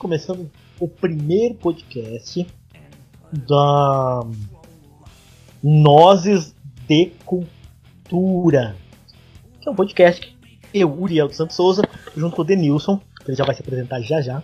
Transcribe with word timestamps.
começando 0.00 0.50
o 0.80 0.88
primeiro 0.88 1.56
podcast 1.56 2.46
da 3.30 4.20
Nozes 5.62 6.54
de 6.88 7.12
Cultura. 7.26 8.74
Que 9.60 9.68
é 9.68 9.70
um 9.70 9.74
podcast 9.74 10.22
que 10.22 10.58
eu, 10.72 10.90
Uriel 10.90 11.28
dos 11.28 11.36
Santos 11.36 11.54
Souza, 11.54 11.82
junto 12.16 12.34
com 12.34 12.40
o 12.40 12.44
Denilson, 12.46 12.98
que 13.22 13.30
ele 13.30 13.36
já 13.36 13.44
vai 13.44 13.54
se 13.54 13.60
apresentar 13.60 14.00
já 14.00 14.22
já, 14.22 14.42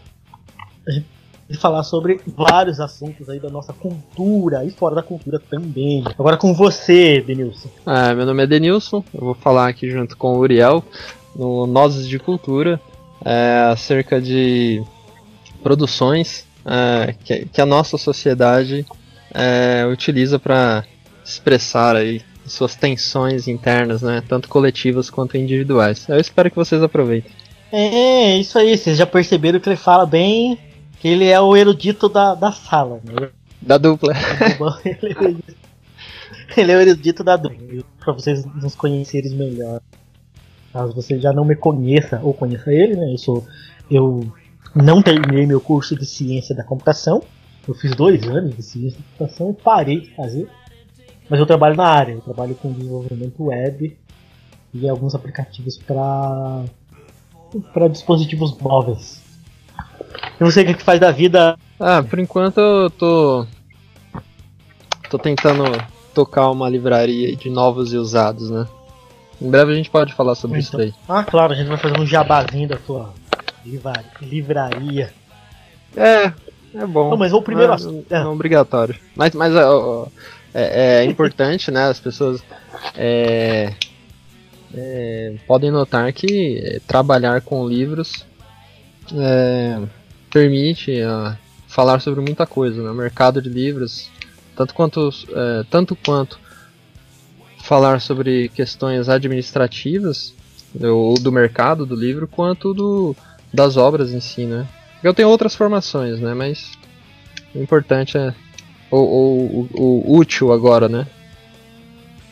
vai 0.85 1.57
falar 1.59 1.83
sobre 1.85 2.21
vários 2.27 2.79
assuntos 2.79 3.27
aí 3.31 3.41
da 3.41 3.49
nossa 3.49 3.73
cultura 3.73 4.63
e 4.63 4.71
fora 4.71 4.97
da 4.97 5.03
cultura 5.03 5.39
também. 5.39 6.05
Agora 6.19 6.37
com 6.37 6.53
você, 6.53 7.23
Denilson. 7.23 7.71
Ah, 7.87 8.15
meu 8.15 8.27
nome 8.27 8.43
é 8.43 8.47
Denilson, 8.47 9.03
eu 9.15 9.21
vou 9.21 9.35
falar 9.35 9.69
aqui 9.69 9.91
junto 9.91 10.19
com 10.19 10.35
o 10.35 10.39
Uriel 10.39 10.85
no 11.35 11.67
Nozes 11.67 12.07
de 12.07 12.19
Cultura 12.19 12.79
é, 13.25 13.71
acerca 13.73 14.21
de 14.21 14.85
produções 15.67 16.47
é, 16.65 17.13
que, 17.25 17.47
que, 17.47 17.61
a 17.61 17.67
nossa 17.67 17.99
sociedade 17.99 18.87
é, 19.35 19.85
utiliza 19.91 20.39
para 20.39 20.85
expressar 21.25 21.97
aí 21.97 22.23
suas 22.47 22.77
tensões 22.77 23.49
internas, 23.49 24.01
né, 24.01 24.23
tanto 24.29 24.49
coletivas 24.49 25.11
quanto 25.11 25.37
individuais. 25.37 26.09
Eu 26.09 26.21
espero 26.21 26.49
que 26.53 26.57
vocês 26.57 26.81
aproveitem. 26.81 27.33
É, 27.73 28.39
isso 28.39 28.57
aí, 28.57 28.79
vocês 28.79 28.97
já 28.97 29.05
perceberam 29.05 29.59
que 29.59 29.69
ele 29.69 29.75
fala 29.75 30.07
bem, 30.07 30.57
que 31.01 31.09
ele 31.09 31.27
é 31.27 31.41
o 31.41 31.57
erudito 31.57 32.09
da, 32.09 32.37
da 32.37 32.53
sala, 32.53 33.01
né? 33.03 33.31
Da 33.61 33.77
dupla. 33.77 34.15
ele 36.57 36.71
é 36.71 36.77
o 36.77 36.81
erudito 36.81 37.25
da 37.25 37.37
dupla, 37.37 37.83
para 37.99 38.13
vocês 38.13 38.45
nos 38.45 38.77
conhecerem 38.77 39.33
melhor. 39.33 39.81
Caso 40.73 40.95
você 40.95 41.19
já 41.19 41.33
não 41.33 41.45
me 41.45 41.57
conheça 41.57 42.21
ou 42.23 42.33
conheça 42.33 42.73
ele, 42.73 42.95
né? 42.95 43.13
Eu 43.13 43.19
sou 43.19 43.45
eu 43.91 44.33
não 44.77 45.01
terminei 45.01 45.47
meu 45.47 45.61
curso 45.61 45.97
de 45.97 46.05
ciência 46.05 46.55
da 46.55 46.63
computação. 46.63 47.23
Eu 47.67 47.75
fiz 47.75 47.95
dois 47.97 48.23
anos 48.29 48.55
de 48.55 48.63
ciência 48.63 48.99
da 48.99 49.05
computação 49.05 49.51
e 49.51 49.63
parei 49.63 50.01
de 50.03 50.15
fazer. 50.15 50.49
Mas 51.29 51.41
eu 51.41 51.47
trabalho 51.47 51.75
na 51.75 51.89
área, 51.89 52.13
eu 52.13 52.21
trabalho 52.21 52.55
com 52.55 52.73
desenvolvimento 52.73 53.45
web 53.45 53.97
e 54.73 54.89
alguns 54.89 55.15
aplicativos 55.15 55.77
para 55.79 56.65
para 57.73 57.89
dispositivos 57.89 58.57
móveis. 58.59 59.23
E 60.39 60.45
você 60.45 60.63
o 60.63 60.75
que 60.77 60.83
faz 60.83 61.01
da 61.01 61.11
vida? 61.11 61.57
Ah, 61.81 62.03
por 62.03 62.19
enquanto 62.19 62.59
eu 62.59 62.91
tô 62.91 63.47
tô 65.09 65.19
tentando 65.19 65.65
tocar 66.13 66.51
uma 66.51 66.69
livraria 66.69 67.35
de 67.35 67.49
novos 67.49 67.93
e 67.93 67.97
usados, 67.97 68.51
né? 68.51 68.67
Em 69.41 69.51
breve 69.51 69.73
a 69.73 69.77
gente 69.77 69.91
pode 69.91 70.13
falar 70.13 70.35
sobre 70.35 70.61
então, 70.61 70.81
isso 70.81 70.95
aí. 70.95 70.95
Ah, 71.09 71.25
claro, 71.25 71.53
a 71.53 71.57
gente 71.57 71.69
vai 71.69 71.79
fazer 71.79 71.99
um 71.99 72.07
jabazinho 72.07 72.69
da 72.69 72.77
tua 72.77 73.13
livraria. 74.23 75.13
É, 75.97 76.33
é 76.75 76.87
bom. 76.87 77.11
Não, 77.11 77.17
mas 77.17 77.33
o 77.33 77.41
primeiro 77.41 77.73
é, 77.73 77.75
assunto. 77.75 78.13
É. 78.13 78.19
é 78.19 78.25
obrigatório. 78.27 78.95
Mas, 79.15 79.35
mas 79.35 79.55
é, 79.55 79.63
é, 80.55 80.97
é 80.99 81.05
importante, 81.05 81.71
né? 81.71 81.85
As 81.85 81.99
pessoas 81.99 82.43
é, 82.95 83.73
é, 84.75 85.35
podem 85.47 85.71
notar 85.71 86.13
que 86.13 86.59
é, 86.63 86.81
trabalhar 86.87 87.41
com 87.41 87.67
livros 87.67 88.25
permite 90.31 90.99
falar 91.69 92.01
sobre 92.01 92.21
muita 92.21 92.45
coisa. 92.45 92.83
Né? 92.83 92.93
mercado 92.93 93.41
de 93.41 93.49
livros, 93.49 94.11
tanto 94.57 94.75
quanto, 94.75 95.11
tanto 95.71 95.95
quanto 95.95 96.41
falar 97.63 98.01
sobre 98.01 98.49
questões 98.49 99.09
administrativas 99.09 100.35
ou 100.83 101.15
do 101.15 101.31
mercado 101.31 101.87
do 101.87 101.95
livro, 101.95 102.27
quanto 102.27 102.75
do 102.75 103.15
das 103.53 103.77
obras 103.77 104.13
em 104.13 104.21
si, 104.21 104.45
né? 104.45 104.67
Eu 105.03 105.15
tenho 105.15 105.29
outras 105.29 105.55
formações, 105.55 106.21
né? 106.21 106.35
Mas 106.35 106.73
o 107.55 107.63
importante 107.63 108.17
é 108.17 108.35
o, 108.91 109.67
o, 109.75 110.17
útil 110.17 110.53
agora, 110.53 110.89
né? 110.89 111.07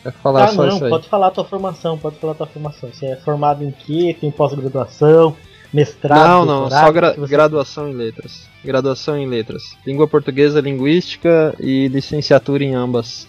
É 0.04 0.10
falar 0.10 0.44
ah, 0.44 0.48
só 0.48 0.66
não, 0.66 0.74
isso 0.74 0.84
aí. 0.84 0.90
pode 0.90 1.08
falar 1.08 1.28
a 1.28 1.30
tua 1.30 1.44
formação, 1.44 1.98
pode 1.98 2.16
falar 2.16 2.32
a 2.32 2.36
tua 2.36 2.46
formação. 2.46 2.90
Você 2.92 3.06
é 3.06 3.16
formado 3.16 3.64
em 3.64 3.70
quê? 3.70 4.14
Tem 4.18 4.30
pós-graduação, 4.30 5.34
mestrado? 5.72 6.28
Não, 6.28 6.44
não, 6.44 6.70
só 6.70 6.92
gra 6.92 7.14
você... 7.14 7.30
graduação 7.30 7.88
em 7.88 7.94
letras. 7.94 8.48
Graduação 8.62 9.16
em 9.16 9.26
letras. 9.26 9.76
Língua 9.86 10.06
portuguesa, 10.06 10.60
linguística 10.60 11.54
e 11.58 11.88
licenciatura 11.88 12.62
em 12.62 12.74
ambas. 12.74 13.26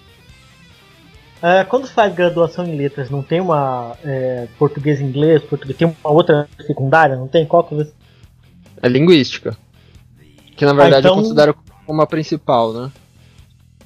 É, 1.45 1.63
quando 1.63 1.85
faz 1.85 2.11
graduação 2.11 2.65
em 2.65 2.75
letras, 2.75 3.11
não 3.11 3.21
tem 3.21 3.39
uma 3.39 3.95
é, 4.03 4.47
português 4.57 4.99
inglês, 4.99 5.43
português, 5.43 5.77
tem 5.77 5.87
uma 6.03 6.11
outra 6.11 6.49
secundária, 6.65 7.15
não 7.15 7.27
tem? 7.27 7.45
Qual 7.45 7.63
que 7.63 7.75
você... 7.75 7.93
É 8.81 8.89
linguística. 8.89 9.55
Que 10.57 10.65
na 10.65 10.73
verdade 10.73 10.95
ah, 10.95 10.99
então... 11.01 11.11
eu 11.11 11.21
considero 11.21 11.55
como 11.85 12.01
a 12.01 12.07
principal, 12.07 12.73
né? 12.73 12.91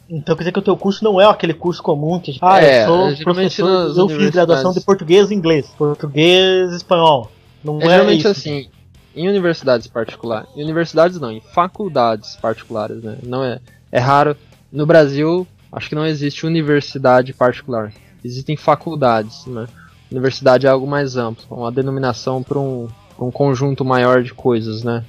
Então 0.10 0.38
quer 0.38 0.44
dizer 0.44 0.52
que 0.54 0.60
o 0.60 0.62
teu 0.62 0.78
curso 0.78 1.04
não 1.04 1.20
é 1.20 1.26
aquele 1.26 1.54
curso 1.54 1.84
comum 1.84 2.18
que 2.18 2.38
ah, 2.42 2.64
é, 2.64 2.84
eu 2.84 2.88
sou 2.88 3.24
professor, 3.26 3.94
eu 3.98 4.08
fiz 4.08 4.30
graduação 4.30 4.72
de 4.72 4.80
português 4.80 5.30
e 5.30 5.36
inglês, 5.36 5.68
português 5.78 6.72
e 6.72 6.78
espanhol. 6.78 7.30
Não 7.62 7.82
é, 7.82 7.86
é 7.86 7.90
geralmente 7.90 8.20
isso. 8.20 8.30
assim, 8.30 8.70
em 9.14 9.28
universidades 9.28 9.86
particulares, 9.86 10.48
em 10.56 10.64
universidades 10.64 11.20
não, 11.20 11.30
em 11.30 11.42
faculdades 11.42 12.38
particulares, 12.38 13.04
né? 13.04 13.18
Não 13.22 13.44
é, 13.44 13.60
é 13.92 14.00
raro. 14.00 14.38
No 14.72 14.86
Brasil, 14.86 15.46
acho 15.72 15.90
que 15.90 15.96
não 15.96 16.06
existe 16.06 16.46
universidade 16.46 17.34
particular. 17.34 17.92
Existem 18.24 18.58
faculdades, 18.58 19.46
né? 19.46 19.68
Universidade 20.12 20.66
é 20.66 20.70
algo 20.70 20.88
mais 20.88 21.16
amplo, 21.16 21.46
uma 21.50 21.72
denominação 21.72 22.42
para 22.42 22.60
um, 22.60 22.88
um 23.20 23.32
conjunto 23.32 23.86
maior 23.86 24.24
de 24.24 24.34
coisas, 24.34 24.84
né? 24.84 25.04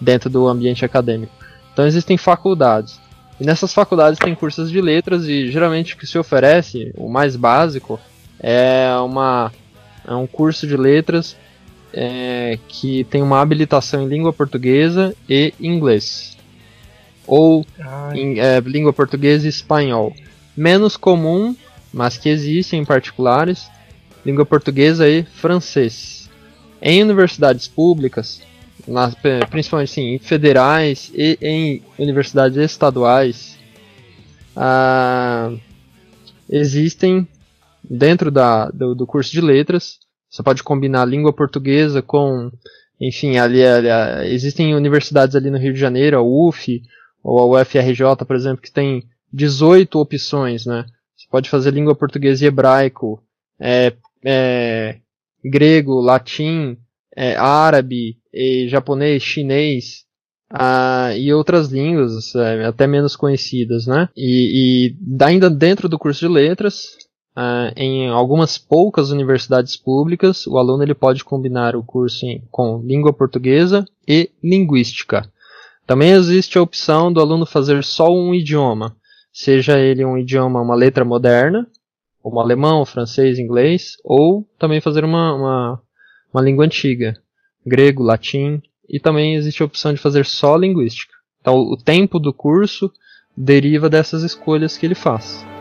Dentro 0.00 0.28
do 0.28 0.46
ambiente 0.46 0.84
acadêmico. 0.84 1.32
Então 1.72 1.86
existem 1.86 2.18
faculdades. 2.18 3.00
E 3.40 3.44
nessas 3.44 3.72
faculdades 3.72 4.18
tem 4.18 4.34
cursos 4.34 4.70
de 4.70 4.80
letras 4.80 5.24
e 5.24 5.50
geralmente 5.50 5.94
o 5.94 5.96
que 5.96 6.06
se 6.06 6.18
oferece, 6.18 6.92
o 6.96 7.08
mais 7.08 7.34
básico, 7.34 7.98
é 8.38 8.94
uma 8.96 9.50
é 10.06 10.14
um 10.14 10.26
curso 10.26 10.66
de 10.66 10.76
letras 10.76 11.36
é, 11.92 12.58
que 12.68 13.04
tem 13.04 13.22
uma 13.22 13.40
habilitação 13.40 14.02
em 14.02 14.08
língua 14.08 14.32
portuguesa 14.32 15.14
e 15.28 15.54
inglês 15.60 16.36
ou 17.32 17.64
em 18.14 18.38
é, 18.40 18.60
língua 18.60 18.92
portuguesa 18.92 19.46
e 19.46 19.48
espanhol. 19.48 20.14
Menos 20.54 20.98
comum, 20.98 21.56
mas 21.90 22.18
que 22.18 22.28
existem 22.28 22.80
em 22.80 22.84
particulares, 22.84 23.70
língua 24.22 24.44
portuguesa 24.44 25.08
e 25.08 25.22
francês. 25.22 26.28
Em 26.82 27.02
universidades 27.02 27.66
públicas, 27.66 28.42
nas, 28.86 29.14
principalmente 29.48 29.92
sim, 29.92 30.14
em 30.14 30.18
federais 30.18 31.10
e 31.14 31.38
em 31.40 31.82
universidades 31.98 32.58
estaduais, 32.58 33.58
ah, 34.54 35.54
existem 36.50 37.26
dentro 37.82 38.30
da, 38.30 38.68
do, 38.68 38.94
do, 38.94 39.06
curso 39.06 39.32
de 39.32 39.40
letras. 39.40 39.98
Você 40.28 40.42
pode 40.42 40.62
combinar 40.62 41.06
língua 41.06 41.32
portuguesa 41.32 42.02
com, 42.02 42.52
enfim, 43.00 43.38
ali, 43.38 43.64
ali, 43.64 43.88
existem 44.34 44.74
universidades 44.74 45.34
ali 45.34 45.48
no 45.48 45.56
Rio 45.56 45.72
de 45.72 45.80
Janeiro, 45.80 46.18
a 46.18 46.22
UF, 46.22 46.82
ou 47.22 47.56
a 47.56 47.62
UFRJ, 47.62 48.24
por 48.26 48.36
exemplo, 48.36 48.62
que 48.62 48.72
tem 48.72 49.04
18 49.32 49.98
opções, 49.98 50.66
né? 50.66 50.84
Você 51.16 51.26
pode 51.30 51.48
fazer 51.48 51.72
língua 51.72 51.94
portuguesa 51.94 52.44
e 52.44 52.48
hebraico, 52.48 53.22
é, 53.60 53.92
é, 54.24 54.98
grego, 55.44 56.00
latim, 56.00 56.76
é, 57.16 57.36
árabe, 57.36 58.18
e 58.32 58.68
japonês, 58.68 59.22
chinês, 59.22 60.04
ah, 60.50 61.16
e 61.16 61.32
outras 61.32 61.68
línguas 61.68 62.34
é, 62.34 62.64
até 62.64 62.86
menos 62.86 63.16
conhecidas, 63.16 63.86
né? 63.86 64.08
E, 64.16 64.94
e 64.94 65.24
ainda 65.24 65.48
dentro 65.48 65.88
do 65.88 65.98
curso 65.98 66.20
de 66.20 66.28
letras, 66.28 66.96
ah, 67.34 67.72
em 67.76 68.08
algumas 68.08 68.58
poucas 68.58 69.10
universidades 69.10 69.76
públicas, 69.76 70.46
o 70.46 70.58
aluno 70.58 70.82
ele 70.82 70.94
pode 70.94 71.24
combinar 71.24 71.74
o 71.74 71.82
curso 71.82 72.26
em, 72.26 72.42
com 72.50 72.82
língua 72.84 73.12
portuguesa 73.12 73.84
e 74.06 74.30
linguística. 74.42 75.30
Também 75.86 76.12
existe 76.12 76.56
a 76.58 76.62
opção 76.62 77.12
do 77.12 77.20
aluno 77.20 77.44
fazer 77.44 77.82
só 77.82 78.08
um 78.08 78.34
idioma, 78.34 78.96
seja 79.32 79.78
ele 79.78 80.04
um 80.04 80.16
idioma, 80.16 80.60
uma 80.60 80.74
letra 80.74 81.04
moderna, 81.04 81.66
como 82.22 82.40
alemão, 82.40 82.84
francês, 82.84 83.38
inglês, 83.38 83.96
ou 84.04 84.46
também 84.58 84.80
fazer 84.80 85.04
uma, 85.04 85.34
uma, 85.34 85.82
uma 86.32 86.42
língua 86.42 86.64
antiga, 86.64 87.14
grego, 87.66 88.02
latim, 88.02 88.62
e 88.88 89.00
também 89.00 89.34
existe 89.34 89.62
a 89.62 89.66
opção 89.66 89.92
de 89.92 90.00
fazer 90.00 90.24
só 90.24 90.56
linguística. 90.56 91.14
Então, 91.40 91.56
o 91.56 91.76
tempo 91.76 92.20
do 92.20 92.32
curso 92.32 92.92
deriva 93.36 93.88
dessas 93.88 94.22
escolhas 94.22 94.76
que 94.76 94.86
ele 94.86 94.94
faz. 94.94 95.51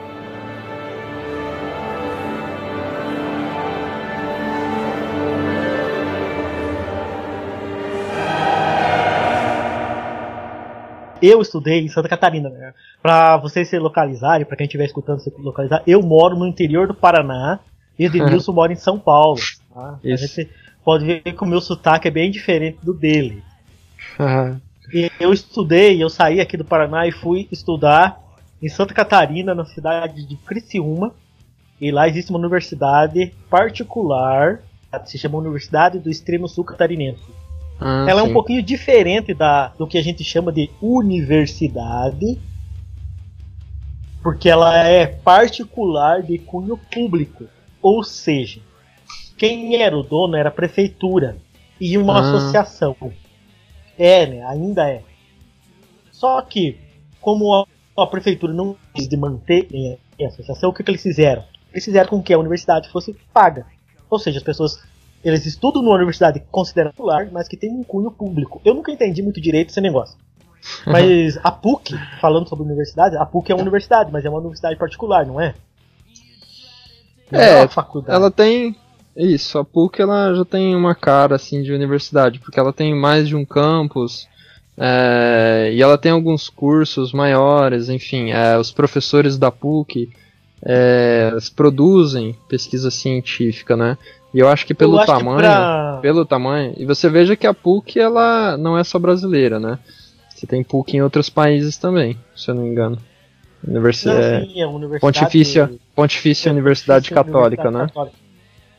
Eu 11.22 11.42
estudei 11.42 11.80
em 11.80 11.88
Santa 11.88 12.10
Catarina, 12.10 12.50
né? 12.50 12.74
Pra 13.02 13.38
vocês 13.38 13.68
se 13.68 13.78
localizarem, 13.78 14.46
pra 14.46 14.58
quem 14.58 14.66
estiver 14.66 14.86
escutando 14.86 15.20
se 15.20 15.32
localizar, 15.38 15.84
eu 15.86 16.02
moro 16.02 16.36
no 16.36 16.48
interior 16.48 16.88
do 16.88 16.94
Paraná 16.94 17.60
e 17.98 18.08
o 18.08 18.10
Denilson 18.12 18.52
mora 18.52 18.74
em 18.74 18.78
São 18.78 19.00
Paulo. 19.00 19.40
Tá? 19.74 20.00
A, 20.04 20.16
gente, 20.16 20.50
pode 20.84 21.06
ver 21.06 21.22
que 21.22 21.44
o 21.44 21.48
meu 21.48 21.62
sotaque 21.62 22.08
é 22.08 22.12
bem 22.12 22.32
diferente 22.32 22.80
do 22.84 22.94
dele. 22.94 23.44
E 24.94 25.10
eu 25.20 25.32
estudei, 25.32 26.02
eu 26.02 26.10
saí 26.10 26.42
aqui 26.42 26.58
do 26.58 26.66
Paraná 26.66 27.08
e 27.08 27.12
fui 27.12 27.48
estudar 27.52 28.20
em 28.62 28.68
Santa 28.68 28.94
Catarina, 28.94 29.56
na 29.56 29.66
cidade 29.66 30.26
de 30.28 30.36
Criciúma. 30.36 31.14
E 31.80 31.92
lá 31.92 32.08
existe 32.08 32.30
uma 32.30 32.40
universidade 32.40 33.34
particular, 33.50 34.62
se 35.06 35.18
chama 35.18 35.40
Universidade 35.40 35.98
do 35.98 36.10
Extremo 36.10 36.48
Sul 36.48 36.64
Catarinense. 36.64 37.41
Ah, 37.82 38.06
Ela 38.08 38.22
é 38.22 38.24
um 38.24 38.28
sim. 38.28 38.34
pouquinho 38.34 38.62
diferente 38.64 39.34
da, 39.34 39.70
do 39.70 39.88
que 39.88 39.98
a 39.98 40.04
gente 40.04 40.24
chama 40.24 40.52
de 40.52 40.70
universidade, 40.82 42.40
porque 44.22 44.48
ela 44.50 44.78
é 44.88 45.08
particular 45.08 46.22
de 46.22 46.38
cunho 46.38 46.78
público. 46.78 47.46
Ou 47.82 48.04
seja, 48.04 48.62
quem 49.38 49.76
era 49.76 49.98
o 49.98 50.04
dono 50.04 50.36
era 50.36 50.50
a 50.50 50.52
prefeitura 50.52 51.38
e 51.80 51.98
uma 51.98 52.18
Ah. 52.18 52.20
associação. 52.22 52.96
É, 53.98 54.26
né? 54.28 54.46
Ainda 54.46 54.88
é. 54.88 55.02
Só 56.12 56.40
que, 56.44 56.78
como 57.20 57.52
a, 57.54 57.66
a 58.04 58.06
prefeitura 58.08 58.54
não 58.54 58.76
quis 58.94 59.08
de 59.08 59.18
manter 59.18 59.68
eh, 59.74 59.98
a 60.24 60.28
associação, 60.28 60.70
o 60.70 60.74
que, 60.74 60.84
que 60.84 60.92
eles 60.92 61.02
fizeram? 61.02 61.44
Eles 61.72 61.84
fizeram 61.86 62.10
com 62.10 62.22
que 62.22 62.34
a 62.34 62.38
universidade 62.38 62.90
fosse 62.90 63.16
paga. 63.34 63.66
Ou 64.10 64.20
seja, 64.20 64.38
as 64.38 64.44
pessoas 64.44 64.84
eles 65.24 65.46
estudam 65.46 65.82
numa 65.82 65.96
universidade 65.96 66.42
considerada 66.52 66.94
popular, 66.94 67.30
mas 67.32 67.48
que 67.48 67.58
tem 67.58 67.72
um 67.72 67.84
cunho 67.84 68.12
público. 68.12 68.62
Eu 68.66 68.74
nunca 68.74 68.92
entendi 68.92 69.22
muito 69.22 69.40
direito 69.40 69.70
esse 69.70 69.82
negócio. 69.82 70.18
Mas 70.86 71.40
a 71.44 71.52
PUC, 71.52 71.96
falando 72.20 72.48
sobre 72.48 72.64
universidade, 72.64 73.18
a 73.18 73.26
PUC 73.26 73.52
é 73.52 73.56
uma 73.56 73.64
universidade, 73.64 74.12
mas 74.12 74.24
é 74.24 74.30
uma 74.30 74.38
universidade 74.38 74.76
particular, 74.76 75.26
não 75.26 75.42
é? 75.42 75.56
Não 77.32 77.40
É, 77.40 77.62
uma 77.62 77.68
faculdade. 77.68 78.16
Ela 78.16 78.30
tem. 78.30 78.76
Isso, 79.16 79.58
a 79.58 79.66
PUC 79.66 80.02
ela 80.02 80.36
já 80.36 80.46
tem 80.46 80.76
uma 80.76 80.94
cara 80.94 81.36
assim 81.36 81.64
de 81.64 81.74
universidade, 81.74 82.40
porque 82.40 82.60
ela 82.60 82.72
tem 82.72 82.96
mais 82.96 83.28
de 83.28 83.36
um 83.36 83.44
campus. 83.44 84.28
é, 84.78 85.72
e 85.74 85.82
ela 85.82 85.98
tem 85.98 86.12
alguns 86.12 86.48
cursos 86.48 87.12
maiores, 87.12 87.90
enfim, 87.90 88.30
é, 88.30 88.56
os 88.58 88.72
professores 88.72 89.40
da 89.40 89.52
PUC 89.52 90.12
é, 90.64 91.32
produzem 91.56 92.36
pesquisa 92.48 92.92
científica, 92.92 93.76
né? 93.76 93.98
E 94.34 94.40
eu 94.40 94.48
acho 94.48 94.66
que 94.66 94.74
pelo 94.74 94.94
Eu 94.96 95.00
acho 95.00 95.12
que 95.12 95.18
tamanho, 95.20 95.38
pra- 95.40 96.00
pelo 96.02 96.26
tamanho, 96.26 96.74
e 96.78 96.86
você 96.86 97.10
veja 97.10 97.36
que 97.36 97.46
a 97.46 97.54
PUC 97.54 98.00
ela 98.00 98.58
não 98.58 98.78
é 98.78 98.84
só 98.84 98.98
brasileira, 98.98 99.60
né? 99.60 99.78
Você 100.30 100.48
tem 100.48 100.64
PUC 100.64 100.96
em 100.98 101.02
outros 101.02 101.30
países 101.30 101.78
também, 101.78 102.18
se 102.36 102.50
eu 102.50 102.56
não 102.56 102.64
me 102.64 102.70
engano. 102.70 102.98
Universidade, 103.68 104.40
Não, 104.40 104.54
sim, 104.54 104.62
é 104.62 104.66
universidade- 104.66 105.02
Pontifícia, 105.02 105.72
Pontifícia 105.96 106.52
Universidade 106.52 107.10
Pontifícia 107.10 107.24
Católica, 107.24 107.62
Universidade 107.64 107.78
né? 107.84 107.88
Católica. 107.88 108.16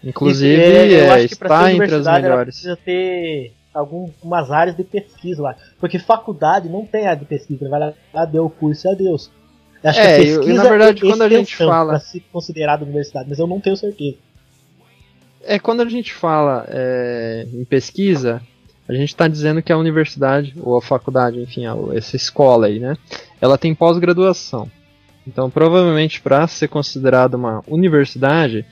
Inclusive, 0.03 0.61
Isso, 0.63 0.73
é, 0.73 0.87
eu 0.87 1.05
é, 1.05 1.11
acho 1.11 1.29
que 1.29 1.37
pra 1.37 1.49
ser 1.49 1.55
está 1.55 1.73
entre 1.73 1.95
as 1.95 2.07
melhores. 2.07 2.55
precisa 2.55 2.77
ter 2.77 3.53
algumas 3.73 4.51
áreas 4.51 4.77
de 4.77 4.83
pesquisa 4.83 5.41
lá. 5.43 5.55
Porque 5.79 5.99
faculdade 6.01 6.69
não 6.69 6.85
tem 6.85 7.07
área 7.07 7.21
de 7.21 7.25
pesquisa, 7.27 7.69
vai 7.69 7.95
lá, 8.13 8.25
deu 8.25 8.47
o 8.47 8.51
curso 8.51 8.89
e 8.89 8.91
adeus. 8.91 9.31
Eu 9.85 9.91
Acho 9.91 10.01
É, 10.01 10.17
que 10.17 10.23
e- 10.23 10.25
e 10.33 10.37
pesquisa 10.37 10.63
na 10.65 10.69
verdade, 10.69 10.99
é 11.07 11.09
quando 11.09 11.23
a 11.23 11.29
gente 11.29 11.57
fala- 11.57 11.91
pra 11.93 12.01
ser 12.01 12.23
considerada 12.33 12.85
universidade, 12.85 13.29
mas 13.29 13.39
eu 13.39 13.47
não 13.47 13.61
tenho 13.61 13.77
certeza. 13.77 14.17
É, 15.45 15.59
quando 15.59 15.81
a 15.81 15.89
gente 15.89 16.13
fala 16.13 16.65
é, 16.69 17.47
em 17.53 17.65
pesquisa, 17.65 18.43
a 18.89 18.93
gente 18.93 19.09
está 19.09 19.29
dizendo 19.29 19.63
que 19.63 19.73
a 19.73 19.79
universidade, 19.79 20.55
ou 20.61 20.77
a 20.77 20.83
faculdade, 20.83 21.41
enfim, 21.41 21.65
essa 21.95 22.17
escola 22.17 22.67
aí, 22.67 22.79
né? 22.79 22.97
Ela 23.41 23.57
tem 23.57 23.75
pós-graduação. 23.75 24.71
Então, 25.27 25.49
provavelmente, 25.49 26.21
para 26.21 26.47
ser 26.47 26.69
considerada 26.69 27.37
uma 27.37 27.63
universidade, 27.67 28.65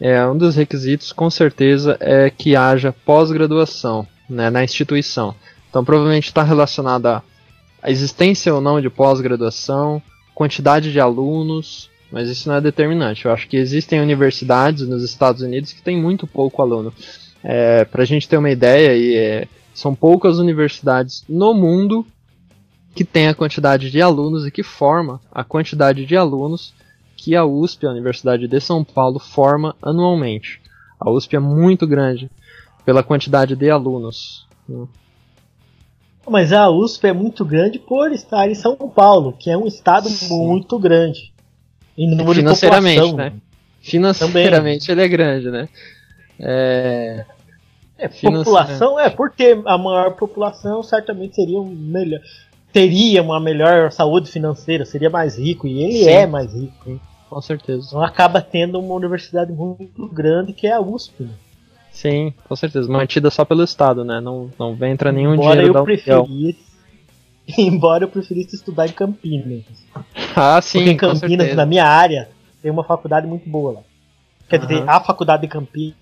é, 0.00 0.24
um 0.26 0.36
dos 0.36 0.54
requisitos, 0.54 1.12
com 1.12 1.28
certeza, 1.28 1.96
é 2.00 2.30
que 2.30 2.54
haja 2.54 2.94
pós-graduação 3.04 4.06
né, 4.28 4.50
na 4.50 4.62
instituição. 4.62 5.34
Então, 5.68 5.84
provavelmente 5.84 6.28
está 6.28 6.42
relacionada 6.42 7.22
à 7.82 7.90
existência 7.90 8.54
ou 8.54 8.60
não 8.60 8.80
de 8.80 8.88
pós-graduação, 8.88 10.00
quantidade 10.34 10.92
de 10.92 11.00
alunos, 11.00 11.90
mas 12.10 12.28
isso 12.28 12.48
não 12.48 12.56
é 12.56 12.60
determinante. 12.60 13.24
Eu 13.24 13.32
acho 13.32 13.48
que 13.48 13.56
existem 13.56 14.00
universidades 14.00 14.86
nos 14.86 15.02
Estados 15.02 15.42
Unidos 15.42 15.72
que 15.72 15.82
têm 15.82 16.00
muito 16.00 16.26
pouco 16.26 16.62
aluno. 16.62 16.92
É, 17.42 17.84
Para 17.84 18.02
a 18.02 18.06
gente 18.06 18.28
ter 18.28 18.36
uma 18.36 18.50
ideia, 18.50 18.96
e, 18.96 19.16
é, 19.16 19.48
são 19.74 19.94
poucas 19.94 20.38
universidades 20.38 21.24
no 21.28 21.52
mundo 21.52 22.06
que 22.94 23.04
têm 23.04 23.28
a 23.28 23.34
quantidade 23.34 23.90
de 23.90 24.00
alunos 24.00 24.46
e 24.46 24.50
que 24.50 24.62
forma 24.62 25.20
a 25.30 25.44
quantidade 25.44 26.06
de 26.06 26.16
alunos 26.16 26.74
que 27.16 27.36
a 27.36 27.44
USP, 27.44 27.86
a 27.86 27.90
Universidade 27.90 28.48
de 28.48 28.60
São 28.60 28.82
Paulo, 28.82 29.18
forma 29.18 29.76
anualmente. 29.82 30.60
A 30.98 31.10
USP 31.10 31.36
é 31.36 31.40
muito 31.40 31.86
grande 31.86 32.30
pela 32.84 33.02
quantidade 33.02 33.54
de 33.54 33.70
alunos. 33.70 34.46
Mas 36.28 36.52
a 36.52 36.70
USP 36.70 37.08
é 37.08 37.12
muito 37.12 37.44
grande 37.44 37.78
por 37.78 38.10
estar 38.12 38.48
em 38.48 38.54
São 38.54 38.76
Paulo, 38.76 39.34
que 39.38 39.50
é 39.50 39.56
um 39.56 39.66
estado 39.66 40.08
Sim. 40.08 40.28
muito 40.28 40.78
grande. 40.78 41.32
Em 41.96 42.08
número 42.10 42.34
de 42.34 42.40
Financeiramente, 42.40 43.00
população. 43.00 43.16
né? 43.16 43.32
Financeiramente 43.80 44.90
ele 44.90 45.02
é 45.02 45.08
grande, 45.08 45.50
né? 45.50 45.68
É, 46.38 47.24
É, 47.98 48.08
população, 48.08 49.00
é, 49.00 49.08
por 49.08 49.30
ter 49.30 49.58
a 49.64 49.78
maior 49.78 50.12
população, 50.16 50.82
certamente 50.82 51.34
seria 51.36 51.58
um 51.58 51.64
melhor. 51.64 52.20
Teria 52.72 53.22
uma 53.22 53.40
melhor 53.40 53.90
saúde 53.90 54.30
financeira, 54.30 54.84
seria 54.84 55.08
mais 55.08 55.38
rico, 55.38 55.66
e 55.66 55.82
ele 55.82 56.04
Sim. 56.04 56.10
é 56.10 56.26
mais 56.26 56.52
rico. 56.52 57.00
com 57.30 57.40
certeza. 57.40 57.86
Então 57.88 58.02
acaba 58.02 58.42
tendo 58.42 58.78
uma 58.78 58.94
universidade 58.94 59.50
muito 59.52 60.06
grande 60.08 60.52
que 60.52 60.66
é 60.66 60.72
a 60.72 60.80
USP. 60.80 61.22
né? 61.22 61.30
Sim, 61.90 62.34
com 62.46 62.54
certeza. 62.54 62.92
Mantida 62.92 63.30
só 63.30 63.42
pelo 63.46 63.64
Estado, 63.64 64.04
né? 64.04 64.20
Não, 64.20 64.50
não 64.58 64.76
entra 64.86 65.10
nenhum 65.10 65.32
embora 65.32 65.52
dinheiro 65.56 65.72
da 65.72 65.78
eu 65.80 65.84
União. 65.84 66.24
preferisse. 66.26 66.66
Embora 67.58 68.04
eu 68.04 68.08
preferisse 68.08 68.56
estudar 68.56 68.86
em 68.86 68.92
Campinas. 68.92 69.62
Ah, 70.34 70.60
sim, 70.60 70.78
Porque 70.78 70.90
em 70.90 70.96
Campinas, 70.96 71.54
na 71.54 71.64
minha 71.66 71.84
área, 71.86 72.28
tem 72.62 72.70
uma 72.70 72.84
faculdade 72.84 73.26
muito 73.26 73.48
boa 73.48 73.72
lá. 73.74 73.80
Quer 74.48 74.58
dizer, 74.60 74.82
Aham. 74.82 74.90
a 74.90 75.00
faculdade 75.00 75.42
de 75.42 75.48
Campinas. 75.48 75.96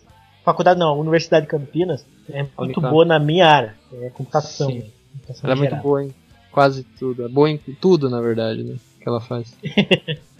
Faculdade 0.44 0.78
não, 0.78 0.88
a 0.88 0.92
Universidade 0.94 1.46
de 1.46 1.50
Campinas 1.50 2.04
é 2.30 2.42
muito 2.42 2.52
Unicamp. 2.60 2.90
boa 2.90 3.04
na 3.04 3.18
minha 3.18 3.46
área. 3.48 3.74
É 4.02 4.10
computação. 4.10 4.68
Sim. 4.70 4.90
Computação 5.12 5.50
Ela 5.50 5.58
é 5.58 5.68
muito 5.68 5.82
boa 5.82 6.04
em 6.04 6.14
quase 6.52 6.84
tudo. 6.98 7.24
É 7.24 7.28
boa 7.28 7.50
em 7.50 7.56
tudo, 7.58 8.08
na 8.10 8.20
verdade, 8.20 8.62
né? 8.62 8.76
Que 9.00 9.08
ela 9.08 9.20
faz. 9.20 9.56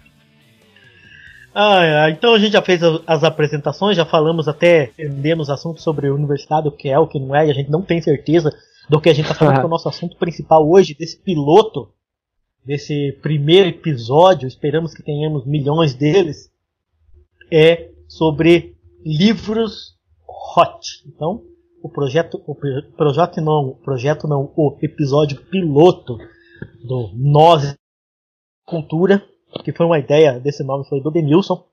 Ah, 1.57 1.85
é, 1.85 2.11
então 2.11 2.35
a 2.35 2.39
gente 2.41 2.53
já 2.53 2.63
fez 2.63 2.83
a- 2.83 3.01
as 3.07 3.23
apresentações, 3.23 3.97
já 3.97 4.05
falamos 4.05 4.49
até, 4.49 4.91
entendemos 4.99 5.49
assuntos 5.49 5.85
sobre 5.85 6.11
universidade, 6.11 6.67
o 6.67 6.73
que 6.73 6.89
é, 6.89 6.99
o 6.99 7.07
que 7.07 7.21
não 7.21 7.33
é, 7.35 7.47
e 7.47 7.51
a 7.51 7.55
gente 7.55 7.71
não 7.71 7.81
tem 7.81 8.03
certeza 8.03 8.53
do 8.89 9.01
que 9.01 9.09
a 9.09 9.13
gente 9.15 9.25
está 9.25 9.35
falando, 9.35 9.55
que 9.57 9.63
é 9.63 9.67
o 9.67 9.69
nosso 9.69 9.89
assunto 9.89 10.17
principal 10.17 10.69
hoje, 10.69 10.95
desse 10.95 11.19
piloto, 11.23 11.93
desse 12.65 13.13
primeiro 13.23 13.69
episódio, 13.69 14.47
esperamos 14.47 14.95
que 14.95 15.03
tenhamos 15.03 15.47
milhões 15.47 15.95
deles, 15.95 16.51
é 17.53 17.91
sobre 18.09 18.77
livros 19.05 19.95
hot. 20.57 20.81
Então, 21.07 21.43
o 21.83 21.89
projeto, 21.89 22.43
o 22.47 22.55
pro- 22.55 22.83
projeto 22.97 23.41
não, 23.41 23.69
o 23.69 23.75
projeto 23.77 24.27
não, 24.27 24.53
o 24.57 24.79
episódio 24.83 25.43
piloto 25.47 26.17
do 26.87 27.11
Nós 27.15 27.77
Cultura, 28.65 29.23
que 29.63 29.73
foi 29.73 29.85
uma 29.85 29.99
ideia 29.99 30.41
desse 30.41 30.63
nome, 30.65 30.89
foi 30.89 31.01
do 31.03 31.11
Denilson. 31.11 31.67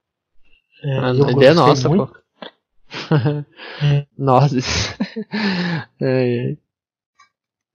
É, 0.84 0.98
Ah, 1.00 1.14
eu 1.14 1.30
ideia 1.30 1.54
nossa, 1.54 1.88
muito. 1.88 2.08
pô. 2.08 2.22
Nozes. 4.18 4.96
É, 6.02 6.58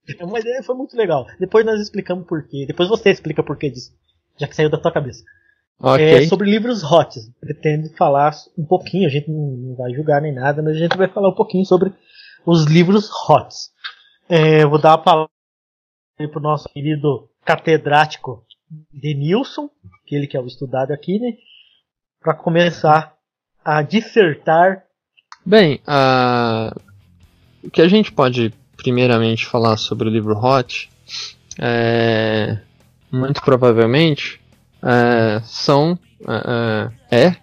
é. 0.07 0.23
Uma 0.23 0.39
ideia 0.39 0.63
foi 0.63 0.75
muito 0.75 0.95
legal. 0.95 1.25
Depois 1.39 1.65
nós 1.65 1.79
explicamos 1.79 2.25
por 2.25 2.47
quê. 2.47 2.65
Depois 2.67 2.89
você 2.89 3.09
explica 3.09 3.43
por 3.43 3.57
que 3.57 3.69
disso, 3.69 3.91
já 4.37 4.47
que 4.47 4.55
saiu 4.55 4.69
da 4.69 4.77
tua 4.77 4.91
cabeça. 4.91 5.23
Ok. 5.79 6.03
É, 6.03 6.27
sobre 6.27 6.49
livros 6.49 6.83
hot. 6.83 7.19
Pretendo 7.39 7.89
falar 7.95 8.33
um 8.57 8.65
pouquinho, 8.65 9.07
a 9.07 9.11
gente 9.11 9.29
não 9.29 9.75
vai 9.75 9.91
julgar 9.93 10.21
nem 10.21 10.33
nada, 10.33 10.61
mas 10.61 10.75
a 10.75 10.79
gente 10.79 10.97
vai 10.97 11.07
falar 11.07 11.29
um 11.29 11.35
pouquinho 11.35 11.65
sobre 11.65 11.93
os 12.45 12.65
livros 12.65 13.09
hot. 13.29 13.53
É, 14.29 14.65
vou 14.65 14.79
dar 14.79 14.93
a 14.93 14.97
palavra 14.97 15.29
para 16.17 16.39
o 16.39 16.41
nosso 16.41 16.67
querido 16.69 17.29
catedrático 17.45 18.43
Denilson, 18.91 19.69
que 20.05 20.15
ele 20.15 20.27
que 20.27 20.35
é 20.35 20.41
o 20.41 20.47
estudado 20.47 20.91
aqui, 20.91 21.19
né? 21.19 21.33
Para 22.19 22.33
começar 22.33 23.15
a 23.63 23.81
dissertar. 23.81 24.83
Bem, 25.45 25.79
ah, 25.85 26.75
o 27.63 27.69
que 27.69 27.81
a 27.81 27.87
gente 27.87 28.11
pode 28.11 28.53
primeiramente 28.77 29.45
falar 29.45 29.75
sobre 29.77 30.07
o 30.07 30.11
livro 30.11 30.37
Hot 30.37 30.89
é 31.59 32.57
muito 33.11 33.41
provavelmente 33.41 34.39
é, 34.83 35.41
são 35.43 35.97
é, 37.09 37.25
é, 37.25 37.35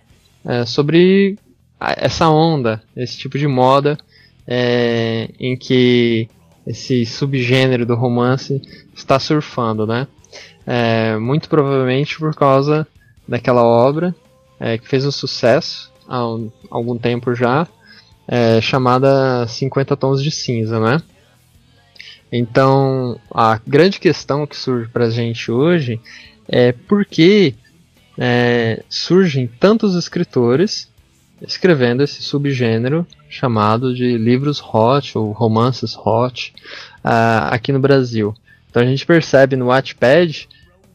é 0.45 0.65
sobre 0.67 1.37
essa 1.81 2.29
onda, 2.29 2.83
esse 2.97 3.19
tipo 3.19 3.39
de 3.39 3.47
moda 3.47 3.99
é, 4.47 5.29
em 5.39 5.57
que 5.57 6.29
esse 6.67 7.05
subgênero 7.05 7.85
do 7.85 7.95
romance 7.95 8.61
está 8.95 9.19
surfando, 9.19 9.87
né? 9.87 10.07
É, 10.67 11.17
muito 11.19 11.49
provavelmente 11.49 12.19
por 12.19 12.35
causa 12.35 12.87
daquela 13.29 13.63
obra 13.63 14.15
que 14.81 14.89
fez 14.89 15.05
um 15.05 15.11
sucesso 15.11 15.93
há 16.09 16.27
um- 16.27 16.51
algum 16.71 16.97
tempo 16.97 17.35
já 17.35 17.67
chamada 18.63 19.47
50 19.47 19.95
Tons 19.95 20.23
de 20.23 20.31
Cinza, 20.31 20.81
né? 20.81 21.03
Então, 22.37 23.17
a 23.31 23.61
grande 23.65 24.01
questão 24.01 24.45
que 24.45 24.57
surge 24.57 24.89
para 24.89 25.05
a 25.05 25.11
gente 25.11 25.53
hoje 25.53 26.01
é 26.49 26.73
por 26.73 27.05
que 27.05 27.55
é, 28.19 28.83
surgem 28.89 29.47
tantos 29.47 29.95
escritores 29.95 30.91
escrevendo 31.41 32.03
esse 32.03 32.25
subgênero 32.25 33.07
chamado 33.29 33.95
de 33.95 34.19
livros 34.19 34.59
hot 34.61 35.17
ou 35.17 35.31
romances 35.31 35.97
hot 35.97 36.53
uh, 37.05 37.53
aqui 37.53 37.71
no 37.71 37.79
Brasil. 37.79 38.35
Então 38.69 38.83
a 38.83 38.87
gente 38.87 39.07
percebe 39.07 39.55
no 39.55 39.67
Wattpad 39.67 40.49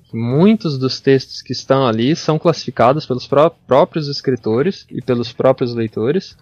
que 0.10 0.18
muitos 0.18 0.78
dos 0.78 1.00
textos 1.00 1.42
que 1.42 1.54
estão 1.54 1.88
ali 1.88 2.18
são 2.18 2.38
classificados 2.38 3.06
pelos 3.06 3.26
pró 3.26 3.50
próprios 3.50 4.10
escritores 4.10 4.86
e 4.92 5.02
pelos 5.02 5.32
próprios 5.32 5.74
leitores 5.74 6.36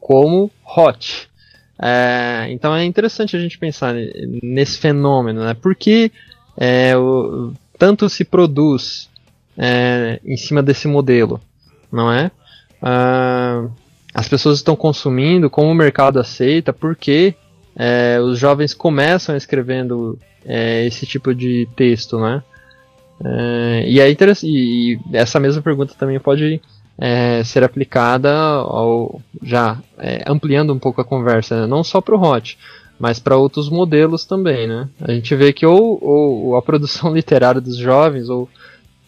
como 0.00 0.50
hot. 0.64 1.28
É, 1.80 2.46
então 2.50 2.74
é 2.74 2.84
interessante 2.84 3.36
a 3.36 3.40
gente 3.40 3.58
pensar 3.58 3.94
nesse 4.42 4.78
fenômeno, 4.78 5.44
né? 5.44 5.54
Por 5.54 5.74
que 5.74 6.10
é, 6.56 6.96
o, 6.96 7.52
tanto 7.78 8.08
se 8.08 8.24
produz 8.24 9.08
é, 9.56 10.20
em 10.24 10.36
cima 10.36 10.62
desse 10.62 10.88
modelo, 10.88 11.40
não 11.90 12.12
é? 12.12 12.30
Ah, 12.82 13.66
as 14.12 14.28
pessoas 14.28 14.58
estão 14.58 14.74
consumindo, 14.74 15.48
como 15.48 15.70
o 15.70 15.74
mercado 15.74 16.18
aceita, 16.18 16.72
porque 16.72 17.34
é, 17.76 18.18
os 18.20 18.38
jovens 18.38 18.74
começam 18.74 19.36
escrevendo 19.36 20.18
é, 20.44 20.84
esse 20.86 21.06
tipo 21.06 21.34
de 21.34 21.68
texto, 21.76 22.18
né? 22.18 22.42
É, 23.24 23.84
e, 23.86 24.00
é 24.00 24.10
e, 24.42 24.98
essa 25.12 25.38
mesma 25.40 25.62
pergunta 25.62 25.94
também 25.98 26.18
pode 26.18 26.60
é, 26.98 27.44
ser 27.44 27.62
aplicada 27.62 28.32
ao, 28.32 29.22
já 29.42 29.78
é, 29.98 30.24
ampliando 30.26 30.72
um 30.72 30.78
pouco 30.78 31.00
a 31.00 31.04
conversa, 31.04 31.60
né? 31.60 31.66
não 31.66 31.84
só 31.84 32.00
para 32.00 32.16
o 32.16 32.20
hot, 32.20 32.58
mas 32.98 33.20
para 33.20 33.36
outros 33.36 33.70
modelos 33.70 34.24
também, 34.24 34.66
né? 34.66 34.88
A 35.00 35.12
gente 35.12 35.34
vê 35.36 35.52
que 35.52 35.64
ou, 35.64 35.98
ou 36.02 36.56
a 36.56 36.62
produção 36.62 37.14
literária 37.14 37.60
dos 37.60 37.76
jovens 37.76 38.28
ou 38.28 38.48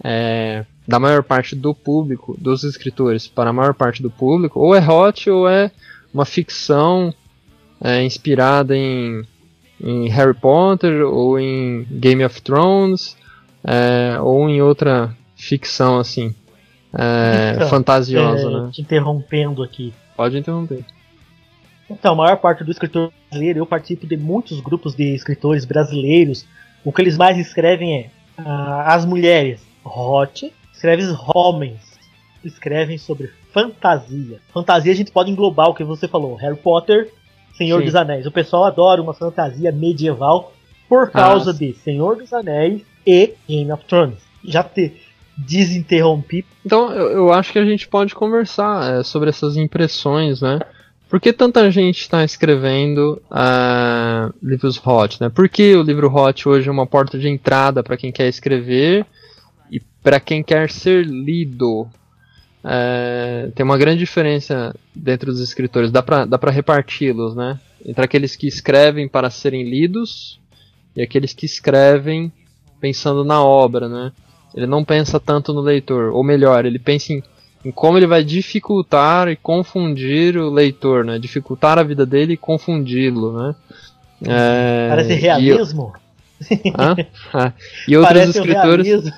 é, 0.02 0.64
da 0.87 1.00
maior 1.00 1.25
parte 1.25 1.56
do 1.56 1.75
público, 1.75 2.37
dos 2.38 2.62
escritores, 2.62 3.26
para 3.26 3.50
a 3.50 3.52
maior 3.52 3.75
parte 3.75 4.00
do 4.02 4.11
público, 4.11 4.61
ou 4.61 4.75
é 4.75 4.80
hot 4.80 5.28
ou 5.28 5.49
é 5.49 5.73
uma 6.14 6.25
ficção 6.25 7.12
é, 7.80 8.04
inspirada 8.04 8.76
em, 8.76 9.25
em, 9.80 10.09
Harry 10.09 10.35
Potter 10.35 11.04
ou 11.06 11.38
em 11.38 11.85
Game 11.90 12.25
of 12.25 12.40
Thrones 12.42 13.16
é, 13.64 14.18
ou 14.20 14.49
em 14.49 14.62
outra 14.62 15.14
ficção 15.37 15.99
assim 15.99 16.35
é, 16.92 17.52
então, 17.54 17.68
fantasiosa, 17.68 18.49
é, 18.49 18.50
né? 18.50 18.70
Te 18.73 18.82
interrompendo 18.82 19.62
aqui. 19.62 19.92
Pode 20.16 20.38
interromper. 20.38 20.85
Então, 21.88 22.12
a 22.12 22.16
maior 22.16 22.37
parte 22.37 22.62
do 22.62 22.70
escritor 22.70 23.12
brasileiro, 23.28 23.59
eu 23.59 23.66
participo 23.66 24.06
de 24.06 24.16
muitos 24.16 24.61
grupos 24.61 24.94
de 24.94 25.14
escritores 25.14 25.64
brasileiros. 25.64 26.47
O 26.85 26.92
que 26.92 27.02
eles 27.02 27.16
mais 27.16 27.37
escrevem 27.38 27.99
é 27.99 28.11
uh, 28.40 28.82
as 28.87 29.04
mulheres 29.04 29.61
hot, 29.85 30.52
escreve 30.73 31.02
homens, 31.35 31.80
escrevem 32.44 32.97
sobre 32.97 33.30
fantasia. 33.52 34.40
Fantasia 34.52 34.92
a 34.92 34.94
gente 34.94 35.11
pode 35.11 35.30
englobar 35.30 35.68
o 35.68 35.75
que 35.75 35.85
você 35.85 36.06
falou, 36.06 36.35
Harry 36.37 36.56
Potter, 36.56 37.12
Senhor 37.54 37.80
Sim. 37.80 37.85
dos 37.87 37.94
Anéis. 37.94 38.26
O 38.26 38.30
pessoal 38.30 38.64
adora 38.64 39.02
uma 39.02 39.14
fantasia 39.14 39.73
medieval 39.73 40.52
por 40.88 41.11
causa 41.11 41.50
ah. 41.50 41.54
de 41.54 41.73
Senhor 41.75 42.16
dos 42.16 42.32
Anéis 42.32 42.82
e 43.06 43.35
Game 43.49 43.70
of 43.73 43.85
Thrones. 43.85 44.18
Já 44.44 44.62
te 44.62 44.94
desinterrompi. 45.47 46.44
Então 46.64 46.92
eu, 46.92 47.11
eu 47.11 47.32
acho 47.32 47.52
que 47.52 47.59
a 47.59 47.64
gente 47.64 47.88
pode 47.88 48.14
conversar 48.14 49.00
é, 49.00 49.02
sobre 49.02 49.30
essas 49.30 49.56
impressões, 49.56 50.40
né? 50.40 50.61
Por 51.09 51.20
que 51.20 51.32
tanta 51.32 51.68
gente 51.73 52.02
está 52.02 52.23
escrevendo 52.23 53.20
uh, 53.28 54.32
livros 54.40 54.80
hot? 54.85 55.20
Né? 55.20 55.28
Por 55.28 55.49
que 55.49 55.75
o 55.75 55.82
livro 55.82 56.09
hot 56.09 56.49
hoje 56.49 56.68
é 56.68 56.73
uma 56.73 56.87
porta 56.87 57.18
de 57.18 57.28
entrada 57.28 57.82
para 57.82 57.97
quem 57.97 58.12
quer 58.12 58.28
escrever 58.28 59.04
e 59.73 59.80
para 60.04 60.20
quem 60.20 60.40
quer 60.40 60.70
ser 60.70 61.04
lido? 61.04 61.88
É, 62.62 63.50
tem 63.56 63.64
uma 63.64 63.76
grande 63.76 63.99
diferença 63.99 64.73
dentro 64.94 65.32
dos 65.32 65.40
escritores, 65.40 65.90
dá 65.90 66.02
para 66.02 66.26
dá 66.26 66.38
reparti-los, 66.49 67.35
né? 67.35 67.59
Entre 67.85 68.04
aqueles 68.04 68.37
que 68.37 68.47
escrevem 68.47 69.09
para 69.09 69.30
serem 69.30 69.64
lidos 69.64 70.38
e 70.94 71.02
aqueles 71.02 71.32
que 71.32 71.47
escrevem 71.47 72.30
pensando 72.80 73.25
na 73.25 73.42
obra, 73.42 73.88
né? 73.88 74.12
Ele 74.54 74.66
não 74.66 74.85
pensa 74.85 75.21
tanto 75.21 75.52
no 75.52 75.61
leitor, 75.61 76.12
ou 76.12 76.25
melhor, 76.25 76.64
ele 76.64 76.78
pensa 76.78 77.12
em 77.12 77.23
em 77.64 77.71
como 77.71 77.99
ele 77.99 78.07
vai 78.07 78.25
dificultar 78.25 79.28
e 79.28 79.37
confundir 79.37 80.37
o 80.37 80.50
leitor, 80.50 81.04
né? 81.04 81.19
Dificultar 81.19 81.78
a 81.78 81.83
vida 81.83 82.07
dele 82.07 82.35
e 82.35 82.37
confundi-lo, 82.37 83.33
né? 83.33 83.54
É, 84.26 84.88
Parece 84.88 85.14
realismo. 85.14 85.92
E, 86.50 86.73
ah, 86.75 87.52
e 87.87 87.97
outros 87.97 88.14
Parece 88.14 88.38
escritores. 88.38 89.12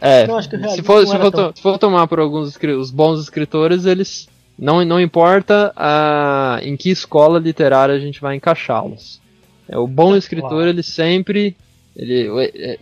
É, 0.00 0.26
não, 0.26 0.42
se, 0.42 0.82
for, 0.82 1.06
se, 1.06 1.16
for 1.16 1.30
tão... 1.30 1.54
se 1.54 1.62
for 1.62 1.78
tomar 1.78 2.06
por 2.06 2.18
alguns 2.18 2.56
os 2.56 2.90
bons 2.90 3.20
escritores, 3.20 3.86
eles 3.86 4.28
não, 4.58 4.84
não 4.84 5.00
importa 5.00 5.72
a, 5.76 6.58
em 6.62 6.76
que 6.76 6.90
escola 6.90 7.38
literária 7.38 7.94
a 7.94 7.98
gente 7.98 8.20
vai 8.20 8.34
encaixá-los. 8.34 9.20
É, 9.68 9.78
o 9.78 9.86
bom 9.86 10.16
escritor, 10.16 10.66
ele 10.66 10.82
sempre. 10.82 11.56
Ele, 11.94 12.28
é, 12.56 12.78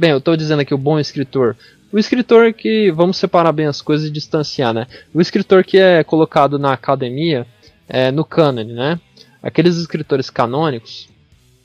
bem, 0.00 0.10
eu 0.10 0.18
estou 0.18 0.34
dizendo 0.34 0.60
aqui 0.60 0.72
o 0.72 0.78
bom 0.78 0.98
escritor. 0.98 1.54
O 1.92 1.98
escritor 1.98 2.54
que. 2.54 2.90
Vamos 2.90 3.18
separar 3.18 3.52
bem 3.52 3.66
as 3.66 3.82
coisas 3.82 4.08
e 4.08 4.10
distanciar, 4.10 4.72
né? 4.72 4.86
O 5.12 5.20
escritor 5.20 5.62
que 5.62 5.76
é 5.78 6.02
colocado 6.02 6.58
na 6.58 6.72
academia, 6.72 7.46
é, 7.86 8.10
no 8.10 8.24
cânone, 8.24 8.72
né? 8.72 8.98
Aqueles 9.42 9.76
escritores 9.76 10.30
canônicos, 10.30 11.08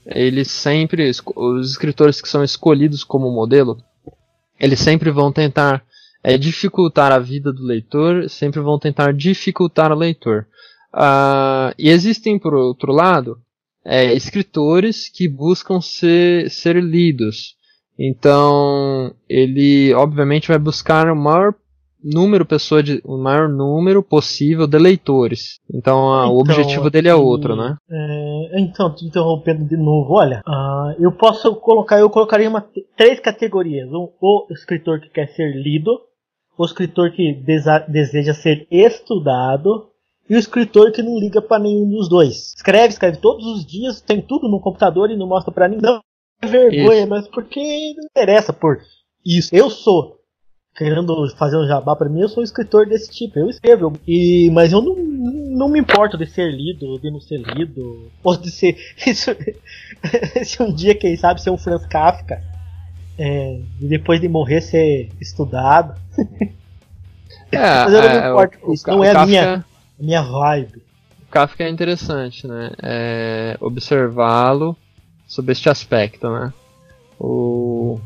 eles 0.05 0.51
sempre. 0.51 1.09
Os 1.35 1.71
escritores 1.71 2.19
que 2.19 2.27
são 2.27 2.43
escolhidos 2.43 3.05
como 3.05 3.31
modelo, 3.31 3.81
eles 4.59 4.79
sempre 4.79 5.09
vão 5.11 5.31
tentar 5.31 5.81
é, 6.21 6.37
dificultar 6.37 7.13
a 7.13 7.19
vida 7.19 7.53
do 7.53 7.63
leitor, 7.63 8.29
sempre 8.29 8.59
vão 8.59 8.77
tentar 8.77 9.13
dificultar 9.13 9.93
o 9.93 9.95
leitor. 9.95 10.45
Uh, 10.93 11.71
e 11.77 11.89
existem, 11.89 12.37
por 12.37 12.53
outro 12.53 12.91
lado, 12.91 13.37
é, 13.85 14.13
escritores 14.13 15.07
que 15.07 15.29
buscam 15.29 15.79
ser, 15.79 16.49
ser 16.49 16.81
lidos. 16.83 17.55
Então, 17.97 19.13
ele 19.27 19.93
obviamente 19.93 20.49
vai 20.49 20.59
buscar 20.59 21.09
o 21.09 21.15
maior 21.15 21.55
número 22.05 22.45
pessoa 22.45 22.83
de 22.83 23.01
o 23.03 23.17
maior 23.17 23.49
número 23.49 24.03
possível 24.03 24.67
de 24.67 24.77
leitores. 24.77 25.59
Então, 25.73 26.13
a, 26.13 26.25
então 26.25 26.35
o 26.35 26.39
objetivo 26.39 26.89
dele 26.89 27.07
é 27.07 27.15
outro, 27.15 27.55
né? 27.55 27.75
É, 27.89 28.61
então, 28.61 28.93
te 28.93 29.05
interrompendo 29.05 29.65
de 29.65 29.75
novo, 29.75 30.13
olha, 30.13 30.41
uh, 30.47 31.01
eu 31.03 31.11
posso 31.11 31.55
colocar, 31.55 31.99
eu 31.99 32.09
colocaria 32.09 32.47
uma, 32.47 32.63
três 32.95 33.19
categorias: 33.19 33.89
um, 33.89 34.09
o 34.21 34.47
escritor 34.51 34.99
que 34.99 35.09
quer 35.09 35.27
ser 35.29 35.51
lido, 35.55 35.91
o 36.57 36.65
escritor 36.65 37.11
que 37.11 37.33
deseja 37.87 38.33
ser 38.33 38.67
estudado 38.69 39.87
e 40.29 40.35
o 40.35 40.39
escritor 40.39 40.91
que 40.91 41.01
não 41.01 41.19
liga 41.19 41.41
para 41.41 41.63
nenhum 41.63 41.89
dos 41.89 42.07
dois. 42.07 42.53
Escreve, 42.55 42.89
escreve 42.89 43.17
todos 43.17 43.45
os 43.45 43.65
dias, 43.65 44.01
tem 44.01 44.21
tudo 44.21 44.47
no 44.47 44.59
computador 44.59 45.09
e 45.09 45.17
não 45.17 45.27
mostra 45.27 45.51
para 45.51 45.67
ninguém 45.67 45.99
vergonha, 46.43 47.01
isso. 47.01 47.09
mas 47.09 47.27
porque 47.27 47.93
não 47.95 48.05
interessa 48.05 48.51
por 48.53 48.79
isso. 49.25 49.55
Eu 49.55 49.69
sou 49.69 50.19
querendo 50.75 51.33
fazer 51.37 51.57
um 51.57 51.65
jabá 51.65 51.95
para 51.95 52.09
mim, 52.09 52.21
eu 52.21 52.29
sou 52.29 52.43
escritor 52.43 52.85
desse 52.85 53.09
tipo. 53.09 53.39
Eu 53.39 53.49
escrevo, 53.49 53.93
e 54.07 54.49
mas 54.51 54.71
eu 54.73 54.81
não, 54.81 54.95
não 54.95 55.69
me 55.69 55.79
importo 55.79 56.17
de 56.17 56.27
ser 56.27 56.51
lido, 56.51 56.99
de 56.99 57.09
não 57.09 57.21
ser 57.21 57.37
lido, 57.37 58.11
ou 58.21 58.37
de 58.37 58.51
ser 58.51 58.75
se 60.43 60.61
um 60.61 60.73
dia 60.73 60.93
quem 60.93 61.15
sabe 61.15 61.41
ser 61.41 61.49
um 61.49 61.57
Franz 61.57 61.85
Kafka, 61.85 62.43
é, 63.17 63.61
e 63.79 63.87
depois 63.87 64.19
de 64.19 64.27
morrer 64.27 64.61
ser 64.61 65.09
estudado. 65.21 65.99
É, 67.51 67.57
mas 67.85 67.93
eu 67.93 68.01
não 68.01 68.09
me 68.09 68.15
é, 68.15 68.29
importo 68.29 68.59
com 68.59 68.73
isso, 68.73 68.87
não 68.87 69.03
é 69.03 69.11
a 69.11 69.25
minha 69.25 69.65
a 69.97 70.03
minha 70.03 70.21
vibe. 70.21 70.83
O 71.23 71.31
Kafka 71.31 71.63
é 71.63 71.69
interessante, 71.69 72.45
né? 72.45 72.71
É, 72.83 73.57
observá-lo 73.61 74.75
sobre 75.27 75.51
este 75.51 75.69
aspecto, 75.69 76.29
né? 76.29 76.53
O 77.19 77.99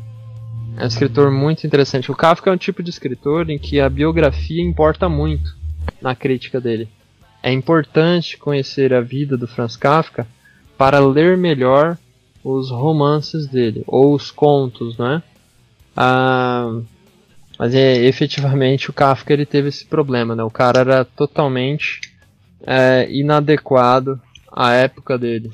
é 0.76 0.84
um 0.84 0.86
escritor 0.86 1.30
muito 1.30 1.66
interessante. 1.66 2.10
O 2.10 2.16
Kafka 2.16 2.48
é 2.48 2.52
um 2.52 2.56
tipo 2.56 2.82
de 2.82 2.90
escritor 2.90 3.50
em 3.50 3.58
que 3.58 3.80
a 3.80 3.88
biografia 3.88 4.62
importa 4.62 5.08
muito 5.08 5.54
na 6.00 6.14
crítica 6.14 6.60
dele. 6.60 6.88
É 7.42 7.52
importante 7.52 8.38
conhecer 8.38 8.94
a 8.94 9.00
vida 9.00 9.36
do 9.36 9.46
Franz 9.46 9.76
Kafka 9.76 10.26
para 10.78 10.98
ler 10.98 11.36
melhor 11.36 11.98
os 12.42 12.70
romances 12.70 13.46
dele 13.46 13.82
ou 13.86 14.14
os 14.14 14.30
contos, 14.30 14.96
né? 14.96 15.22
Ah, 15.96 16.80
mas 17.58 17.74
é, 17.74 17.96
efetivamente 18.04 18.88
o 18.88 18.92
Kafka 18.92 19.32
ele 19.32 19.44
teve 19.44 19.68
esse 19.68 19.84
problema, 19.84 20.34
né? 20.34 20.42
O 20.42 20.50
cara 20.50 20.80
era 20.80 21.04
totalmente 21.04 22.00
é, 22.66 23.06
inadequado 23.10 24.18
à 24.50 24.72
época 24.72 25.18
dele 25.18 25.50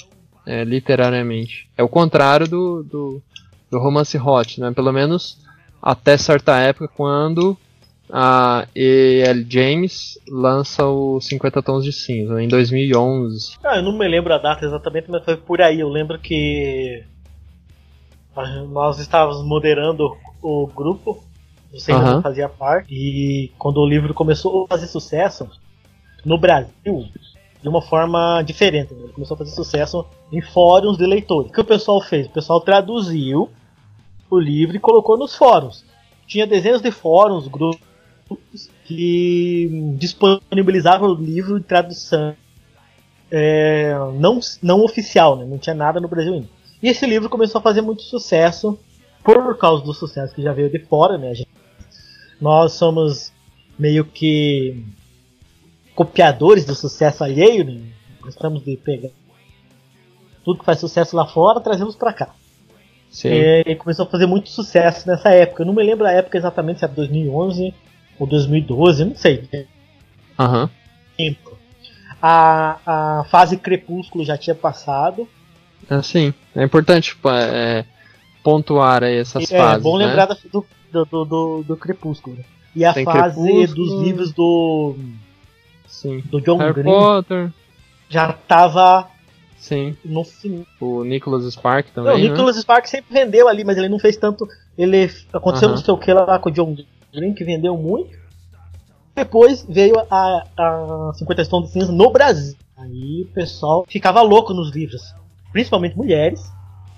é, 0.46 0.64
literariamente. 0.64 1.68
É 1.76 1.82
o 1.82 1.88
contrário 1.88 2.48
do, 2.48 2.82
do, 2.82 3.22
do, 3.70 3.78
romance 3.78 4.16
hot, 4.16 4.60
né? 4.60 4.70
Pelo 4.70 4.92
menos 4.92 5.38
até 5.82 6.16
certa 6.16 6.58
época, 6.58 6.88
quando 6.88 7.56
a 8.10 8.66
E.L. 8.74 9.46
James 9.48 10.18
lança 10.28 10.86
o 10.86 11.20
50 11.20 11.62
Tons 11.62 11.84
de 11.84 11.92
Cinza 11.92 12.40
em 12.40 12.48
2011. 12.48 13.56
Ah, 13.64 13.76
eu 13.76 13.82
não 13.82 13.98
me 13.98 14.06
lembro 14.06 14.32
a 14.32 14.38
data 14.38 14.64
exatamente, 14.64 15.10
mas 15.10 15.24
foi 15.24 15.36
por 15.36 15.60
aí. 15.60 15.80
Eu 15.80 15.88
lembro 15.88 16.18
que 16.18 17.04
nós 18.68 18.98
estávamos 18.98 19.44
moderando 19.44 20.16
o 20.42 20.66
grupo, 20.66 21.24
você 21.72 21.92
ainda 21.92 22.12
não 22.12 22.22
fazia 22.22 22.48
parte, 22.48 22.92
e 22.92 23.50
quando 23.58 23.78
o 23.78 23.86
livro 23.86 24.14
começou 24.14 24.64
a 24.64 24.68
fazer 24.68 24.86
sucesso 24.86 25.48
no 26.24 26.38
Brasil, 26.38 27.08
de 27.66 27.68
uma 27.68 27.82
forma 27.82 28.42
diferente. 28.42 28.94
né? 28.94 29.00
Ele 29.02 29.12
começou 29.12 29.34
a 29.34 29.38
fazer 29.38 29.50
sucesso 29.50 30.06
em 30.30 30.40
fóruns 30.40 30.96
de 30.96 31.04
leitores. 31.04 31.50
O 31.50 31.52
que 31.52 31.60
o 31.60 31.64
pessoal 31.64 32.00
fez? 32.00 32.28
O 32.28 32.30
pessoal 32.30 32.60
traduziu 32.60 33.50
o 34.30 34.38
livro 34.38 34.76
e 34.76 34.78
colocou 34.78 35.18
nos 35.18 35.34
fóruns. 35.34 35.84
Tinha 36.28 36.46
dezenas 36.46 36.80
de 36.80 36.92
fóruns, 36.92 37.48
grupos 37.48 37.80
que 38.84 39.68
disponibilizavam 39.98 41.10
o 41.10 41.14
livro 41.14 41.58
em 41.58 41.62
tradução 41.62 42.36
é, 43.32 43.92
não, 44.14 44.38
não 44.62 44.84
oficial, 44.84 45.34
né? 45.36 45.44
não 45.44 45.58
tinha 45.58 45.74
nada 45.74 45.98
no 45.98 46.06
Brasil 46.06 46.34
ainda. 46.34 46.48
E 46.80 46.88
esse 46.88 47.04
livro 47.04 47.28
começou 47.28 47.58
a 47.58 47.62
fazer 47.62 47.80
muito 47.80 48.02
sucesso 48.02 48.78
por 49.24 49.58
causa 49.58 49.82
do 49.82 49.92
sucesso 49.92 50.32
que 50.32 50.42
já 50.42 50.52
veio 50.52 50.70
de 50.70 50.78
fora, 50.78 51.18
né? 51.18 51.34
Gente- 51.34 51.50
nós 52.40 52.74
somos 52.74 53.32
meio 53.76 54.04
que 54.04 54.84
copiadores 55.96 56.64
do 56.64 56.76
sucesso 56.76 57.24
alheio, 57.24 57.64
né? 57.64 57.80
Gostamos 58.20 58.64
de 58.64 58.76
pegar 58.76 59.10
tudo 60.46 60.60
que 60.60 60.64
faz 60.64 60.78
sucesso 60.78 61.16
lá 61.16 61.26
fora, 61.26 61.60
trazemos 61.60 61.96
pra 61.96 62.12
cá. 62.12 62.32
Sim. 63.10 63.30
É, 63.30 63.72
e 63.72 63.74
começou 63.74 64.06
a 64.06 64.08
fazer 64.08 64.26
muito 64.26 64.48
sucesso 64.48 65.08
nessa 65.08 65.30
época. 65.30 65.62
Eu 65.62 65.66
não 65.66 65.74
me 65.74 65.82
lembro 65.82 66.06
a 66.06 66.12
época 66.12 66.38
exatamente, 66.38 66.78
se 66.78 66.84
era 66.84 66.94
2011 66.94 67.74
ou 68.16 68.26
2012, 68.28 69.02
eu 69.02 69.08
não 69.08 69.16
sei. 69.16 69.48
Aham. 70.38 70.70
Tempo. 71.16 71.58
A, 72.22 72.78
a 73.20 73.24
fase 73.24 73.56
Crepúsculo 73.56 74.24
já 74.24 74.38
tinha 74.38 74.54
passado. 74.54 75.28
Assim, 75.90 76.32
é 76.54 76.62
importante 76.62 77.10
tipo, 77.10 77.28
é, 77.28 77.84
pontuar 78.44 79.02
aí 79.02 79.16
essas 79.16 79.50
é 79.50 79.58
fases. 79.58 79.82
bom 79.82 79.98
né? 79.98 80.06
lembrar 80.06 80.26
do, 80.26 80.64
do, 80.92 81.24
do, 81.24 81.62
do 81.64 81.76
Crepúsculo. 81.76 82.36
né? 82.36 82.44
E 82.74 82.84
a 82.84 82.92
Tem 82.92 83.04
fase 83.04 83.42
Crepúsculo. 83.42 83.84
dos 83.84 84.06
livros 84.06 84.32
do, 84.32 84.94
Sim. 85.86 86.22
do 86.26 86.40
John 86.40 86.58
Harry 86.58 86.74
Green 86.74 86.84
Potter, 86.84 87.50
já 88.08 88.32
tava 88.32 89.08
sim. 89.58 89.96
no 90.04 90.24
fim. 90.24 90.66
O 90.80 91.04
Nicholas 91.04 91.44
Spark 91.52 91.88
Não, 91.94 92.04
também, 92.04 92.26
o 92.26 92.30
Nicholas 92.30 92.56
Spark 92.56 92.86
sempre 92.86 93.12
vendeu 93.12 93.48
ali, 93.48 93.64
mas 93.64 93.76
ele 93.76 93.88
não 93.88 93.98
fez 93.98 94.16
tanto. 94.16 94.48
Ele 94.76 95.10
aconteceu 95.32 95.68
Aham. 95.68 95.76
não 95.76 95.84
sei 95.84 95.94
o 95.94 95.98
que 95.98 96.12
lá 96.12 96.38
com 96.38 96.48
o 96.48 96.52
John 96.52 96.76
Green, 97.12 97.34
que 97.34 97.44
vendeu 97.44 97.76
muito. 97.76 98.16
Depois 99.14 99.64
veio 99.66 99.98
a, 100.10 100.46
a 100.56 101.12
50 101.14 101.46
Tons 101.46 101.66
de 101.66 101.72
Cinza 101.72 101.90
no 101.90 102.10
Brasil. 102.10 102.54
Aí 102.76 103.22
o 103.22 103.32
pessoal 103.32 103.86
ficava 103.88 104.20
louco 104.20 104.52
nos 104.52 104.70
livros. 104.70 105.14
Principalmente 105.52 105.96
mulheres. 105.96 106.52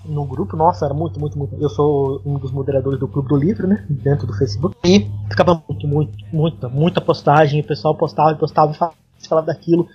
No 0.05 0.25
grupo, 0.25 0.55
nossa, 0.55 0.85
era 0.85 0.93
muito, 0.93 1.19
muito, 1.19 1.37
muito. 1.37 1.55
Eu 1.59 1.69
sou 1.69 2.21
um 2.25 2.35
dos 2.35 2.51
moderadores 2.51 2.99
do 2.99 3.07
Clube 3.07 3.27
do 3.27 3.35
Livro, 3.35 3.67
né? 3.67 3.85
Dentro 3.89 4.25
do 4.25 4.33
Facebook. 4.33 4.75
E 4.83 5.07
ficava 5.29 5.61
muito, 5.67 5.87
muito, 5.87 6.17
muita, 6.31 6.69
muita 6.69 7.01
postagem. 7.01 7.61
O 7.61 7.63
pessoal 7.63 7.95
postava 7.95 8.35
postava 8.35 8.71
e 8.71 8.75
falava, 8.75 8.97
falava 9.27 9.47
daquilo. 9.47 9.87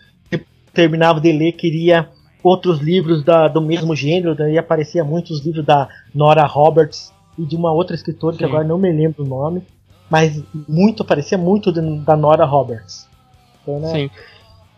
Terminava 0.72 1.20
de 1.20 1.32
ler, 1.32 1.52
queria 1.52 2.08
outros 2.42 2.80
livros 2.80 3.24
da, 3.24 3.48
do 3.48 3.60
mesmo 3.60 3.96
gênero. 3.96 4.34
Daí 4.34 4.58
aparecia 4.58 5.02
muitos 5.02 5.44
livros 5.44 5.64
da 5.64 5.88
Nora 6.14 6.44
Roberts 6.44 7.12
e 7.38 7.44
de 7.44 7.56
uma 7.56 7.72
outra 7.72 7.96
escritora 7.96 8.36
que 8.36 8.44
Sim. 8.44 8.50
agora 8.50 8.64
não 8.64 8.78
me 8.78 8.92
lembro 8.92 9.24
o 9.24 9.26
nome. 9.26 9.62
Mas 10.10 10.42
muito, 10.68 11.02
aparecia 11.02 11.38
muito 11.38 11.72
da 11.72 12.16
Nora 12.16 12.44
Roberts. 12.44 13.08
Então, 13.62 13.80
né? 13.80 13.90
Sim. 13.90 14.10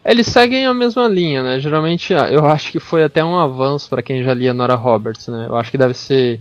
Eles 0.07 0.29
seguem 0.29 0.64
a 0.66 0.73
mesma 0.73 1.09
linha, 1.09 1.42
né? 1.42 1.59
Geralmente, 1.59 2.14
ah, 2.14 2.31
eu 2.31 2.47
acho 2.47 2.71
que 2.71 2.79
foi 2.79 3.03
até 3.03 3.25
um 3.25 3.37
avanço 3.37 3.90
para 3.90 4.03
quem 4.03 4.23
já 4.23 4.33
lia 4.33 4.55
Nora 4.55 4.77
Roberts, 4.77 5.27
né? 5.27 5.47
Eu 5.49 5.57
acho 5.57 5.71
que 5.71 5.77
deve 5.77 5.95
ser 5.95 6.40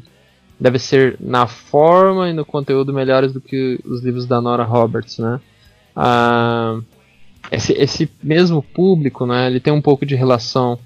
deve 0.60 0.78
ser 0.78 1.18
na 1.20 1.48
forma 1.48 2.30
e 2.30 2.34
no 2.34 2.46
conteúdo 2.46 2.94
melhores 2.94 3.34
do 3.34 3.42
que 3.42 3.80
os 3.84 4.02
livros 4.04 4.26
da 4.28 4.40
Nora 4.40 4.64
Roberts, 4.64 5.18
né? 5.18 5.42
Ah, 5.96 6.80
esse, 7.52 7.74
esse 7.74 8.10
mesmo 8.22 8.62
público, 8.62 9.26
né? 9.26 9.48
Ele 9.48 9.60
tem 9.60 9.74
um 9.74 9.82
pouco 9.82 10.06
de 10.06 10.16
relação 10.16 10.78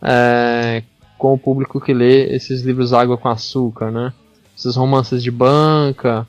é, 0.00 0.84
com 1.18 1.34
o 1.34 1.38
público 1.38 1.80
que 1.80 1.92
lê 1.92 2.34
esses 2.34 2.62
livros 2.62 2.92
Água 2.92 3.18
com 3.18 3.28
Açúcar, 3.28 3.90
né? 3.90 4.12
Esses 4.56 4.76
romances 4.76 5.24
de 5.24 5.30
banca. 5.32 6.24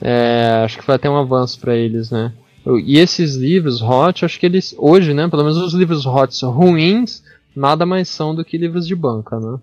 É, 0.00 0.62
acho 0.64 0.78
que 0.78 0.84
foi 0.84 0.94
até 0.94 1.10
um 1.10 1.16
avanço 1.18 1.60
para 1.60 1.74
eles, 1.76 2.10
né? 2.10 2.32
E 2.74 2.98
esses 2.98 3.36
livros 3.36 3.80
hot, 3.80 4.24
acho 4.24 4.40
que 4.40 4.46
eles 4.46 4.74
hoje, 4.76 5.14
né, 5.14 5.28
pelo 5.28 5.42
menos 5.44 5.56
os 5.58 5.72
livros 5.72 6.04
hot 6.04 6.44
ruins, 6.44 7.22
nada 7.54 7.86
mais 7.86 8.08
são 8.08 8.34
do 8.34 8.44
que 8.44 8.58
livros 8.58 8.86
de 8.86 8.94
banca, 8.96 9.38
né? 9.38 9.58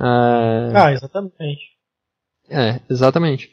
É, 0.00 0.72
Ah, 0.74 0.92
exatamente. 0.92 1.62
é, 2.48 2.80
exatamente. 2.88 3.50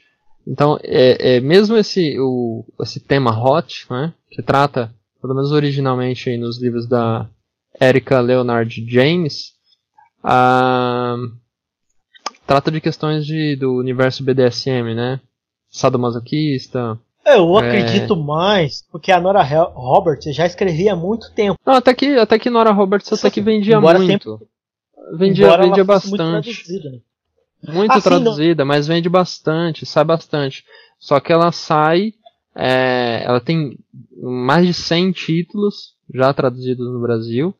Então, 0.48 0.80
é, 0.84 1.36
é, 1.36 1.40
mesmo 1.42 1.76
esse, 1.76 2.18
o, 2.20 2.66
esse 2.82 3.00
tema 3.00 3.32
hot, 3.32 3.86
né, 3.92 4.14
que 4.30 4.42
trata, 4.42 4.94
pelo 5.22 5.36
menos 5.36 5.52
originalmente 5.52 6.30
aí 6.30 6.38
nos 6.38 6.60
livros 6.60 6.88
da 6.88 7.30
Erika 7.80 8.20
Leonard 8.22 8.86
James, 8.90 9.52
ah, 10.24 11.18
trata 12.48 12.72
de 12.72 12.82
questões 12.82 13.26
de, 13.26 13.56
do 13.56 13.76
universo 13.76 14.24
BDSM, 14.24 14.96
né? 14.96 15.20
Sadomasoquista. 15.70 17.00
Eu 17.26 17.58
É. 17.60 17.68
acredito 17.68 18.16
mais, 18.16 18.84
porque 18.92 19.12
a 19.12 19.20
Nora 19.20 19.44
Roberts 19.44 20.36
já 20.36 20.46
escrevia 20.46 20.94
há 20.94 20.96
muito 20.96 21.32
tempo. 21.34 21.60
Não, 21.66 21.76
até 21.76 21.94
que, 21.94 22.18
até 22.18 22.40
que 22.40 22.50
Nora 22.50 22.72
Roberts 22.72 23.12
até 23.14 23.30
que 23.30 23.42
vendia 23.42 23.76
Embora 23.78 24.00
muito. 24.00 24.42
Vendia, 25.14 25.46
embora 25.46 25.64
vendia 25.64 25.86
fosse 25.86 26.10
muito 26.10 26.18
bastante. 26.24 26.54
traduzida, 26.64 26.90
né? 26.92 27.00
Muito 27.74 27.92
Ah, 27.92 27.96
sim, 28.02 28.02
traduzida, 28.10 28.66
mas 28.66 28.88
vende 28.88 29.08
bastante, 29.08 29.86
sai 29.86 30.04
bastante. 30.04 30.66
Só 31.00 31.20
que 31.20 31.32
ela 31.32 31.52
sai, 31.52 32.14
é, 32.56 33.24
ela 33.24 33.40
tem 33.40 33.78
mais 34.20 34.66
de 34.66 34.74
100 34.74 35.12
títulos 35.12 35.94
já 36.14 36.34
traduzidos 36.34 36.92
no 36.92 37.00
Brasil 37.00 37.54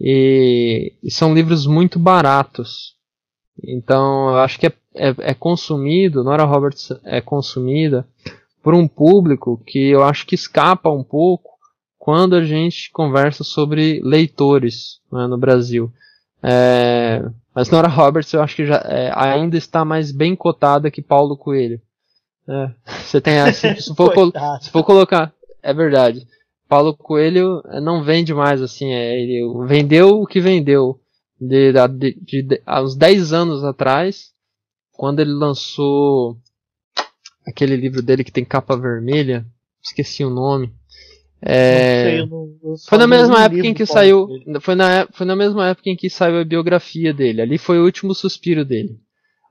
e, 0.00 0.92
e 1.02 1.10
são 1.10 1.34
livros 1.34 1.66
muito 1.66 1.98
baratos. 1.98 2.94
Então 3.62 4.30
eu 4.30 4.36
acho 4.38 4.58
que 4.58 4.66
é, 4.68 4.72
é, 4.94 5.14
é 5.18 5.34
consumido, 5.34 6.22
Nora 6.22 6.44
Roberts 6.44 6.90
é 7.04 7.20
consumida 7.20 8.06
por 8.62 8.74
um 8.74 8.86
público 8.86 9.62
que 9.66 9.90
eu 9.90 10.02
acho 10.04 10.26
que 10.26 10.34
escapa 10.34 10.90
um 10.90 11.02
pouco 11.02 11.50
quando 11.98 12.34
a 12.34 12.44
gente 12.44 12.90
conversa 12.92 13.44
sobre 13.44 14.00
leitores 14.02 15.00
né, 15.12 15.26
no 15.26 15.38
Brasil. 15.38 15.92
É, 16.42 17.22
mas 17.54 17.68
Nora 17.70 17.88
Roberts 17.88 18.32
eu 18.32 18.42
acho 18.42 18.56
que 18.56 18.66
já 18.66 18.76
é, 18.86 19.12
ainda 19.14 19.56
está 19.56 19.84
mais 19.84 20.10
bem 20.10 20.34
cotada 20.34 20.90
que 20.90 21.02
Paulo 21.02 21.36
Coelho. 21.36 21.80
É, 22.48 22.70
você 23.04 23.20
tem 23.20 23.40
assim, 23.40 23.74
se 23.76 23.94
for, 23.94 24.12
se 24.60 24.70
for 24.70 24.82
colocar, 24.82 25.32
é 25.62 25.74
verdade. 25.74 26.26
Paulo 26.68 26.96
Coelho 26.96 27.62
não 27.82 28.02
vende 28.02 28.32
mais 28.32 28.62
assim, 28.62 28.92
é, 28.92 29.20
ele 29.20 29.42
vendeu 29.66 30.20
o 30.20 30.26
que 30.26 30.40
vendeu. 30.40 31.00
De, 31.40 31.72
de, 31.72 32.14
de, 32.20 32.42
de- 32.42 32.62
há 32.66 32.82
uns 32.82 32.94
10 32.94 33.32
anos 33.32 33.64
atrás, 33.64 34.30
quando 34.92 35.20
ele 35.20 35.32
lançou 35.32 36.36
aquele 37.46 37.76
livro 37.76 38.02
dele 38.02 38.24
que 38.24 38.32
tem 38.32 38.44
capa 38.44 38.76
vermelha, 38.76 39.44
esqueci 39.82 40.24
o 40.24 40.30
nome. 40.30 40.72
É, 41.42 41.72
Não 41.72 41.80
sei, 42.10 42.20
eu 42.20 42.26
não- 42.26 42.70
eu 42.72 42.76
foi 42.86 42.98
na 42.98 43.06
mesma 43.06 43.44
época 43.44 43.66
em 43.66 43.72
que 43.74 43.86
saiu. 43.86 44.28
Foi 44.60 44.74
na, 44.74 45.06
foi 45.12 45.26
na 45.26 45.34
mesma 45.34 45.68
época 45.68 45.88
em 45.88 45.96
que 45.96 46.10
saiu 46.10 46.38
a 46.40 46.44
biografia 46.44 47.14
dele. 47.14 47.40
Ali 47.40 47.56
foi 47.56 47.78
o 47.78 47.84
último 47.84 48.14
suspiro 48.14 48.64
dele. 48.64 48.98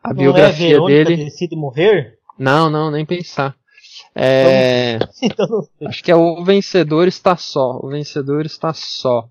A 0.04 0.14
Não 0.14 0.22
é 0.22 0.24
biografia 0.24 0.70
Verônica 0.70 1.04
dele. 1.06 1.24
Decide 1.26 1.56
Morrer? 1.56 2.20
Não, 2.38 2.70
não, 2.70 2.92
nem 2.92 3.06
pensar. 3.06 3.56
É, 4.16 5.00
Então 5.24 5.62
sei. 5.78 5.88
acho 5.88 6.04
que 6.04 6.12
é 6.12 6.16
o 6.16 6.44
vencedor 6.44 7.08
está 7.08 7.36
só. 7.36 7.80
O 7.82 7.90
vencedor 7.90 8.46
está 8.46 8.72
só. 8.74 9.28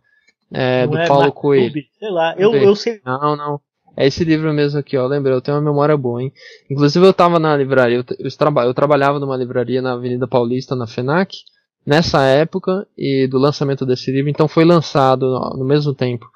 É, 0.52 0.86
do 0.86 0.96
é 0.96 1.06
Paulo? 1.06 1.32
Coelho. 1.32 1.72
Sei 1.98 2.10
lá, 2.10 2.34
eu, 2.36 2.54
eu 2.54 2.74
sei. 2.74 3.00
Não, 3.04 3.36
não. 3.36 3.60
É 3.98 4.06
esse 4.06 4.22
livro 4.22 4.52
mesmo 4.52 4.78
aqui, 4.78 4.96
ó. 4.96 5.06
Lembrei, 5.06 5.34
eu 5.34 5.40
tenho 5.40 5.56
uma 5.56 5.70
memória 5.70 5.96
boa, 5.96 6.22
hein? 6.22 6.32
Inclusive 6.70 7.04
eu 7.04 7.12
tava 7.12 7.38
na 7.40 7.56
livraria, 7.56 7.96
eu, 7.96 8.04
eu, 8.18 8.62
eu 8.64 8.74
trabalhava 8.74 9.18
numa 9.18 9.36
livraria 9.36 9.82
na 9.82 9.94
Avenida 9.94 10.28
Paulista, 10.28 10.76
na 10.76 10.86
FENAC, 10.86 11.38
nessa 11.84 12.22
época 12.22 12.86
e 12.96 13.26
do 13.26 13.38
lançamento 13.38 13.84
desse 13.84 14.12
livro, 14.12 14.30
então 14.30 14.46
foi 14.46 14.64
lançado 14.64 15.26
no, 15.26 15.58
no 15.58 15.64
mesmo 15.64 15.94
tempo 15.94 16.30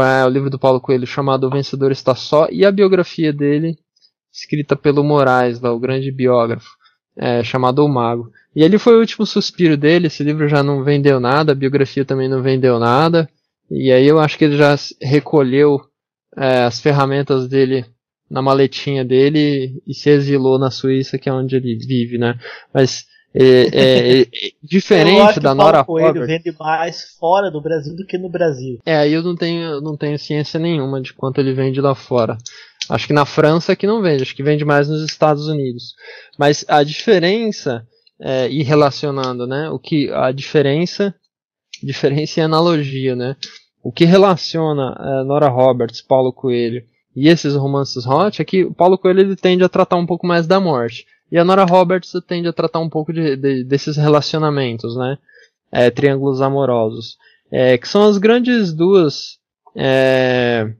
é, 0.00 0.24
o 0.24 0.28
livro 0.28 0.48
do 0.48 0.58
Paulo 0.58 0.80
Coelho 0.80 1.06
chamado 1.06 1.46
O 1.46 1.50
Vencedor 1.50 1.92
Está 1.92 2.14
Só 2.14 2.48
e 2.50 2.64
a 2.64 2.72
biografia 2.72 3.32
dele, 3.32 3.76
escrita 4.32 4.74
pelo 4.74 5.04
Moraes, 5.04 5.60
lá, 5.60 5.72
o 5.72 5.78
grande 5.78 6.10
biógrafo, 6.10 6.70
é, 7.16 7.42
chamado 7.44 7.84
O 7.84 7.88
Mago. 7.88 8.30
E 8.54 8.62
ele 8.62 8.78
foi 8.78 8.96
o 8.96 9.00
último 9.00 9.26
suspiro 9.26 9.76
dele, 9.76 10.06
esse 10.06 10.22
livro 10.22 10.48
já 10.48 10.62
não 10.62 10.84
vendeu 10.84 11.20
nada, 11.20 11.52
a 11.52 11.54
biografia 11.54 12.04
também 12.04 12.28
não 12.28 12.42
vendeu 12.42 12.78
nada, 12.78 13.28
e 13.70 13.90
aí 13.92 14.06
eu 14.06 14.18
acho 14.18 14.38
que 14.38 14.44
ele 14.44 14.56
já 14.56 14.74
recolheu 15.00 15.80
é, 16.36 16.64
as 16.64 16.80
ferramentas 16.80 17.48
dele 17.48 17.84
na 18.30 18.40
maletinha 18.40 19.04
dele 19.04 19.82
e 19.86 19.94
se 19.94 20.08
exilou 20.08 20.58
na 20.58 20.70
Suíça, 20.70 21.18
que 21.18 21.28
é 21.28 21.32
onde 21.32 21.54
ele 21.56 21.76
vive, 21.76 22.16
né? 22.18 22.38
Mas 22.72 23.04
É, 23.34 23.62
é, 23.72 24.20
é, 24.28 24.28
diferente 24.62 25.40
da 25.40 25.54
Nora 25.54 25.80
Roberts. 25.80 26.26
vende 26.26 26.54
mais 26.58 27.16
fora 27.18 27.50
do 27.50 27.62
Brasil 27.62 27.96
do 27.96 28.04
que 28.06 28.18
no 28.18 28.28
Brasil. 28.28 28.78
É, 28.84 28.96
aí 28.96 29.12
eu 29.12 29.22
não 29.22 29.34
tenho, 29.34 29.80
não 29.80 29.96
tenho 29.96 30.18
ciência 30.18 30.60
nenhuma 30.60 31.00
de 31.00 31.14
quanto 31.14 31.40
ele 31.40 31.54
vende 31.54 31.80
lá 31.80 31.94
fora. 31.94 32.36
Acho 32.88 33.06
que 33.06 33.12
na 33.12 33.24
França 33.24 33.72
é 33.72 33.76
que 33.76 33.86
não 33.86 34.02
vende, 34.02 34.22
acho 34.22 34.34
que 34.34 34.42
vende 34.42 34.64
mais 34.64 34.88
nos 34.88 35.02
Estados 35.02 35.46
Unidos. 35.46 35.94
Mas 36.38 36.64
a 36.68 36.82
diferença, 36.82 37.86
é, 38.20 38.48
e 38.48 38.62
relacionando, 38.62 39.46
né? 39.46 39.70
O 39.70 39.78
que 39.78 40.10
a 40.10 40.30
diferença, 40.32 41.14
diferença 41.82 42.40
e 42.40 42.42
analogia, 42.42 43.16
né? 43.16 43.36
O 43.82 43.90
que 43.90 44.04
relaciona 44.04 44.96
é, 44.98 45.24
Nora 45.24 45.48
Roberts, 45.48 46.00
Paulo 46.00 46.32
Coelho 46.32 46.84
e 47.14 47.28
esses 47.28 47.54
romances 47.54 48.06
hot 48.06 48.40
é 48.40 48.44
que 48.44 48.64
o 48.64 48.72
Paulo 48.72 48.96
Coelho 48.96 49.20
ele 49.20 49.36
tende 49.36 49.64
a 49.64 49.68
tratar 49.68 49.96
um 49.96 50.06
pouco 50.06 50.26
mais 50.26 50.46
da 50.46 50.60
morte. 50.60 51.06
E 51.30 51.38
a 51.38 51.44
Nora 51.44 51.64
Roberts 51.64 52.12
tende 52.26 52.48
a 52.48 52.52
tratar 52.52 52.78
um 52.78 52.88
pouco 52.88 53.12
de, 53.12 53.36
de, 53.36 53.64
desses 53.64 53.96
relacionamentos, 53.96 54.96
né? 54.96 55.18
É, 55.70 55.90
triângulos 55.90 56.40
amorosos. 56.40 57.16
É, 57.50 57.76
que 57.76 57.88
são 57.88 58.04
as 58.04 58.18
grandes 58.18 58.72
duas. 58.72 59.38
É, 59.74 60.72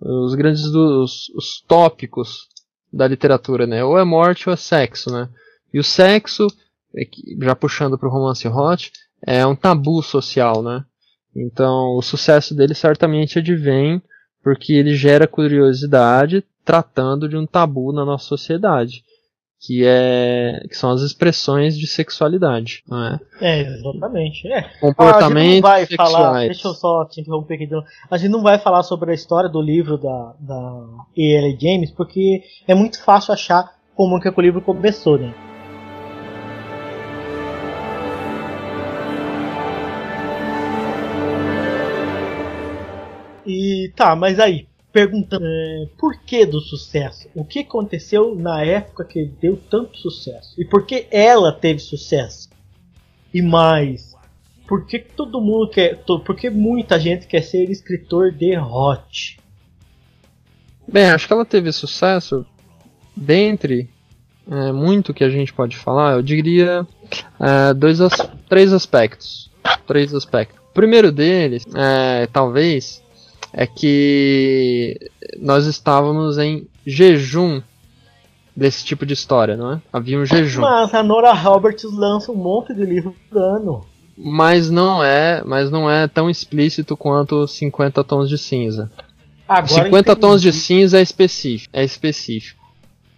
os 0.00 0.34
grandes 0.34 0.70
dos 0.70 1.28
os 1.30 1.60
tópicos 1.66 2.48
da 2.92 3.06
literatura, 3.06 3.66
né? 3.66 3.84
Ou 3.84 3.98
é 3.98 4.04
morte 4.04 4.48
ou 4.48 4.52
é 4.52 4.56
sexo, 4.56 5.10
né? 5.12 5.28
E 5.72 5.78
o 5.78 5.84
sexo, 5.84 6.46
é 6.96 7.08
já 7.40 7.56
puxando 7.56 7.98
para 7.98 8.08
o 8.08 8.12
romance 8.12 8.46
hot, 8.46 8.92
é 9.26 9.46
um 9.46 9.56
tabu 9.56 10.02
social, 10.02 10.62
né? 10.62 10.84
Então, 11.34 11.96
o 11.96 12.02
sucesso 12.02 12.54
dele 12.54 12.74
certamente 12.74 13.38
advém 13.38 14.02
porque 14.42 14.72
ele 14.72 14.94
gera 14.94 15.26
curiosidade 15.26 16.44
tratando 16.64 17.28
de 17.28 17.36
um 17.36 17.46
tabu 17.46 17.92
na 17.92 18.04
nossa 18.04 18.26
sociedade 18.26 19.02
que 19.64 19.84
é 19.86 20.60
que 20.68 20.76
são 20.76 20.90
as 20.90 21.02
expressões 21.02 21.78
de 21.78 21.86
sexualidade, 21.86 22.82
não 22.88 23.06
é? 23.06 23.20
É, 23.40 23.60
exatamente. 23.60 24.48
É. 24.48 24.62
Comportamentos 24.80 25.70
ah, 25.70 25.78
sexuais. 25.78 26.12
Falar, 26.12 26.40
deixa 26.40 26.68
eu 26.68 26.74
só 26.74 27.04
te 27.04 27.20
interromper 27.20 27.54
aqui. 27.54 27.68
A 28.10 28.16
gente 28.16 28.30
não 28.30 28.42
vai 28.42 28.58
falar 28.58 28.82
sobre 28.82 29.12
a 29.12 29.14
história 29.14 29.48
do 29.48 29.62
livro 29.62 29.96
da, 29.96 30.34
da 30.40 30.84
E.L. 31.16 31.56
James, 31.60 31.92
porque 31.92 32.42
é 32.66 32.74
muito 32.74 33.00
fácil 33.04 33.32
achar 33.32 33.72
como 33.94 34.20
que 34.20 34.28
o 34.28 34.40
livro 34.40 34.60
começou, 34.60 35.16
né? 35.16 35.32
Tá, 43.94 44.14
mas 44.16 44.38
aí, 44.38 44.66
perguntando 44.92 45.44
é, 45.46 45.88
por 45.98 46.18
que 46.18 46.44
do 46.44 46.60
sucesso? 46.60 47.28
O 47.34 47.44
que 47.44 47.60
aconteceu 47.60 48.34
na 48.34 48.64
época 48.64 49.04
que 49.04 49.24
deu 49.40 49.56
tanto 49.70 49.98
sucesso? 49.98 50.60
E 50.60 50.64
por 50.64 50.86
que 50.86 51.06
ela 51.10 51.52
teve 51.52 51.78
sucesso? 51.78 52.48
E 53.32 53.40
mais, 53.40 54.14
por 54.66 54.86
que 54.86 54.98
todo 54.98 55.40
mundo 55.40 55.68
quer. 55.68 56.02
Por 56.04 56.36
que 56.36 56.48
muita 56.50 56.98
gente 56.98 57.26
quer 57.26 57.42
ser 57.42 57.70
escritor 57.70 58.32
de 58.32 58.56
hot? 58.56 59.38
Bem, 60.86 61.06
acho 61.06 61.26
que 61.26 61.32
ela 61.32 61.44
teve 61.44 61.72
sucesso 61.72 62.46
dentre 63.16 63.88
é, 64.50 64.72
muito 64.72 65.14
que 65.14 65.24
a 65.24 65.30
gente 65.30 65.52
pode 65.52 65.76
falar, 65.76 66.14
eu 66.14 66.22
diria 66.22 66.86
é, 67.38 67.74
dois 67.74 68.00
as, 68.00 68.12
três 68.48 68.72
aspectos. 68.72 69.50
Três 69.86 70.14
aspectos. 70.14 70.58
O 70.70 70.72
primeiro 70.72 71.12
deles, 71.12 71.64
é, 71.74 72.26
talvez, 72.32 73.01
é 73.52 73.66
que 73.66 74.98
nós 75.38 75.66
estávamos 75.66 76.38
em 76.38 76.66
jejum 76.86 77.60
desse 78.56 78.84
tipo 78.84 79.04
de 79.04 79.14
história, 79.14 79.56
não 79.56 79.72
é? 79.72 79.82
Havia 79.92 80.18
um 80.18 80.24
jejum. 80.24 80.60
Mas 80.60 80.94
a 80.94 81.02
Nora 81.02 81.32
Roberts 81.32 81.84
lança 81.92 82.32
um 82.32 82.36
monte 82.36 82.74
de 82.74 82.84
livro 82.84 83.14
por 83.28 83.38
ano. 83.38 83.84
Mas 84.16 84.70
não 84.70 85.02
é, 85.02 85.42
mas 85.44 85.70
não 85.70 85.90
é 85.90 86.06
tão 86.06 86.28
explícito 86.28 86.96
quanto 86.96 87.46
50 87.46 88.04
tons 88.04 88.28
de 88.28 88.38
cinza. 88.38 88.90
Agora 89.48 89.84
50 89.84 89.98
entendi. 89.98 90.20
tons 90.20 90.42
de 90.42 90.52
cinza 90.52 90.98
é 90.98 91.02
específico, 91.02 91.70
é 91.72 91.84
específico. 91.84 92.62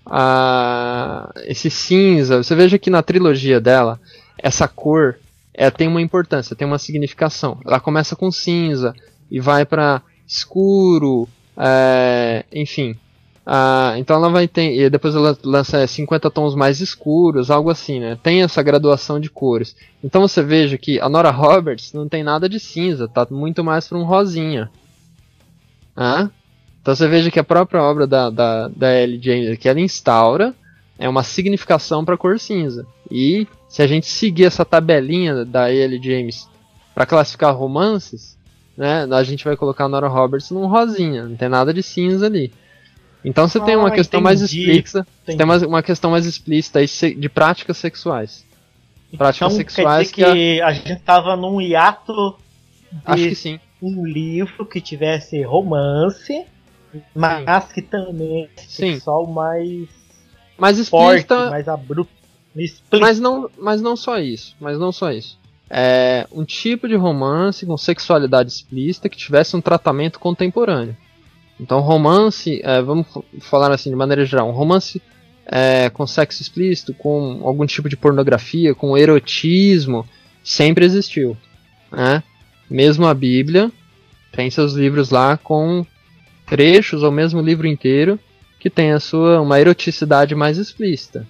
Ah, 0.07 1.33
esse 1.45 1.71
cinza, 1.71 2.43
você 2.43 2.55
veja 2.55 2.79
que 2.79 2.91
na 2.91 3.03
trilogia 3.03 3.61
dela, 3.61 4.01
essa 4.39 4.69
cor 4.69 5.17
é, 5.53 5.71
tem 5.71 5.89
uma 5.89 6.03
importância, 6.03 6.57
tem 6.57 6.67
uma 6.67 6.79
significação. 6.79 7.59
Ela 7.67 7.81
começa 7.81 8.15
com 8.15 8.31
cinza 8.31 8.95
e 9.31 9.41
vai 9.41 9.65
para 9.65 10.03
escuro, 10.27 11.29
é, 11.57 12.45
enfim. 12.53 12.97
Ah, 13.47 13.95
então 13.99 14.17
ela 14.17 14.31
vai 14.31 14.49
ter. 14.49 14.75
E 14.75 14.89
depois 14.89 15.15
ela 15.15 15.37
lança 15.45 15.87
50 15.87 16.31
tons 16.31 16.55
mais 16.55 16.81
escuros, 16.81 17.51
algo 17.51 17.71
assim, 17.71 18.01
né? 18.01 18.19
Tem 18.23 18.43
essa 18.43 18.63
graduação 18.63 19.21
de 19.21 19.29
cores. 19.29 19.77
Então 20.03 20.23
você 20.23 20.43
veja 20.43 20.79
que 20.79 20.99
a 20.99 21.09
Nora 21.09 21.31
Roberts 21.31 21.93
não 21.93 22.09
tem 22.09 22.23
nada 22.23 22.49
de 22.49 22.59
cinza, 22.59 23.07
tá 23.07 23.27
muito 23.31 23.63
mais 23.63 23.87
para 23.87 23.99
um 23.99 24.05
rosinha. 24.05 24.71
Ah? 25.95 26.31
Então 26.81 26.95
você 26.95 27.07
veja 27.07 27.31
que 27.31 27.39
a 27.39 27.45
própria 27.45 27.83
obra 27.83 28.07
da, 28.07 28.31
da, 28.31 28.69
da 28.69 28.91
L. 28.91 29.21
James 29.23 29.59
que 29.59 29.69
ela 29.69 29.81
instaura 29.81 30.55
é 30.99 31.09
uma 31.09 31.23
significação 31.23 32.05
para 32.05 32.15
a 32.15 32.19
cor 32.19 32.39
cinza. 32.39 32.87
E 33.11 33.47
se 33.69 33.83
a 33.83 33.87
gente 33.87 34.07
seguir 34.07 34.45
essa 34.45 34.65
tabelinha 34.65 35.45
da 35.45 35.71
L. 35.71 36.01
James 36.03 36.49
para 36.95 37.07
classificar 37.07 37.55
romances, 37.55 38.39
né? 38.77 39.07
A 39.11 39.23
gente 39.23 39.45
vai 39.45 39.57
colocar 39.57 39.85
a 39.85 39.89
Nora 39.89 40.09
Roberts 40.09 40.51
num 40.51 40.67
rosinha, 40.67 41.25
não 41.25 41.37
tem 41.37 41.49
nada 41.49 41.73
de 41.73 41.83
cinza 41.83 42.27
ali. 42.27 42.53
Então 43.25 43.49
você 43.49 43.59
ah, 43.59 43.63
tem 43.63 43.77
uma 43.77 43.91
questão 43.91 44.21
entendi, 44.21 44.25
mais 44.25 44.41
explícita, 44.43 45.07
tem 45.25 45.43
uma, 45.43 45.57
uma 45.67 45.83
questão 45.83 46.11
mais 46.11 46.27
explícita 46.27 46.81
de 46.85 47.29
práticas 47.29 47.79
sexuais. 47.79 48.45
Práticas 49.17 49.53
então, 49.53 49.57
sexuais 49.57 50.11
quer 50.11 50.25
dizer 50.25 50.35
que, 50.35 50.57
que 50.57 50.61
a... 50.61 50.67
a... 50.67 50.73
gente 50.73 51.01
tava 51.03 51.37
num 51.37 51.61
hiato 51.61 52.37
de 52.93 53.01
Acho 53.05 53.29
que 53.29 53.35
sim. 53.35 53.61
um 53.81 54.05
livro 54.05 54.67
que 54.67 54.81
tivesse 54.81 55.43
romance, 55.43 56.45
mas 57.15 57.65
sim. 57.65 57.75
que 57.75 57.83
também 57.83 58.45
é 58.45 58.61
sexual 58.61 59.27
mais 59.27 59.89
mais 60.59 60.79
explícita, 60.79 61.35
forte, 61.35 61.51
mais 61.51 61.69
abrupto. 61.69 62.13
Mas 63.01 63.19
não, 63.19 63.51
mas 63.59 63.81
não 63.81 63.97
só 63.97 64.19
isso, 64.19 64.55
mas 64.61 64.79
não 64.79 64.93
só 64.93 65.11
isso 65.11 65.39
é, 65.71 66.27
um 66.31 66.45
tipo 66.45 66.87
de 66.87 66.95
romance 66.95 67.65
com 67.67 67.77
sexualidade 67.77 68.51
explícita 68.51 69.09
que 69.09 69.17
tivesse 69.17 69.57
um 69.57 69.61
tratamento 69.61 70.19
contemporâneo. 70.19 70.97
Então, 71.59 71.81
romance, 71.81 72.61
é, 72.65 72.83
vamos 72.83 73.07
falar 73.41 73.71
assim 73.71 73.91
de 73.91 73.97
maneira 73.97 74.25
geral, 74.25 74.49
um 74.49 74.53
romance 74.53 75.01
é, 75.47 75.89
com 75.91 76.07
sexo 76.07 76.43
explícito, 76.43 76.95
com 76.95 77.41
algum 77.45 77.67
tipo 77.67 77.89
de 77.89 77.97
pornografia, 77.97 78.75
com 78.75 78.97
erotismo, 78.97 80.07
sempre 80.43 80.85
existiu. 80.85 81.37
Né? 81.91 82.23
Mesmo 82.69 83.07
a 83.07 83.15
Bíblia 83.15 83.71
tem 84.33 84.51
seus 84.51 84.73
livros 84.73 85.11
lá 85.11 85.37
com 85.37 85.87
trechos, 86.47 87.03
ou 87.03 87.11
mesmo 87.11 87.41
o 87.41 87.45
livro 87.45 87.67
inteiro, 87.67 88.19
que 88.59 88.69
tem 88.69 88.93
a 88.93 89.01
sua 89.01 89.41
uma 89.41 89.61
eroticidade 89.61 90.35
mais 90.35 90.59
explícita. 90.59 91.27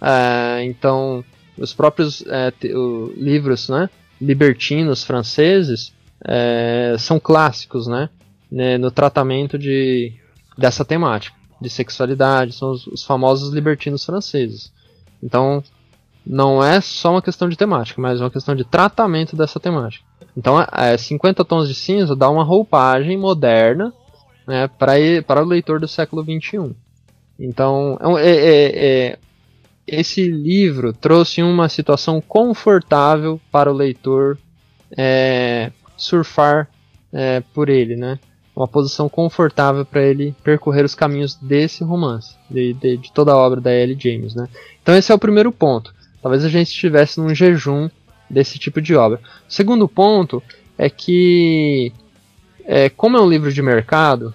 É, 0.00 0.64
então, 0.64 1.24
os 1.58 1.72
próprios 1.72 2.24
é, 2.26 2.52
o, 2.74 3.12
livros 3.16 3.68
né, 3.68 3.88
libertinos 4.20 5.04
franceses 5.04 5.92
é, 6.24 6.96
são 6.98 7.18
clássicos 7.18 7.86
né, 7.86 8.08
né, 8.50 8.78
no 8.78 8.90
tratamento 8.90 9.58
de, 9.58 10.12
dessa 10.56 10.84
temática 10.84 11.36
de 11.60 11.70
sexualidade, 11.70 12.52
são 12.52 12.70
os, 12.70 12.86
os, 12.86 13.04
famosos 13.04 13.52
libertinos 13.52 14.04
franceses. 14.04 14.72
Então, 15.22 15.62
não 16.24 16.62
é 16.62 16.80
só 16.80 17.12
uma 17.12 17.22
questão 17.22 17.48
de 17.48 17.56
temática, 17.56 18.00
mas 18.00 18.20
uma 18.20 18.30
questão 18.30 18.54
de 18.54 18.64
tratamento 18.64 19.36
dessa 19.36 19.58
temática. 19.58 20.04
Então, 20.36 20.60
é, 20.60 20.96
50 20.96 21.44
tons 21.44 21.68
de 21.68 21.74
cinza 21.74 22.14
dá 22.14 22.28
uma 22.28 22.44
roupagem 22.44 23.16
moderna 23.16 23.92
né, 24.46 24.68
para 24.68 25.42
o 25.42 25.46
leitor 25.46 25.80
do 25.80 25.88
século 25.88 26.22
XXI. 26.22 26.74
Então, 27.38 27.98
é, 28.18 28.30
é, 28.30 28.86
é, 28.86 29.18
esse 29.86 30.28
livro 30.28 30.92
trouxe 30.92 31.42
uma 31.42 31.68
situação 31.68 32.20
confortável 32.20 33.40
para 33.52 33.70
o 33.70 33.74
leitor 33.74 34.36
é, 34.96 35.70
surfar 35.96 36.68
é, 37.12 37.40
por 37.54 37.68
ele, 37.68 37.96
né? 37.96 38.18
Uma 38.54 38.66
posição 38.66 39.08
confortável 39.08 39.84
para 39.84 40.02
ele 40.02 40.34
percorrer 40.42 40.84
os 40.84 40.94
caminhos 40.94 41.34
desse 41.34 41.84
romance, 41.84 42.36
de, 42.50 42.72
de, 42.72 42.96
de, 42.96 43.12
toda 43.12 43.32
a 43.32 43.36
obra 43.36 43.60
da 43.60 43.70
L. 43.70 43.96
James, 43.98 44.34
né? 44.34 44.48
Então 44.82 44.96
esse 44.96 45.12
é 45.12 45.14
o 45.14 45.18
primeiro 45.18 45.52
ponto. 45.52 45.94
Talvez 46.22 46.44
a 46.44 46.48
gente 46.48 46.68
estivesse 46.68 47.20
num 47.20 47.34
jejum 47.34 47.88
desse 48.28 48.58
tipo 48.58 48.80
de 48.80 48.94
obra. 48.96 49.20
O 49.48 49.52
segundo 49.52 49.86
ponto 49.86 50.42
é 50.76 50.90
que, 50.90 51.92
é, 52.64 52.88
como 52.88 53.16
é 53.16 53.20
um 53.20 53.28
livro 53.28 53.52
de 53.52 53.62
mercado, 53.62 54.34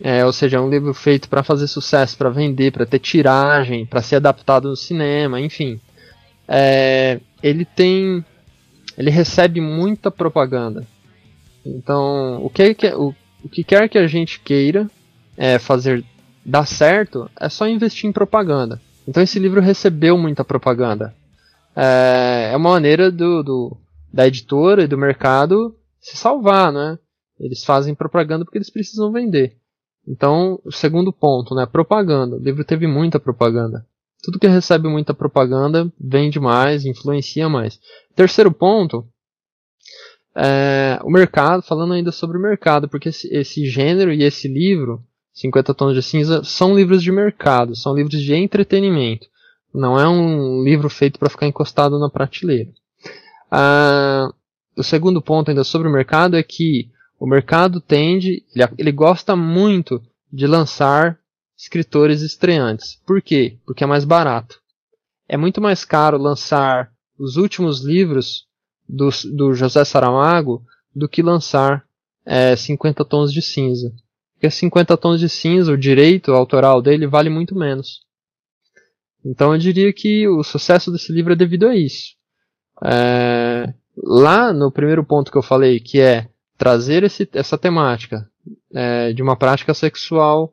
é, 0.00 0.24
ou 0.24 0.32
seja, 0.32 0.56
é 0.56 0.60
um 0.60 0.70
livro 0.70 0.94
feito 0.94 1.28
para 1.28 1.42
fazer 1.42 1.66
sucesso, 1.66 2.16
para 2.16 2.30
vender, 2.30 2.72
para 2.72 2.86
ter 2.86 2.98
tiragem, 2.98 3.84
para 3.86 4.02
ser 4.02 4.16
adaptado 4.16 4.68
no 4.68 4.76
cinema, 4.76 5.40
enfim. 5.40 5.80
É, 6.48 7.20
ele 7.42 7.64
tem, 7.64 8.24
ele 8.96 9.10
recebe 9.10 9.60
muita 9.60 10.10
propaganda. 10.10 10.86
Então, 11.64 12.44
o 12.44 12.50
que, 12.50 12.74
o, 12.94 13.14
o 13.44 13.48
que 13.48 13.62
quer 13.62 13.88
que 13.88 13.98
a 13.98 14.06
gente 14.06 14.40
queira 14.40 14.90
é, 15.36 15.58
fazer 15.58 16.04
dar 16.44 16.66
certo, 16.66 17.30
é 17.38 17.48
só 17.48 17.68
investir 17.68 18.08
em 18.08 18.12
propaganda. 18.12 18.80
Então 19.06 19.22
esse 19.22 19.38
livro 19.38 19.60
recebeu 19.60 20.16
muita 20.16 20.44
propaganda. 20.44 21.14
é, 21.76 22.50
é 22.52 22.56
uma 22.56 22.70
maneira 22.70 23.10
do, 23.10 23.42
do, 23.42 23.76
da 24.12 24.26
editora 24.26 24.84
e 24.84 24.86
do 24.86 24.98
mercado 24.98 25.76
se 26.00 26.16
salvar, 26.16 26.72
né? 26.72 26.98
Eles 27.38 27.64
fazem 27.64 27.94
propaganda 27.94 28.44
porque 28.44 28.58
eles 28.58 28.70
precisam 28.70 29.12
vender. 29.12 29.56
Então, 30.06 30.60
o 30.64 30.72
segundo 30.72 31.12
ponto, 31.12 31.54
né? 31.54 31.66
Propaganda. 31.66 32.36
O 32.36 32.40
livro 32.40 32.64
teve 32.64 32.86
muita 32.86 33.20
propaganda. 33.20 33.86
Tudo 34.22 34.38
que 34.38 34.46
recebe 34.46 34.88
muita 34.88 35.14
propaganda 35.14 35.90
vende 35.98 36.38
mais, 36.38 36.84
influencia 36.84 37.48
mais. 37.48 37.80
Terceiro 38.14 38.52
ponto, 38.52 39.06
é, 40.34 40.98
o 41.02 41.10
mercado, 41.10 41.62
falando 41.62 41.94
ainda 41.94 42.12
sobre 42.12 42.36
o 42.36 42.40
mercado, 42.40 42.88
porque 42.88 43.08
esse, 43.08 43.28
esse, 43.34 43.66
gênero 43.66 44.12
e 44.12 44.22
esse 44.22 44.46
livro, 44.46 45.02
50 45.32 45.74
Tons 45.74 45.94
de 45.94 46.02
Cinza, 46.02 46.44
são 46.44 46.74
livros 46.74 47.02
de 47.02 47.10
mercado, 47.10 47.74
são 47.74 47.94
livros 47.94 48.20
de 48.20 48.34
entretenimento. 48.34 49.26
Não 49.72 49.98
é 49.98 50.08
um 50.08 50.62
livro 50.62 50.90
feito 50.90 51.18
para 51.18 51.30
ficar 51.30 51.46
encostado 51.46 51.98
na 51.98 52.10
prateleira. 52.10 52.70
Ah, 53.50 54.32
o 54.76 54.82
segundo 54.82 55.22
ponto 55.22 55.50
ainda 55.50 55.64
sobre 55.64 55.88
o 55.88 55.92
mercado 55.92 56.36
é 56.36 56.42
que 56.42 56.90
o 57.20 57.26
mercado 57.26 57.82
tende, 57.82 58.42
ele, 58.56 58.64
ele 58.78 58.90
gosta 58.90 59.36
muito 59.36 60.02
de 60.32 60.46
lançar 60.46 61.20
escritores 61.54 62.22
estreantes. 62.22 62.98
Por 63.06 63.20
quê? 63.20 63.58
Porque 63.66 63.84
é 63.84 63.86
mais 63.86 64.06
barato. 64.06 64.58
É 65.28 65.36
muito 65.36 65.60
mais 65.60 65.84
caro 65.84 66.16
lançar 66.16 66.90
os 67.18 67.36
últimos 67.36 67.82
livros 67.82 68.46
do, 68.88 69.10
do 69.36 69.52
José 69.52 69.84
Saramago 69.84 70.64
do 70.96 71.06
que 71.06 71.22
lançar 71.22 71.84
é, 72.24 72.56
50 72.56 73.04
tons 73.04 73.30
de 73.30 73.42
cinza. 73.42 73.92
Porque 74.32 74.50
50 74.50 74.96
tons 74.96 75.20
de 75.20 75.28
cinza, 75.28 75.72
o 75.72 75.76
direito 75.76 76.32
autoral 76.32 76.80
dele 76.80 77.06
vale 77.06 77.28
muito 77.28 77.54
menos. 77.54 78.00
Então 79.22 79.52
eu 79.52 79.58
diria 79.58 79.92
que 79.92 80.26
o 80.26 80.42
sucesso 80.42 80.90
desse 80.90 81.12
livro 81.12 81.34
é 81.34 81.36
devido 81.36 81.68
a 81.68 81.76
isso. 81.76 82.14
É, 82.82 83.74
lá 83.94 84.54
no 84.54 84.72
primeiro 84.72 85.04
ponto 85.04 85.30
que 85.30 85.36
eu 85.36 85.42
falei, 85.42 85.78
que 85.78 86.00
é 86.00 86.30
trazer 86.60 87.04
esse, 87.04 87.26
essa 87.32 87.56
temática 87.56 88.28
é, 88.74 89.14
de 89.14 89.22
uma 89.22 89.34
prática 89.34 89.72
sexual 89.72 90.52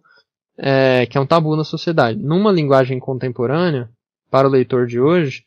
é, 0.58 1.06
que 1.06 1.17
é 1.17 1.22
um 1.22 1.26
tabu 1.26 1.54
na 1.58 1.65
sociedade. 1.65 2.17
Numa 2.17 2.50
linguagem 2.50 2.98
contemporânea, 2.98 3.89
para 4.32 4.48
o 4.48 4.52
leitor 4.52 4.88
de 4.88 5.02
hoje, 5.02 5.43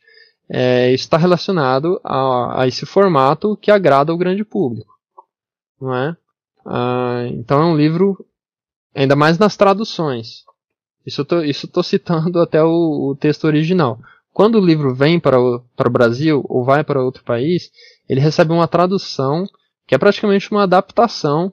é, 0.50 0.92
está 0.92 1.16
relacionado 1.16 1.98
a, 2.04 2.60
a, 2.60 2.68
esse 2.68 2.84
formato 2.84 3.56
que 3.56 3.70
agrada 3.70 4.12
ao 4.12 4.18
grande 4.18 4.44
público. 4.44 4.94
Não 5.80 5.94
é? 5.94 6.14
Ah, 6.66 7.24
então 7.30 7.62
é 7.62 7.64
um 7.64 7.76
livro, 7.76 8.22
ainda 8.94 9.16
mais 9.16 9.38
nas 9.38 9.56
traduções. 9.56 10.44
Isso 11.06 11.26
estou 11.42 11.82
citando 11.82 12.38
até 12.42 12.62
o, 12.62 13.12
o, 13.12 13.16
texto 13.16 13.44
original. 13.44 13.98
Quando 14.30 14.56
o 14.56 14.64
livro 14.64 14.94
vem 14.94 15.18
para 15.18 15.40
o, 15.40 15.60
para 15.74 15.88
o 15.88 15.92
Brasil 15.92 16.44
ou 16.50 16.62
vai 16.64 16.84
para 16.84 17.02
outro 17.02 17.24
país, 17.24 17.70
ele 18.06 18.20
recebe 18.20 18.52
uma 18.52 18.68
tradução 18.68 19.46
que 19.90 19.94
é 19.96 19.98
praticamente 19.98 20.52
uma 20.52 20.62
adaptação 20.62 21.50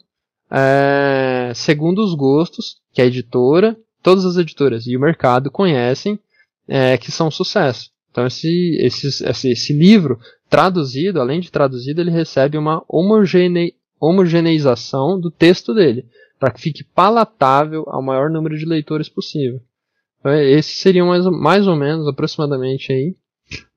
é, 0.52 1.52
segundo 1.56 2.04
os 2.04 2.13
gostos 2.13 2.78
que 2.93 3.02
a 3.02 3.06
editora, 3.08 3.76
todas 4.04 4.26
as 4.26 4.38
editoras 4.38 4.86
e 4.86 4.95
o 4.95 5.00
mercado 5.00 5.50
conhecem 5.50 6.19
é, 6.67 7.00
que 7.00 7.12
são 7.12 7.32
sucesso. 7.32 7.89
Então 8.12 8.28
esse, 8.28 8.78
esse, 8.80 9.08
esse, 9.08 9.50
esse, 9.50 9.73
livro 9.73 10.19
traduzido, 10.47 11.19
além 11.19 11.39
de 11.39 11.50
traduzido, 11.50 12.00
ele 12.00 12.12
recebe 12.12 12.60
uma 12.60 12.84
homogene, 12.88 13.73
homogeneização 14.00 15.19
do 15.19 15.32
texto 15.32 15.73
dele, 15.73 16.06
para 16.39 16.52
que 16.52 16.62
fique 16.62 16.84
palatável 16.84 17.86
ao 17.88 18.04
maior 18.04 18.30
número 18.30 18.56
de 18.56 18.65
leitores 18.65 19.10
possível. 19.10 19.60
Então, 20.19 20.32
esses 20.32 20.78
seriam 20.78 21.08
mais, 21.08 21.26
mais 21.26 21.65
ou 21.65 21.76
menos, 21.76 22.08
aproximadamente 22.08 22.93
aí, 22.93 23.15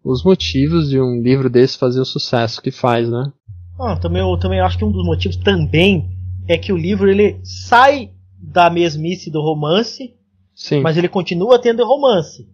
os 0.04 0.22
motivos 0.22 0.90
de 0.90 1.00
um 1.00 1.22
livro 1.22 1.48
desse 1.48 1.78
fazer 1.78 2.00
o 2.00 2.04
sucesso 2.04 2.60
que 2.60 2.70
faz, 2.70 3.08
né? 3.08 3.32
Ah, 3.80 3.96
também, 3.96 4.20
eu 4.20 4.36
também 4.36 4.60
acho 4.60 4.76
que 4.76 4.84
um 4.84 4.92
dos 4.92 5.04
motivos 5.04 5.38
também 5.38 6.10
é 6.46 6.58
que 6.58 6.72
o 6.72 6.76
livro 6.76 7.10
ele 7.10 7.40
sai 7.42 8.10
da 8.38 8.68
mesmice 8.68 9.30
do 9.30 9.40
romance, 9.40 10.14
Sim. 10.54 10.80
mas 10.80 10.96
ele 10.96 11.08
continua 11.08 11.58
tendo 11.58 11.84
romance. 11.84 12.46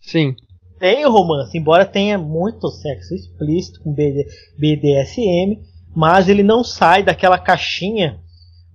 Sim. 0.00 0.36
Tem 0.78 1.04
romance, 1.04 1.58
embora 1.58 1.84
tenha 1.84 2.16
muito 2.16 2.68
sexo 2.68 3.12
explícito 3.14 3.80
com 3.80 3.92
BD, 3.92 4.24
BDSM, 4.56 5.58
mas 5.94 6.28
ele 6.28 6.44
não 6.44 6.62
sai 6.62 7.02
daquela 7.02 7.38
caixinha. 7.38 8.20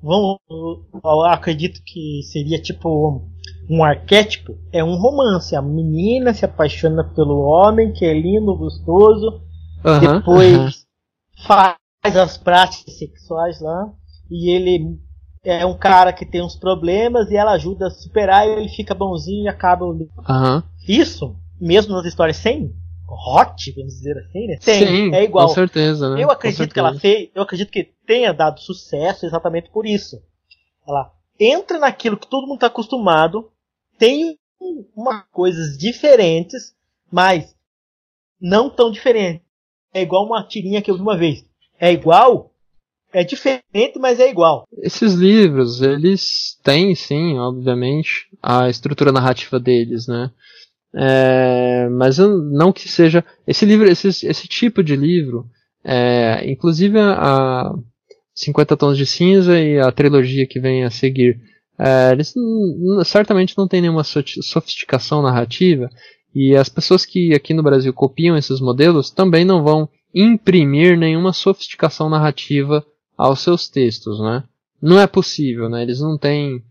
Vamos, 0.02 0.38
eu 0.50 1.22
acredito 1.22 1.82
que 1.86 2.22
seria 2.24 2.62
tipo 2.62 3.24
um 3.70 3.82
arquétipo. 3.82 4.58
É 4.74 4.84
um 4.84 4.96
romance. 4.98 5.56
A 5.56 5.62
menina 5.62 6.34
se 6.34 6.44
apaixona 6.44 7.06
pelo 7.16 7.39
homem 7.39 7.94
que 7.94 8.04
é 8.04 8.13
lindo, 8.13 8.58
gostoso. 8.58 9.42
depois 10.02 10.86
faz 11.48 11.78
faz 12.04 12.18
as 12.18 12.38
práticas 12.38 12.98
sexuais 12.98 13.62
lá 13.62 13.89
e 14.30 14.50
ele 14.50 15.00
é 15.44 15.66
um 15.66 15.78
cara 15.78 16.12
que 16.12 16.26
tem 16.26 16.44
uns 16.44 16.56
problemas 16.56 17.32
e 17.32 17.36
ela 17.36 17.54
ajuda 17.54 17.88
a 17.88 17.92
superar 17.92 18.46
e 18.46 18.52
ele 18.52 18.70
fica 18.70 18.94
bonzinho 18.94 19.46
e 19.46 19.48
acaba 19.48 19.86
o 19.86 19.94
livro. 19.94 20.13
Uhum. 20.18 20.62
Isso, 20.88 21.36
mesmo 21.60 21.96
nas 21.96 22.06
histórias 22.06 22.38
sem 22.38 22.74
hot, 23.08 23.72
vamos 23.74 23.94
dizer 23.94 24.18
assim, 24.18 24.48
né? 24.48 24.58
Tem, 24.58 24.88
Sim, 24.88 25.16
é 25.16 25.24
igual. 25.24 25.48
Com 25.48 25.54
certeza, 25.54 26.13
né? 26.13 26.24
Eu 26.24 26.32
acredito 26.32 26.74
que 26.74 26.80
ela 26.80 26.98
fez, 26.98 27.30
eu 27.34 27.42
acredito 27.42 27.72
que 27.72 27.92
tenha 28.06 28.34
dado 28.34 28.60
sucesso 28.60 29.26
exatamente 29.26 29.70
por 29.70 29.86
isso. 29.86 30.22
Ela 30.88 31.12
entra 31.39 31.78
naquilo 31.80 32.18
que 32.18 32.28
todo 32.28 32.48
mundo 32.48 32.56
está 32.56 32.68
acostumado, 32.68 33.50
tem 33.98 34.38
uma 34.96 35.24
coisas 35.32 35.78
diferentes, 35.78 36.74
mas 37.12 37.56
não 38.42 38.70
tão 38.70 38.92
diferentes. 38.92 39.46
É 39.94 40.02
igual 40.02 40.26
uma 40.26 40.44
tirinha 40.44 40.82
que 40.82 40.89
eu 40.89 40.96
vi 40.96 41.02
uma 41.02 41.18
vez 41.18 41.46
é 41.84 41.91
igual, 41.91 42.50
é 43.12 43.26
diferente, 43.26 44.00
mas 44.00 44.17
é 44.17 44.30
igual. 44.30 44.65
Esses 44.82 45.15
livros, 45.15 45.82
eles 45.82 46.58
têm, 46.63 46.96
sim, 46.96 47.38
obviamente, 47.38 48.30
a 48.41 48.69
estrutura 48.69 49.12
narrativa 49.12 49.60
deles, 49.60 50.08
né? 50.08 50.32
É, 50.96 51.89
mas 51.89 52.19
não 52.19 52.72
que 52.72 52.88
seja. 52.88 53.22
Esse 53.46 53.65
livro, 53.65 53.86
esse, 53.86 54.08
esse 54.08 54.48
tipo 54.48 54.82
de 54.82 54.96
livro, 54.96 55.46
é, 55.84 56.50
inclusive 56.50 56.98
a, 56.98 57.12
a 57.12 57.74
50 58.34 58.78
Tons 58.78 58.98
de 58.98 59.06
Cinza 59.06 59.60
e 59.60 59.78
a 59.78 59.91
trilogia 59.91 60.48
que 60.48 60.62
vem 60.62 60.86
a 60.86 60.89
seguir, 60.89 61.38
é, 61.78 62.13
eles 62.13 62.34
certamente 63.04 63.58
não 63.58 63.67
têm 63.67 63.82
nenhuma 63.82 64.06
sofisticação 64.06 65.22
narrativa 65.22 65.89
e 66.34 66.56
as 66.56 66.69
pessoas 66.69 67.06
que 67.06 67.34
aqui 67.34 67.54
no 67.54 67.62
Brasil 67.62 67.93
copiam 67.93 68.38
esses 68.38 68.62
modelos 68.62 69.12
também 69.12 69.43
não 69.43 69.62
vão 69.62 69.89
imprimir 70.13 70.97
nenhuma 70.97 71.34
sofisticação 71.34 72.10
narrativa 72.10 72.86
aos 73.17 73.41
seus 73.41 73.67
textos, 73.67 74.19
né? 74.19 74.43
Não 74.82 74.99
é 74.99 75.08
possível, 75.08 75.69
né? 75.69 75.82
Eles 75.82 75.99
não 75.99 76.17
têm 76.17 76.63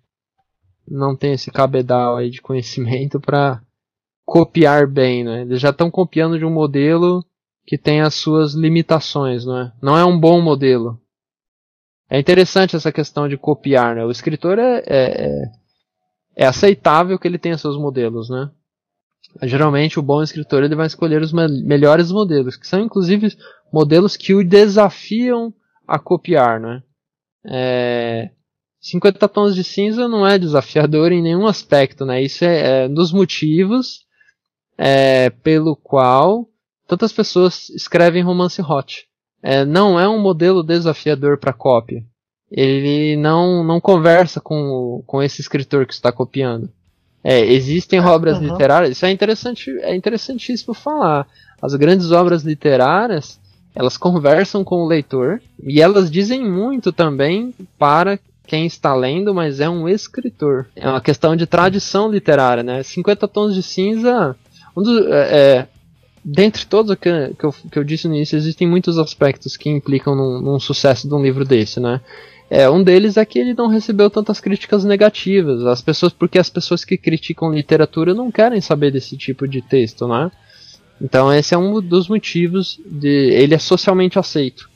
não 0.86 1.16
têm 1.16 1.32
esse 1.32 1.50
cabedal 1.50 2.16
aí 2.16 2.28
de 2.28 2.42
conhecimento 2.42 3.20
para 3.20 3.62
copiar 4.24 4.86
bem, 4.86 5.24
né? 5.24 5.42
Eles 5.42 5.60
já 5.60 5.70
estão 5.70 5.90
copiando 5.90 6.38
de 6.38 6.44
um 6.44 6.50
modelo 6.50 7.24
que 7.66 7.78
tem 7.78 8.00
as 8.00 8.14
suas 8.14 8.54
limitações, 8.54 9.44
não 9.44 9.58
é? 9.58 9.72
Não 9.80 9.96
é 9.96 10.04
um 10.04 10.18
bom 10.18 10.40
modelo. 10.40 11.00
É 12.10 12.18
interessante 12.18 12.76
essa 12.76 12.92
questão 12.92 13.28
de 13.28 13.38
copiar, 13.38 13.96
né? 13.96 14.04
O 14.04 14.10
escritor 14.10 14.58
é, 14.58 14.82
é, 14.86 15.26
é, 15.26 15.52
é 16.36 16.46
aceitável 16.46 17.18
que 17.18 17.26
ele 17.26 17.38
tenha 17.38 17.56
seus 17.56 17.78
modelos, 17.78 18.28
né? 18.28 18.50
Geralmente 19.42 19.98
o 19.98 20.02
bom 20.02 20.22
escritor 20.22 20.62
ele 20.62 20.74
vai 20.74 20.86
escolher 20.86 21.22
os 21.22 21.32
me 21.32 21.48
melhores 21.62 22.10
modelos, 22.10 22.56
que 22.56 22.66
são 22.66 22.80
inclusive 22.80 23.36
modelos 23.72 24.16
que 24.16 24.34
o 24.34 24.46
desafiam 24.46 25.52
a 25.86 25.98
copiar, 25.98 26.60
né? 26.60 26.82
É, 27.44 28.30
50 28.80 29.28
tons 29.28 29.54
de 29.54 29.64
cinza 29.64 30.08
não 30.08 30.26
é 30.26 30.38
desafiador 30.38 31.12
em 31.12 31.22
nenhum 31.22 31.46
aspecto, 31.46 32.04
né? 32.04 32.22
Isso 32.22 32.44
é, 32.44 32.84
é 32.84 32.88
dos 32.88 33.12
motivos 33.12 34.04
é, 34.76 35.30
pelo 35.30 35.76
qual 35.76 36.48
tantas 36.86 37.12
pessoas 37.12 37.70
escrevem 37.70 38.22
romance 38.22 38.60
hot. 38.60 39.06
É, 39.42 39.64
não 39.64 39.98
é 39.98 40.08
um 40.08 40.20
modelo 40.20 40.62
desafiador 40.62 41.38
para 41.38 41.52
cópia. 41.52 42.04
Ele 42.50 43.16
não, 43.16 43.64
não 43.64 43.80
conversa 43.80 44.40
com, 44.40 45.02
com 45.06 45.22
esse 45.22 45.40
escritor 45.40 45.86
que 45.86 45.94
está 45.94 46.12
copiando. 46.12 46.70
É, 47.24 47.40
existem 47.40 47.98
é, 47.98 48.02
obras 48.02 48.38
uhum. 48.38 48.48
literárias, 48.48 48.96
isso 48.96 49.06
é 49.06 49.10
interessante, 49.10 49.70
é 49.80 49.94
interessantíssimo 49.94 50.74
falar. 50.74 51.26
As 51.60 51.74
grandes 51.74 52.10
obras 52.10 52.42
literárias, 52.42 53.38
elas 53.74 53.96
conversam 53.96 54.64
com 54.64 54.82
o 54.82 54.86
leitor 54.86 55.40
e 55.62 55.80
elas 55.80 56.10
dizem 56.10 56.44
muito 56.44 56.92
também 56.92 57.54
para 57.78 58.18
quem 58.46 58.66
está 58.66 58.94
lendo, 58.94 59.32
mas 59.32 59.60
é 59.60 59.70
um 59.70 59.88
escritor. 59.88 60.66
É 60.74 60.88
uma 60.88 61.00
questão 61.00 61.36
de 61.36 61.46
tradição 61.46 62.10
literária, 62.10 62.62
né? 62.62 62.82
50 62.82 63.28
tons 63.28 63.54
de 63.54 63.62
cinza, 63.62 64.36
um 64.76 64.82
dos, 64.82 65.06
é, 65.06 65.12
é, 65.12 65.68
dentre 66.24 66.66
todos 66.66 66.94
que, 66.96 67.34
que, 67.38 67.44
eu, 67.44 67.54
que 67.70 67.78
eu 67.78 67.84
disse 67.84 68.08
no 68.08 68.14
início, 68.14 68.36
existem 68.36 68.66
muitos 68.66 68.98
aspectos 68.98 69.56
que 69.56 69.70
implicam 69.70 70.14
num, 70.14 70.40
num 70.40 70.60
sucesso 70.60 71.08
de 71.08 71.14
um 71.14 71.22
livro 71.22 71.44
desse, 71.44 71.80
né? 71.80 72.00
É, 72.54 72.68
um 72.68 72.82
deles 72.82 73.16
é 73.16 73.24
que 73.24 73.38
ele 73.38 73.54
não 73.54 73.66
recebeu 73.66 74.10
tantas 74.10 74.38
críticas 74.38 74.84
negativas. 74.84 75.64
As 75.64 75.80
pessoas, 75.80 76.12
porque 76.12 76.38
as 76.38 76.50
pessoas 76.50 76.84
que 76.84 76.98
criticam 76.98 77.50
literatura 77.50 78.12
não 78.12 78.30
querem 78.30 78.60
saber 78.60 78.90
desse 78.90 79.16
tipo 79.16 79.48
de 79.48 79.62
texto, 79.62 80.06
né? 80.06 80.30
Então 81.00 81.32
esse 81.32 81.54
é 81.54 81.58
um 81.58 81.80
dos 81.80 82.08
motivos 82.08 82.78
de 82.84 83.08
ele 83.08 83.54
é 83.54 83.58
socialmente 83.58 84.18
aceito. 84.18 84.68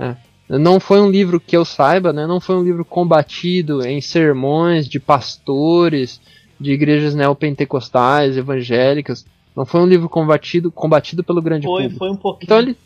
É. 0.00 0.16
Não 0.48 0.80
foi 0.80 0.98
um 1.02 1.10
livro 1.10 1.38
que 1.38 1.54
eu 1.54 1.62
saiba, 1.62 2.10
né? 2.10 2.26
Não 2.26 2.40
foi 2.40 2.56
um 2.56 2.64
livro 2.64 2.86
combatido 2.86 3.86
em 3.86 4.00
sermões 4.00 4.88
de 4.88 4.98
pastores 4.98 6.18
de 6.58 6.72
igrejas 6.72 7.14
neopentecostais, 7.14 8.38
evangélicas. 8.38 9.26
Não 9.54 9.66
foi 9.66 9.82
um 9.82 9.86
livro 9.86 10.08
combatido, 10.08 10.72
combatido 10.72 11.22
pelo 11.22 11.42
grande 11.42 11.66
Foi, 11.66 11.82
público. 11.82 11.98
foi 11.98 12.10
um 12.10 12.16
pouquinho. 12.16 12.46
Então 12.46 12.58
ele, 12.58 12.78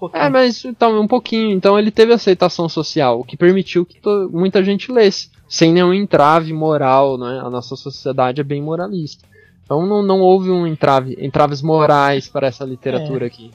um 0.00 0.10
é, 0.12 0.28
mas 0.28 0.64
então, 0.64 1.00
um 1.00 1.06
pouquinho. 1.06 1.56
Então 1.56 1.78
ele 1.78 1.90
teve 1.90 2.12
aceitação 2.12 2.68
social, 2.68 3.20
o 3.20 3.24
que 3.24 3.36
permitiu 3.36 3.86
que 3.86 3.98
muita 4.30 4.62
gente 4.62 4.92
lesse, 4.92 5.30
sem 5.48 5.72
nenhum 5.72 5.94
entrave 5.94 6.52
moral, 6.52 7.16
né? 7.16 7.40
A 7.42 7.48
nossa 7.48 7.76
sociedade 7.76 8.40
é 8.40 8.44
bem 8.44 8.62
moralista. 8.62 9.26
Então 9.64 9.84
não, 9.84 10.02
não 10.02 10.20
houve 10.20 10.50
um 10.50 10.66
entrave, 10.66 11.16
entraves 11.18 11.62
morais 11.62 12.28
para 12.28 12.46
essa 12.46 12.64
literatura 12.64 13.26
aqui. 13.26 13.50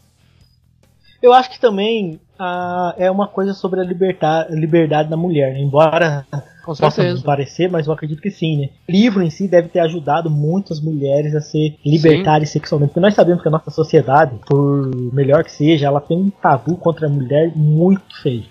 Eu 1.21 1.31
acho 1.33 1.51
que 1.51 1.59
também 1.59 2.19
ah, 2.43 2.95
é 2.97 3.11
uma 3.11 3.27
coisa 3.27 3.53
sobre 3.53 3.81
a 3.81 3.83
liberdade 3.83 5.09
da 5.09 5.15
mulher, 5.15 5.53
né? 5.53 5.61
embora 5.61 6.25
Com 6.65 6.73
possa 6.75 7.03
parecer, 7.23 7.69
mas 7.69 7.85
eu 7.85 7.93
acredito 7.93 8.19
que 8.19 8.31
sim, 8.31 8.57
né? 8.57 8.69
O 8.89 8.91
livro 8.91 9.21
em 9.21 9.29
si 9.29 9.47
deve 9.47 9.69
ter 9.69 9.79
ajudado 9.79 10.27
muitas 10.27 10.81
mulheres 10.81 11.35
a 11.35 11.41
se 11.41 11.77
libertarem 11.85 12.47
sexualmente, 12.47 12.89
porque 12.89 12.99
nós 12.99 13.13
sabemos 13.13 13.43
que 13.43 13.47
a 13.47 13.51
nossa 13.51 13.69
sociedade, 13.69 14.39
por 14.47 14.89
melhor 15.13 15.43
que 15.43 15.51
seja, 15.51 15.85
ela 15.85 16.01
tem 16.01 16.17
um 16.17 16.31
tabu 16.31 16.77
contra 16.77 17.05
a 17.05 17.09
mulher 17.09 17.51
muito 17.55 18.19
feio. 18.23 18.45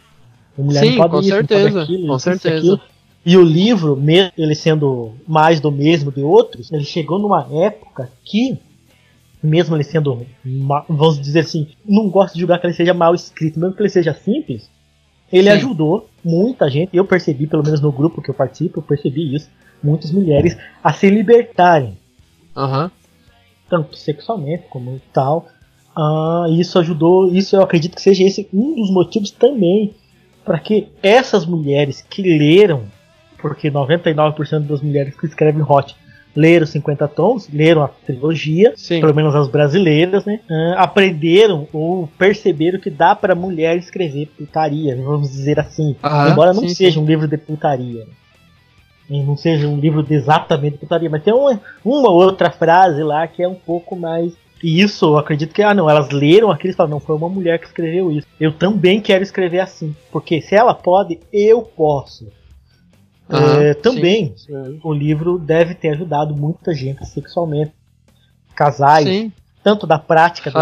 A 0.57 0.63
mulher 0.63 0.81
Sim, 0.81 0.91
não 0.91 0.97
pode 0.97 1.11
com 1.11 1.21
isso, 1.21 1.29
certeza, 1.31 1.71
pode 1.71 1.79
aquilo, 1.83 2.07
com 2.07 2.19
certeza. 2.21 2.57
aquilo. 2.59 2.81
E 3.27 3.37
o 3.37 3.43
livro, 3.43 3.97
mesmo 3.97 4.31
ele 4.39 4.55
sendo 4.55 5.15
mais 5.27 5.59
do 5.59 5.73
mesmo 5.73 6.13
de 6.13 6.23
outros, 6.23 6.73
ele 6.73 6.85
chegou 6.85 7.19
numa 7.19 7.45
época 7.53 8.09
que, 8.25 8.57
mesmo 9.43 9.77
ele 9.77 9.85
sendo, 9.85 10.27
vamos 10.89 11.21
dizer 11.21 11.41
assim, 11.41 11.69
não 11.85 12.09
gosto 12.11 12.35
de 12.35 12.41
julgar 12.41 12.61
que 12.61 12.67
ele 12.67 12.75
seja 12.75 12.93
mal 12.93 13.15
escrito, 13.15 13.59
mesmo 13.59 13.75
que 13.75 13.83
ele 13.83 13.89
seja 13.89 14.15
simples, 14.15 14.71
ele 15.33 15.49
Sim. 15.49 15.57
ajudou 15.57 16.09
muita 16.25 16.69
gente, 16.69 16.97
eu 16.97 17.05
percebi, 17.05 17.47
pelo 17.47 17.63
menos 17.63 17.81
no 17.81 17.93
grupo 17.93 18.21
que 18.21 18.31
eu 18.31 18.35
participo, 18.35 18.81
eu 18.81 18.83
percebi 18.83 19.35
isso, 19.35 19.49
muitas 19.83 20.11
mulheres 20.11 20.57
a 20.83 20.93
se 20.93 21.09
libertarem, 21.09 21.97
Aham. 22.57 22.91
tanto 23.69 23.97
sexualmente 23.97 24.65
como 24.69 25.01
tal. 25.13 25.47
Ah, 25.97 26.47
isso 26.51 26.79
ajudou, 26.79 27.33
isso 27.33 27.57
eu 27.57 27.63
acredito 27.63 27.95
que 27.95 28.03
seja 28.03 28.25
esse 28.25 28.49
um 28.53 28.75
dos 28.75 28.91
motivos 28.91 29.31
também 29.31 29.95
para 30.45 30.59
que 30.59 30.89
essas 31.03 31.47
mulheres 31.47 32.03
que 32.03 32.23
leram, 32.23 32.85
porque 33.39 33.71
99% 33.71 34.67
das 34.67 34.81
mulheres 34.81 35.17
que 35.17 35.27
escrevem 35.27 35.63
hot 35.63 35.97
leram 36.35 36.67
50 36.67 37.09
tons, 37.09 37.49
leram 37.53 37.83
a 37.83 37.89
trilogia, 37.89 38.73
Sim. 38.77 39.01
pelo 39.01 39.15
menos 39.15 39.35
as 39.35 39.49
brasileiras, 39.49 40.25
né? 40.25 40.41
ah, 40.51 40.75
aprenderam 40.85 41.67
ou 41.73 42.09
perceberam 42.19 42.79
que 42.79 42.91
dá 42.91 43.15
para 43.15 43.35
mulher 43.35 43.77
escrever 43.77 44.27
putaria, 44.39 44.97
vamos 44.97 45.31
dizer 45.31 45.59
assim. 45.59 45.97
Aham, 46.03 46.31
Embora 46.31 46.53
não 46.53 46.63
sim, 46.63 46.75
seja 46.75 47.01
um 47.01 47.05
livro 47.05 47.27
de 47.27 47.37
putaria. 47.37 48.05
né? 49.09 49.25
Não 49.27 49.37
seja 49.37 49.67
um 49.67 49.77
livro 49.79 50.03
de 50.05 50.15
exatamente 50.15 50.79
putaria, 50.79 51.11
mas 51.11 51.23
tem 51.23 51.35
uma, 51.35 51.61
uma 51.85 52.11
outra 52.11 52.51
frase 52.51 53.03
lá 53.03 53.27
que 53.27 53.43
é 53.43 53.49
um 53.49 53.55
pouco 53.57 53.97
mais. 53.97 54.33
E 54.63 54.81
isso 54.81 55.07
eu 55.07 55.19
acredito 55.19 55.53
que, 55.55 55.63
ah 55.63 55.75
não, 55.75 55.89
elas 55.91 56.11
leram 56.11 56.51
aquilo 56.51 56.73
e 56.73 56.77
falaram, 56.77 56.93
não, 56.97 57.01
foi 57.01 57.17
uma 57.17 57.29
mulher 57.29 57.59
que 57.59 57.67
escreveu 57.67 58.13
isso. 58.13 58.27
Eu 58.39 58.53
também 58.53 59.01
quero 59.01 59.23
escrever 59.25 59.61
assim. 59.61 59.97
Porque 60.13 60.41
se 60.41 60.55
ela 60.55 60.75
pode, 60.75 61.19
eu 61.33 61.63
posso. 61.63 62.29
Aham, 63.31 63.63
É, 63.63 63.75
também, 63.75 64.35
é, 64.49 64.53
o 64.83 64.93
livro 64.93 65.39
deve 65.39 65.75
ter 65.75 65.91
ajudado 65.91 66.37
muita 66.37 66.75
gente 66.75 67.05
sexualmente. 67.07 67.73
Casais, 68.55 69.07
Sim, 69.07 69.33
tanto 69.63 69.87
da 69.87 69.99
prática 69.99 70.51
do 70.51 70.59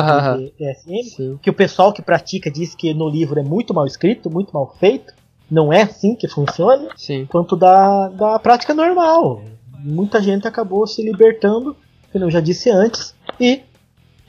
sim. 1.02 1.38
que 1.42 1.50
o 1.50 1.54
pessoal 1.54 1.92
que 1.92 2.02
pratica 2.02 2.50
diz 2.50 2.74
que 2.74 2.92
no 2.94 3.08
livro 3.08 3.40
é 3.40 3.42
muito 3.42 3.74
mal 3.74 3.86
escrito, 3.86 4.30
muito 4.30 4.52
mal 4.52 4.74
feito. 4.78 5.12
Não 5.50 5.72
é 5.72 5.82
assim 5.82 6.14
que 6.14 6.28
funciona, 6.28 6.88
Sim. 6.94 7.26
quanto 7.26 7.56
da, 7.56 8.08
da 8.08 8.38
prática 8.38 8.74
normal. 8.74 9.42
Muita 9.78 10.20
gente 10.20 10.46
acabou 10.46 10.86
se 10.86 11.02
libertando, 11.02 11.74
como 12.12 12.24
eu 12.24 12.30
já 12.30 12.40
disse 12.40 12.68
antes, 12.70 13.14
e 13.40 13.62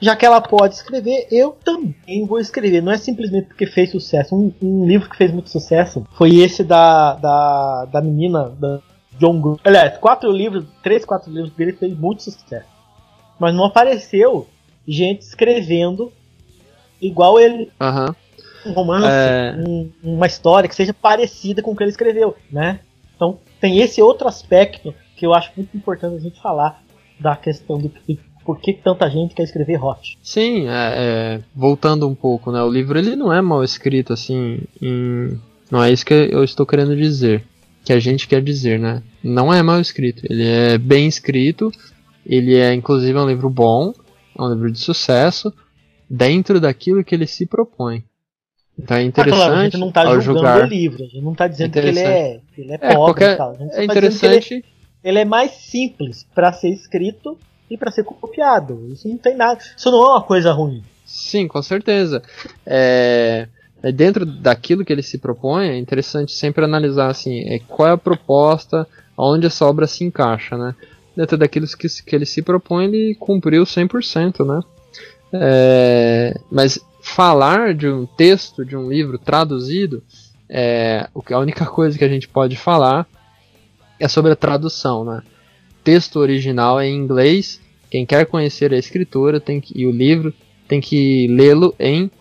já 0.02 0.16
que 0.16 0.26
ela 0.26 0.40
pode 0.42 0.76
escrever, 0.76 1.28
eu 1.32 1.58
também 1.64 2.26
vou 2.26 2.40
escrever. 2.40 2.82
Não 2.82 2.92
é 2.92 2.98
simplesmente 2.98 3.48
porque 3.48 3.66
fez 3.66 3.92
sucesso. 3.92 4.36
Um, 4.36 4.54
um 4.62 4.86
livro 4.88 5.10
que 5.10 5.18
fez 5.18 5.32
muito 5.32 5.50
sucesso 5.50 6.06
foi 6.12 6.38
esse 6.38 6.64
da, 6.64 7.14
da, 7.16 7.86
da 7.86 8.02
menina, 8.02 8.50
da 8.50 8.80
John 9.18 9.42
Green. 9.42 9.58
Aliás, 9.64 9.98
quatro 9.98 10.32
livros, 10.32 10.66
três, 10.82 11.04
quatro 11.06 11.32
livros 11.32 11.52
dele 11.54 11.74
fez 11.74 11.98
muito 11.98 12.24
sucesso. 12.24 12.68
Mas 13.40 13.54
não 13.54 13.66
apareceu 13.66 14.48
gente 14.88 15.22
escrevendo 15.22 16.12
igual 17.02 17.40
ele 17.40 17.72
Aham. 17.80 18.16
um 18.66 18.72
romance, 18.72 19.08
É. 19.08 19.56
um- 19.58 19.92
uma 20.04 20.28
história 20.28 20.68
que 20.68 20.76
seja 20.76 20.94
parecida 20.94 21.62
com 21.62 21.72
o 21.72 21.76
que 21.76 21.84
ele 21.84 21.92
escreveu, 21.92 22.36
né? 22.52 22.80
Então 23.16 23.40
tem 23.60 23.80
esse 23.80 24.02
outro 24.02 24.28
aspecto 24.28 24.94
que 25.16 25.26
eu 25.26 25.34
acho 25.34 25.52
muito 25.56 25.76
importante 25.76 26.16
a 26.16 26.20
gente 26.20 26.42
falar 26.42 26.82
da 27.20 27.36
questão 27.36 27.78
do 27.78 27.90
que, 27.90 28.18
por 28.46 28.60
que 28.60 28.74
tanta 28.74 29.10
gente 29.10 29.36
quer 29.36 29.44
escrever 29.44 29.84
hot. 29.84 30.18
Sim, 30.24 30.68
é, 30.68 30.72
é, 30.96 31.42
voltando 31.56 32.08
um 32.08 32.16
pouco, 32.16 32.52
né? 32.52 32.62
O 32.64 32.70
livro 32.70 32.98
ele 32.98 33.16
não 33.16 33.32
é 33.32 33.42
mal 33.42 33.64
escrito 33.64 34.14
assim. 34.14 34.60
em- 34.82 35.40
não 35.72 35.84
é 35.84 35.92
isso 35.92 36.06
que 36.06 36.14
eu 36.14 36.44
estou 36.44 36.66
querendo 36.66 36.96
dizer. 36.96 37.44
Que 37.86 37.94
a 37.94 38.00
gente 38.00 38.28
quer 38.28 38.42
dizer, 38.42 38.80
né? 38.80 39.02
Não 39.24 39.54
é 39.54 39.62
mal 39.64 39.80
escrito. 39.80 40.24
Ele 40.30 40.46
é 40.46 40.78
bem 40.78 41.08
escrito. 41.08 41.72
Ele 42.26 42.56
é 42.56 42.74
inclusive 42.74 43.18
um 43.18 43.28
livro 43.28 43.50
bom, 43.50 43.94
é 44.38 44.42
um 44.42 44.54
livro 44.54 44.72
de 44.72 44.80
sucesso 44.80 45.54
dentro 46.10 46.60
daquilo 46.60 47.04
que 47.04 47.16
ele 47.16 47.26
se 47.28 47.46
propõe. 47.46 48.04
Então 48.78 48.96
é 48.98 49.02
Ah, 49.02 49.04
interessante 49.04 49.38
claro, 49.46 49.60
a 49.60 49.64
gente 49.66 49.78
não 49.78 49.92
tá 49.92 50.20
julgando 50.20 50.64
o 50.64 50.66
livro, 50.68 51.04
a 51.04 51.08
gente 51.08 51.22
não 51.22 51.36
tá 51.36 51.48
dizendo 51.48 51.72
que 51.74 51.80
ele 51.80 52.00
é, 52.00 52.40
que 52.56 52.62
ele 52.62 52.72
é 52.72 52.76
É, 52.76 52.78
pobre 52.78 52.96
qualquer- 52.98 53.34
e 53.34 53.38
tal. 53.38 53.52
A 53.52 53.56
gente 53.56 53.70
só 53.70 53.74
É 53.74 53.76
tá 53.76 53.82
ele, 53.82 53.92
interessante. 53.92 54.66
ele 55.04 55.20
é 55.20 55.26
mais 55.26 55.52
simples 55.52 56.26
para 56.34 56.54
ser 56.54 56.70
escrito 56.70 57.38
e 57.70 57.78
para 57.78 57.92
ser 57.92 58.04
copiado. 58.04 58.88
Isso 58.92 59.08
não 59.08 59.18
tem 59.18 59.36
nada. 59.36 59.60
Isso 59.76 59.92
não 59.92 60.02
é 60.04 60.10
uma 60.10 60.24
coisa 60.24 60.52
ruim. 60.52 60.84
Sim, 61.06 61.48
com 61.48 61.62
certeza. 61.62 62.22
É, 62.66 63.48
é 63.82 63.92
dentro 63.92 64.26
daquilo 64.26 64.84
que 64.84 64.92
ele 64.94 65.02
se 65.02 65.18
propõe, 65.18 65.70
é 65.70 65.78
interessante 65.78 66.32
sempre 66.32 66.64
analisar 66.64 67.10
assim, 67.10 67.40
é, 67.48 67.60
qual 67.60 67.90
é 67.90 67.92
a 67.92 67.98
proposta, 67.98 68.88
onde 69.18 69.48
essa 69.48 69.66
obra 69.66 69.88
se 69.88 70.04
encaixa, 70.04 70.58
né? 70.58 70.76
Dentro 71.16 71.38
daquilo 71.38 71.66
que, 71.68 71.88
que 71.88 72.16
ele 72.16 72.26
se 72.26 72.42
propõe, 72.42 72.86
ele 72.86 73.16
cumpriu 73.16 73.64
100%, 73.64 74.46
né? 74.46 74.62
É, 75.34 76.40
mas 76.52 76.80
falar 77.02 77.74
de 77.74 77.88
um 77.88 78.06
texto, 78.06 78.66
de 78.66 78.76
um 78.76 78.90
livro 78.90 79.18
traduzido, 79.18 80.04
é, 80.48 81.08
a 81.32 81.40
única 81.40 81.66
coisa 81.66 81.98
que 81.98 82.06
a 82.06 82.10
gente 82.10 82.28
pode 82.28 82.56
falar 82.56 83.08
é 84.00 84.08
sobre 84.08 84.32
a 84.32 84.36
tradução, 84.36 85.04
né? 85.04 85.22
Texto 85.90 86.20
original 86.20 86.80
é 86.80 86.88
em 86.88 86.96
inglês, 86.96 87.60
quem 87.90 88.06
quer 88.06 88.28
conhecer 88.28 88.72
a 88.72 88.78
escritora 88.78 89.40
tem 89.40 89.60
que, 89.60 89.74
e 89.76 89.88
o 89.88 89.92
livro 89.92 90.32
tem 90.68 90.80
que 90.80 91.28
lê-lo 91.30 91.74
em 91.80 92.12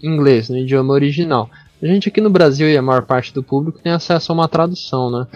inglês, 0.00 0.48
no 0.48 0.56
idioma 0.56 0.94
original. 0.94 1.50
A 1.82 1.86
gente 1.88 2.08
aqui 2.08 2.20
no 2.20 2.30
Brasil 2.30 2.68
e 2.68 2.76
a 2.76 2.82
maior 2.82 3.02
parte 3.02 3.34
do 3.34 3.42
público 3.42 3.80
tem 3.82 3.90
acesso 3.90 4.30
a 4.30 4.34
uma 4.36 4.46
tradução, 4.46 5.10
né? 5.10 5.26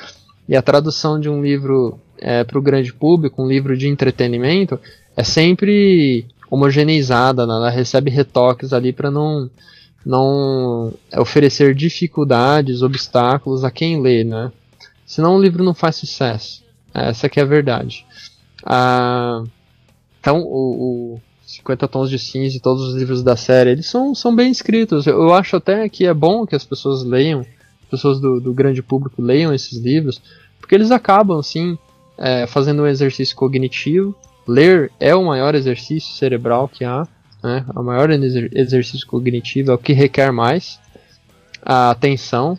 E 0.48 0.54
a 0.54 0.62
tradução 0.62 1.18
de 1.18 1.28
um 1.28 1.42
livro 1.42 1.98
para 2.46 2.56
o 2.56 2.62
grande 2.62 2.92
público, 2.92 3.42
um 3.42 3.48
livro 3.48 3.76
de 3.76 3.88
entretenimento, 3.88 4.78
é 5.16 5.24
sempre 5.24 6.26
homogeneizada, 6.48 7.44
né? 7.44 7.54
ela 7.54 7.70
recebe 7.70 8.08
retoques 8.08 8.72
ali 8.72 8.92
para 8.92 9.10
não 9.10 9.50
não 10.06 10.94
oferecer 11.18 11.74
dificuldades, 11.74 12.82
obstáculos 12.82 13.64
a 13.64 13.70
quem 13.70 14.00
lê, 14.00 14.22
né? 14.22 14.52
Senão 15.04 15.34
o 15.34 15.42
livro 15.42 15.64
não 15.64 15.74
faz 15.74 15.96
sucesso. 15.96 16.69
Essa 16.92 17.28
que 17.28 17.38
é 17.40 17.42
a 17.42 17.46
verdade. 17.46 18.04
Ah, 18.64 19.42
então, 20.20 20.40
o, 20.40 21.14
o 21.16 21.20
50 21.46 21.88
Tons 21.88 22.10
de 22.10 22.18
Cinza 22.18 22.56
e 22.56 22.60
todos 22.60 22.88
os 22.88 22.94
livros 22.94 23.22
da 23.22 23.36
série, 23.36 23.70
eles 23.70 23.86
são, 23.86 24.14
são 24.14 24.34
bem 24.34 24.50
escritos. 24.50 25.06
Eu, 25.06 25.32
acho 25.34 25.56
até 25.56 25.88
que 25.88 26.06
é 26.06 26.14
bom 26.14 26.46
que 26.46 26.54
as 26.54 26.64
pessoas 26.64 27.02
leiam, 27.02 27.44
pessoas 27.90 28.20
do, 28.20 28.40
do 28.40 28.52
grande 28.52 28.82
público 28.82 29.20
leiam 29.20 29.52
esses 29.52 29.78
livros, 29.78 30.20
porque 30.60 30.74
eles 30.74 30.90
acabam, 30.90 31.38
assim, 31.38 31.76
é, 32.16 32.46
fazendo 32.46 32.82
um 32.82 32.86
exercício 32.86 33.34
cognitivo. 33.34 34.14
Ler 34.46 34.90
é 34.98 35.14
o 35.14 35.24
maior 35.24 35.54
exercício 35.54 36.14
cerebral 36.14 36.68
que 36.68 36.84
há, 36.84 37.06
né? 37.42 37.64
O 37.74 37.82
maior 37.82 38.10
exer- 38.10 38.50
exercício 38.52 39.06
cognitivo 39.06 39.70
é 39.70 39.74
o 39.74 39.78
que 39.78 39.92
requer 39.92 40.30
mais 40.32 40.78
a 41.62 41.90
atenção. 41.90 42.58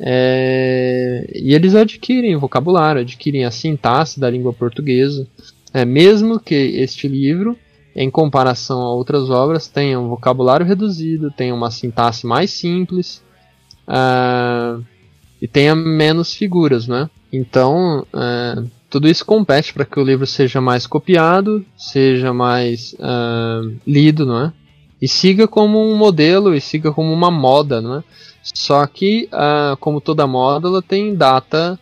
É, 0.00 1.28
e 1.34 1.54
eles 1.54 1.74
adquirem 1.74 2.36
vocabulário, 2.36 3.00
adquirem 3.00 3.44
a 3.44 3.50
sintaxe 3.50 4.20
da 4.20 4.30
língua 4.30 4.52
portuguesa. 4.52 5.26
É, 5.72 5.84
mesmo 5.84 6.38
que 6.38 6.54
este 6.54 7.08
livro, 7.08 7.56
em 7.94 8.10
comparação 8.10 8.80
a 8.80 8.94
outras 8.94 9.28
obras, 9.28 9.68
tenha 9.68 9.98
um 9.98 10.08
vocabulário 10.08 10.64
reduzido, 10.64 11.30
tenha 11.30 11.54
uma 11.54 11.70
sintaxe 11.70 12.26
mais 12.26 12.50
simples 12.50 13.22
ah, 13.86 14.78
e 15.42 15.48
tenha 15.48 15.74
menos 15.74 16.34
figuras, 16.34 16.86
né? 16.86 17.10
Então, 17.32 18.06
ah, 18.12 18.62
tudo 18.90 19.08
isso 19.08 19.24
compete 19.24 19.74
para 19.74 19.84
que 19.84 20.00
o 20.00 20.04
livro 20.04 20.26
seja 20.26 20.60
mais 20.60 20.86
copiado, 20.86 21.64
seja 21.76 22.32
mais 22.32 22.94
uh, 22.94 23.76
lido, 23.86 24.24
não 24.24 24.46
é? 24.46 24.52
E 25.00 25.06
siga 25.06 25.46
como 25.46 25.78
um 25.78 25.96
modelo 25.96 26.54
e 26.54 26.60
siga 26.60 26.90
como 26.90 27.12
uma 27.12 27.30
moda, 27.30 27.80
não 27.80 27.96
é? 27.96 28.04
Só 28.54 28.86
que, 28.86 29.28
uh, 29.32 29.76
como 29.78 30.00
toda 30.00 30.26
moda, 30.26 30.68
ela 30.68 30.82
tem 30.82 31.14
data 31.14 31.78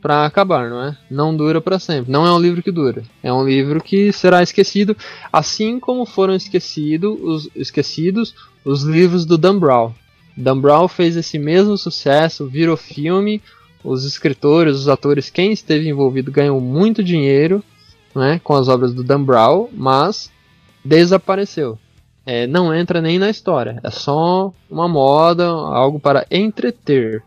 para 0.00 0.24
acabar, 0.24 0.70
não 0.70 0.82
é? 0.82 0.96
Não 1.10 1.36
dura 1.36 1.60
para 1.60 1.78
sempre. 1.78 2.10
Não 2.10 2.26
é 2.26 2.32
um 2.32 2.40
livro 2.40 2.62
que 2.62 2.70
dura. 2.70 3.02
É 3.22 3.32
um 3.32 3.46
livro 3.46 3.82
que 3.82 4.12
será 4.12 4.42
esquecido, 4.42 4.96
assim 5.32 5.80
como 5.80 6.06
foram 6.06 6.34
esquecido 6.34 7.12
os, 7.22 7.48
esquecidos 7.54 8.34
os 8.64 8.82
livros 8.82 9.24
do 9.24 9.36
Dan 9.36 9.58
Brown. 9.58 9.92
Dan 10.36 10.60
Brown 10.60 10.86
fez 10.86 11.16
esse 11.16 11.38
mesmo 11.38 11.76
sucesso, 11.76 12.46
virou 12.46 12.76
filme, 12.76 13.42
os 13.82 14.04
escritores, 14.04 14.76
os 14.76 14.88
atores, 14.88 15.30
quem 15.30 15.52
esteve 15.52 15.88
envolvido 15.88 16.30
ganhou 16.30 16.60
muito 16.60 17.02
dinheiro 17.02 17.62
né, 18.14 18.40
com 18.42 18.54
as 18.54 18.68
obras 18.68 18.94
do 18.94 19.02
Dan 19.02 19.22
Brown, 19.22 19.68
mas 19.72 20.30
desapareceu. 20.84 21.78
É, 22.30 22.46
não 22.46 22.74
entra 22.74 23.00
nem 23.00 23.18
na 23.18 23.30
história, 23.30 23.80
é 23.82 23.90
só 23.90 24.52
uma 24.70 24.86
moda, 24.86 25.46
algo 25.46 25.98
para 25.98 26.26
entreter. 26.30 27.22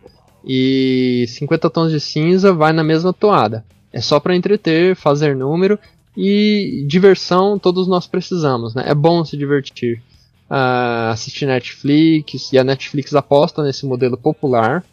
E 0.45 1.25
50 1.27 1.71
tons 1.71 1.91
de 1.91 1.99
cinza 1.99 2.53
vai 2.53 2.71
na 2.71 2.83
mesma 2.83 3.11
toada. 3.11 3.65
É 3.91 3.99
só 3.99 4.19
para 4.19 4.35
entreter, 4.35 4.95
fazer 4.95 5.35
número 5.35 5.79
e 6.15 6.85
diversão 6.87 7.57
todos 7.57 7.87
nós 7.87 8.05
precisamos, 8.05 8.75
né? 8.75 8.83
É 8.85 8.93
bom 8.93 9.25
se 9.25 9.35
divertir. 9.35 10.03
Uh, 10.47 11.09
assistir 11.09 11.47
Netflix 11.47 12.53
e 12.53 12.59
a 12.59 12.63
Netflix 12.63 13.15
aposta 13.15 13.63
nesse 13.63 13.87
modelo 13.87 14.15
popular 14.17 14.83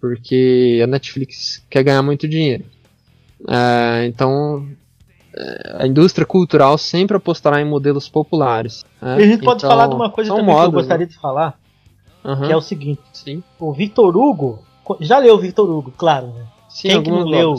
porque 0.00 0.80
a 0.84 0.86
Netflix 0.86 1.64
quer 1.68 1.82
ganhar 1.82 2.02
muito 2.04 2.28
dinheiro. 2.28 2.64
Uh, 3.40 4.04
então 4.06 4.68
a 5.78 5.86
indústria 5.86 6.26
cultural 6.26 6.76
sempre 6.78 7.16
apostará 7.16 7.60
em 7.60 7.64
modelos 7.64 8.08
populares. 8.08 8.84
Né? 9.00 9.20
E 9.20 9.22
a 9.22 9.26
gente 9.26 9.44
pode 9.44 9.58
então, 9.58 9.70
falar 9.70 9.86
de 9.86 9.94
uma 9.94 10.10
coisa 10.10 10.30
também 10.30 10.46
modos, 10.46 10.62
que 10.62 10.68
eu 10.68 10.72
gostaria 10.72 11.06
né? 11.06 11.12
de 11.12 11.18
falar, 11.18 11.58
uhum. 12.24 12.46
que 12.46 12.52
é 12.52 12.56
o 12.56 12.60
seguinte: 12.60 13.02
Sim. 13.12 13.42
o 13.58 13.72
Victor 13.72 14.16
Hugo 14.16 14.60
já 15.00 15.18
leu 15.18 15.34
o 15.34 15.38
Victor 15.38 15.68
Hugo, 15.68 15.92
claro. 15.96 16.28
Né? 16.28 16.46
Sim, 16.68 16.88
quem 16.88 17.02
que 17.02 17.10
não 17.10 17.24
leu? 17.24 17.54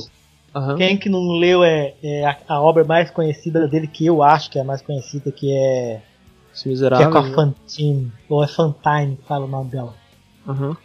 Uhum. 0.56 0.76
Quem 0.76 0.98
que 0.98 1.10
não 1.10 1.32
leu 1.34 1.64
é, 1.64 1.94
é 2.02 2.26
a, 2.26 2.38
a, 2.48 2.62
obra 2.62 2.84
mais 2.84 3.12
conhecida 3.12 3.68
dele 3.68 3.88
que 3.88 4.06
eu 4.06 4.24
acho 4.24 4.50
que 4.50 4.58
é 4.58 4.62
a 4.62 4.66
mais 4.66 4.82
conhecida, 4.82 5.32
que 5.32 5.52
é 5.52 6.02
que 6.54 6.74
é 6.74 7.08
com 7.08 7.18
a 7.18 7.22
né? 7.22 7.34
Fantine, 7.34 8.12
ou 8.28 8.44
é 8.44 8.48
Fantine, 8.48 9.20
fala 9.28 9.46
o 9.46 9.48
nome 9.48 9.70
dela. 9.70 9.94
Uhum. 10.48 10.76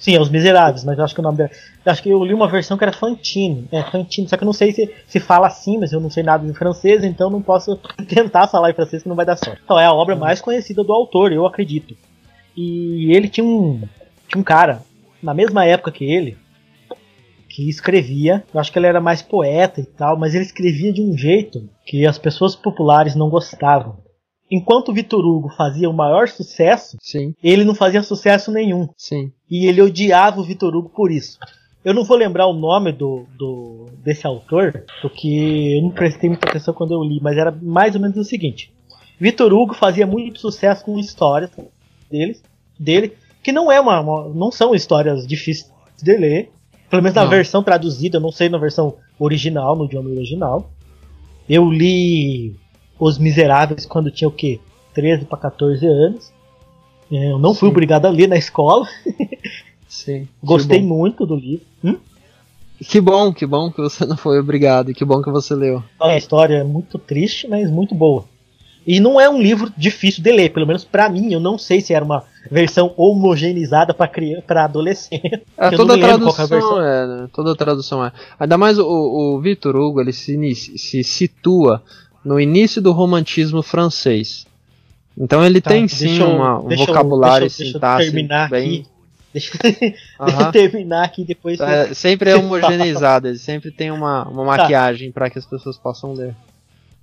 Sim, 0.00 0.16
é 0.16 0.20
Os 0.20 0.30
Miseráveis, 0.30 0.82
mas 0.82 0.98
eu 0.98 1.04
acho 1.04 1.14
que 1.14 1.20
o 1.20 1.22
nome 1.22 1.36
dela. 1.36 1.50
Acho 1.84 2.02
que 2.02 2.08
eu 2.08 2.24
li 2.24 2.32
uma 2.32 2.48
versão 2.48 2.78
que 2.78 2.82
era 2.82 2.92
Fantine. 2.92 3.68
É, 3.70 3.82
Fantine, 3.82 4.26
só 4.26 4.36
que 4.38 4.42
eu 4.42 4.46
não 4.46 4.52
sei 4.54 4.72
se, 4.72 4.90
se 5.06 5.20
fala 5.20 5.46
assim, 5.46 5.76
mas 5.76 5.92
eu 5.92 6.00
não 6.00 6.08
sei 6.08 6.22
nada 6.22 6.46
em 6.46 6.54
francês, 6.54 7.04
então 7.04 7.28
não 7.28 7.42
posso 7.42 7.76
tentar 8.08 8.48
falar 8.48 8.70
em 8.70 8.74
francês 8.74 9.02
que 9.02 9.08
não 9.08 9.14
vai 9.14 9.26
dar 9.26 9.36
sorte. 9.36 9.60
Então 9.62 9.78
é 9.78 9.84
a 9.84 9.92
obra 9.92 10.16
mais 10.16 10.40
conhecida 10.40 10.82
do 10.82 10.92
autor, 10.92 11.32
eu 11.32 11.46
acredito. 11.46 11.94
E 12.56 13.14
ele 13.14 13.28
tinha 13.28 13.44
um, 13.44 13.82
tinha 14.26 14.40
um 14.40 14.42
cara, 14.42 14.82
na 15.22 15.34
mesma 15.34 15.66
época 15.66 15.92
que 15.92 16.04
ele, 16.04 16.38
que 17.50 17.68
escrevia. 17.68 18.42
Eu 18.54 18.58
acho 18.58 18.72
que 18.72 18.78
ele 18.78 18.86
era 18.86 19.02
mais 19.02 19.20
poeta 19.20 19.82
e 19.82 19.84
tal, 19.84 20.16
mas 20.16 20.34
ele 20.34 20.44
escrevia 20.44 20.92
de 20.94 21.02
um 21.02 21.14
jeito 21.16 21.68
que 21.84 22.06
as 22.06 22.16
pessoas 22.16 22.56
populares 22.56 23.14
não 23.14 23.28
gostavam. 23.28 23.98
Enquanto 24.50 24.92
Vitor 24.92 25.24
Hugo 25.24 25.48
fazia 25.50 25.88
o 25.88 25.92
maior 25.92 26.28
sucesso, 26.28 26.96
Sim. 27.00 27.34
ele 27.42 27.64
não 27.64 27.74
fazia 27.74 28.02
sucesso 28.02 28.50
nenhum. 28.50 28.88
Sim. 28.96 29.30
E 29.48 29.66
ele 29.66 29.80
odiava 29.80 30.40
o 30.40 30.44
Vitor 30.44 30.74
Hugo 30.74 30.88
por 30.88 31.12
isso. 31.12 31.38
Eu 31.84 31.94
não 31.94 32.04
vou 32.04 32.16
lembrar 32.16 32.46
o 32.46 32.52
nome 32.52 32.92
do, 32.92 33.26
do 33.38 33.86
desse 34.02 34.26
autor, 34.26 34.84
porque 35.00 35.76
eu 35.76 35.82
não 35.82 35.90
prestei 35.90 36.28
muita 36.28 36.48
atenção 36.48 36.74
quando 36.74 36.92
eu 36.92 37.02
li, 37.02 37.20
mas 37.22 37.38
era 37.38 37.50
mais 37.50 37.94
ou 37.94 38.00
menos 38.00 38.16
o 38.16 38.24
seguinte: 38.24 38.72
Vitor 39.18 39.52
Hugo 39.52 39.72
fazia 39.72 40.06
muito 40.06 40.40
sucesso 40.40 40.84
com 40.84 40.98
histórias 40.98 41.50
deles, 42.10 42.42
dele, 42.78 43.16
que 43.42 43.52
não 43.52 43.70
é 43.70 43.80
uma, 43.80 44.00
uma 44.00 44.28
não 44.34 44.50
são 44.50 44.74
histórias 44.74 45.26
difíceis 45.26 45.72
de 46.02 46.16
ler, 46.16 46.50
pelo 46.90 47.02
menos 47.02 47.14
na 47.14 47.22
não. 47.22 47.30
versão 47.30 47.62
traduzida, 47.62 48.16
eu 48.16 48.20
não 48.20 48.32
sei 48.32 48.48
na 48.48 48.58
versão 48.58 48.96
original, 49.18 49.76
no 49.76 49.84
idioma 49.84 50.10
original. 50.10 50.70
Eu 51.48 51.70
li 51.70 52.56
Os 53.00 53.18
Miseráveis 53.18 53.86
quando 53.86 54.10
tinha 54.10 54.28
o 54.28 54.32
quê? 54.32 54.60
13 54.94 55.24
para 55.24 55.38
14 55.38 55.84
anos. 55.86 56.30
É, 57.10 57.32
eu 57.32 57.38
não 57.38 57.54
Sim. 57.54 57.60
fui 57.60 57.68
obrigado 57.70 58.06
a 58.06 58.10
ler 58.10 58.28
na 58.28 58.36
escola. 58.36 58.86
Sim. 59.88 60.28
Gostei 60.42 60.82
muito 60.82 61.26
do 61.26 61.34
livro. 61.34 61.66
Hum? 61.82 61.96
Que 62.78 63.00
bom, 63.00 63.32
que 63.32 63.44
bom 63.44 63.70
que 63.70 63.80
você 63.80 64.06
não 64.06 64.16
foi 64.16 64.38
obrigado, 64.38 64.94
que 64.94 65.04
bom 65.04 65.20
que 65.20 65.30
você 65.30 65.54
leu. 65.54 65.82
A 66.00 66.16
história 66.16 66.56
é 66.56 66.64
muito 66.64 66.98
triste, 66.98 67.48
mas 67.48 67.70
muito 67.70 67.94
boa. 67.94 68.24
E 68.86 68.98
não 68.98 69.20
é 69.20 69.28
um 69.28 69.40
livro 69.40 69.70
difícil 69.76 70.22
de 70.22 70.32
ler, 70.32 70.50
pelo 70.52 70.66
menos 70.66 70.84
para 70.84 71.08
mim. 71.08 71.32
Eu 71.32 71.40
não 71.40 71.58
sei 71.58 71.80
se 71.80 71.92
era 71.92 72.04
uma 72.04 72.24
versão 72.50 72.94
homogeneizada 72.96 73.92
para 73.92 74.64
adolescente. 74.64 75.42
É, 75.58 75.70
toda 75.76 75.98
tradução 75.98 76.82
é, 76.82 77.06
né? 77.06 77.28
toda 77.34 77.54
tradução 77.54 78.04
é. 78.04 78.12
Ainda 78.38 78.56
mais 78.56 78.78
o, 78.78 78.86
o 78.86 79.40
Victor 79.40 79.76
Hugo, 79.76 80.00
ele 80.00 80.12
se, 80.12 80.54
se 80.54 81.04
situa 81.04 81.82
no 82.24 82.40
início 82.40 82.80
do 82.80 82.92
romantismo 82.92 83.62
francês. 83.62 84.46
Então 85.16 85.44
ele 85.44 85.60
tá, 85.60 85.70
tem 85.70 85.88
sim 85.88 86.20
eu, 86.20 86.28
uma, 86.28 86.58
um 86.58 86.76
vocabulário 86.76 87.46
deixa, 87.46 87.58
deixa 87.58 87.72
sintático 87.72 88.12
terminar 88.12 88.50
bem... 88.50 88.80
Aqui. 88.80 88.86
Deixa, 89.32 89.52
uhum. 89.54 89.70
deixa, 90.26 90.42
eu 90.42 90.52
terminar 90.52 91.04
aqui 91.04 91.24
depois. 91.24 91.60
É, 91.60 91.94
sempre 91.94 92.30
é 92.30 92.36
homogeneizado, 92.36 93.28
ele 93.28 93.38
sempre 93.38 93.70
tem 93.70 93.90
uma, 93.90 94.26
uma 94.28 94.44
tá. 94.44 94.62
maquiagem 94.62 95.10
tá. 95.10 95.14
para 95.14 95.30
que 95.30 95.38
as 95.38 95.46
pessoas 95.46 95.78
possam 95.78 96.14
ler. 96.14 96.34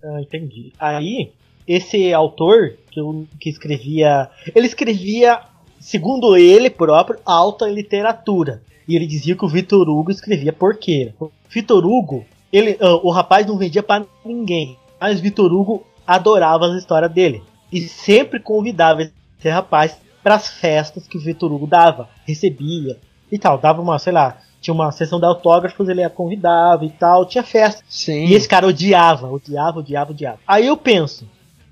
Ah, 0.04 0.22
entendi. 0.22 0.74
Aí, 0.78 1.32
esse 1.68 2.14
autor 2.14 2.74
que, 2.92 3.02
que 3.40 3.50
escrevia. 3.50 4.30
Ele 4.56 4.68
escrevia, 4.68 5.42
segundo 5.80 6.36
ele 6.36 6.70
próprio, 6.70 7.20
alta 7.26 7.66
literatura. 7.66 8.62
E 8.88 8.96
ele 8.96 9.06
dizia 9.06 9.36
que 9.36 9.44
o 9.46 9.50
Vitor 9.50 9.88
Hugo 9.90 10.12
escrevia 10.12 10.54
porquê. 10.54 11.14
Vitor 11.50 11.86
Hugo, 11.86 12.26
ele, 12.52 12.78
uh, 12.82 13.00
o 13.04 13.12
rapaz 13.12 13.46
não 13.46 13.58
vendia 13.58 13.84
para 13.84 14.06
ninguém. 14.26 14.78
Mas 15.00 15.20
Vitor 15.20 15.52
Hugo 15.52 15.86
adorava 16.06 16.68
as 16.68 16.76
histórias 16.76 17.12
dele. 17.12 17.44
E 17.72 17.82
sempre 17.82 18.40
convidava 18.40 19.02
esse 19.02 19.50
rapaz 19.50 19.98
para 20.24 20.36
as 20.36 20.48
festas 20.48 21.08
que 21.08 21.18
o 21.18 21.22
Vitor 21.22 21.52
Hugo 21.52 21.68
dava. 21.68 22.10
Recebia 22.26 22.98
e 23.32 23.38
tal. 23.38 23.58
Dava 23.58 23.82
uma, 23.82 24.00
sei 24.00 24.14
lá, 24.14 24.38
tinha 24.62 24.74
uma 24.74 24.92
sessão 24.92 25.20
de 25.20 25.26
autógrafos, 25.26 25.88
ele 25.88 26.08
convidava 26.10 26.86
e 26.86 26.90
tal, 26.90 27.26
tinha 27.26 27.44
festa. 27.44 27.84
Sim. 27.88 28.26
E 28.26 28.34
esse 28.34 28.48
cara 28.48 28.68
odiava, 28.68 29.32
odiava, 29.32 29.80
odiava, 29.80 30.12
odiava. 30.12 30.40
Aí 30.48 30.68
eu 30.68 30.78
penso, 30.78 31.28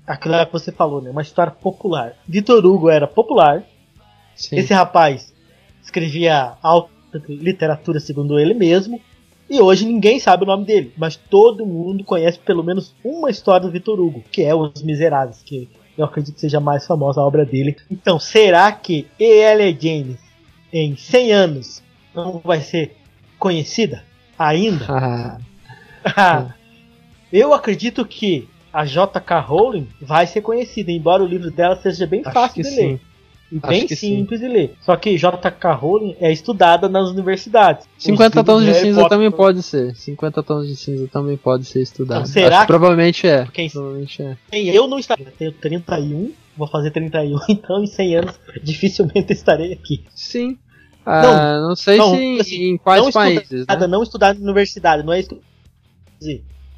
aquilo 0.06 0.46
que 0.46 0.52
você 0.52 0.70
falou, 0.70 1.02
né? 1.02 1.10
Uma 1.10 1.22
história 1.22 1.52
popular. 1.52 2.14
Vitor 2.26 2.64
Hugo 2.64 2.88
era 2.88 3.06
popular. 3.06 3.62
Sim. 4.34 4.56
Esse 4.56 4.72
rapaz 4.72 5.34
escrevia 5.82 6.54
alta 6.62 6.90
literatura 7.28 8.00
segundo 8.00 8.38
ele 8.38 8.54
mesmo. 8.54 9.00
E 9.48 9.60
hoje 9.60 9.86
ninguém 9.86 10.18
sabe 10.18 10.42
o 10.42 10.46
nome 10.46 10.64
dele, 10.64 10.92
mas 10.96 11.16
todo 11.16 11.64
mundo 11.64 12.02
conhece 12.04 12.38
pelo 12.38 12.64
menos 12.64 12.94
uma 13.04 13.30
história 13.30 13.66
do 13.66 13.72
Vitor 13.72 14.00
Hugo, 14.00 14.24
que 14.30 14.42
é 14.42 14.54
Os 14.54 14.82
Miseráveis, 14.82 15.42
que 15.42 15.68
eu 15.96 16.04
acredito 16.04 16.34
que 16.34 16.40
seja 16.40 16.58
a 16.58 16.60
mais 16.60 16.86
famosa 16.86 17.20
a 17.20 17.24
obra 17.24 17.44
dele. 17.44 17.76
Então, 17.90 18.18
será 18.18 18.70
que 18.72 19.06
E.L. 19.18 19.78
James, 19.80 20.18
em 20.72 20.96
100 20.96 21.32
anos, 21.32 21.82
não 22.14 22.40
vai 22.44 22.60
ser 22.60 22.96
conhecida 23.38 24.02
ainda? 24.38 25.38
eu 27.32 27.54
acredito 27.54 28.04
que 28.04 28.48
a 28.72 28.84
J.K. 28.84 29.40
Rowling 29.40 29.88
vai 30.02 30.26
ser 30.26 30.42
conhecida, 30.42 30.92
embora 30.92 31.22
o 31.22 31.26
livro 31.26 31.50
dela 31.50 31.76
seja 31.76 32.06
bem 32.06 32.20
Acho 32.22 32.32
fácil 32.34 32.62
de 32.62 32.68
sim. 32.68 33.00
E 33.50 33.60
bem 33.60 33.86
simples 33.86 34.40
sim. 34.40 34.46
de 34.46 34.52
ler. 34.52 34.74
Só 34.80 34.96
que 34.96 35.16
J.K. 35.16 35.72
Rowling 35.72 36.16
é 36.20 36.32
estudada 36.32 36.88
nas 36.88 37.10
universidades. 37.10 37.86
50 37.98 38.42
tons 38.42 38.64
de 38.64 38.74
cinza 38.74 39.02
Potter... 39.02 39.08
também 39.08 39.30
pode 39.30 39.62
ser. 39.62 39.94
50 39.94 40.42
tons 40.42 40.66
de 40.66 40.76
cinza 40.76 41.08
também 41.08 41.36
pode 41.36 41.64
ser 41.64 41.82
estudado. 41.82 42.20
Então, 42.20 42.32
será 42.32 42.60
que... 42.62 42.66
provavelmente 42.66 43.26
é. 43.26 43.46
Quem... 43.52 43.70
Provavelmente 43.70 44.22
é. 44.22 44.36
Eu 44.52 44.88
não 44.88 44.98
estarei. 44.98 45.26
Eu 45.26 45.52
tenho 45.52 45.82
31, 45.82 46.32
vou 46.56 46.66
fazer 46.66 46.90
31, 46.90 47.38
então 47.48 47.82
em 47.82 47.86
100 47.86 48.16
anos 48.16 48.40
dificilmente 48.62 49.32
estarei 49.32 49.72
aqui. 49.72 50.04
Sim. 50.14 50.58
Ah, 51.04 51.22
não, 51.22 51.68
não 51.68 51.76
sei 51.76 51.98
não, 51.98 52.16
se 52.16 52.40
assim, 52.40 52.64
em 52.70 52.76
quais 52.76 53.00
não 53.00 53.12
países. 53.12 53.44
Estudada, 53.44 53.86
né? 53.86 53.92
Não 53.92 54.02
estudada 54.02 54.38
na 54.38 54.44
universidade, 54.44 55.02
não 55.04 55.12
é 55.12 55.20
estudada 55.20 55.42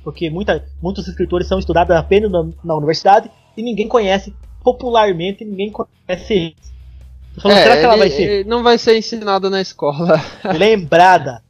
porque 0.03 0.31
muita, 0.31 0.65
muitos 0.83 1.07
escritores 1.07 1.47
são 1.47 1.59
estudados 1.59 1.95
apenas 1.95 2.31
na, 2.31 2.47
na, 2.65 2.75
universidade 2.75 3.31
e 3.57 3.63
ninguém 3.63 3.87
conhece 3.87 4.35
popularmente, 4.73 5.45
ninguém 5.45 5.71
conhece. 5.73 6.55
Falando, 7.41 7.59
é, 7.59 7.63
será 7.63 7.77
que 7.77 7.85
ela 7.85 7.97
vai 7.97 8.11
ser? 8.11 8.45
Não 8.47 8.63
vai 8.63 8.79
ser 8.79 8.99
ensinada 8.99 9.49
na 9.49 9.61
escola. 9.61 10.21
Lembrada. 10.57 11.43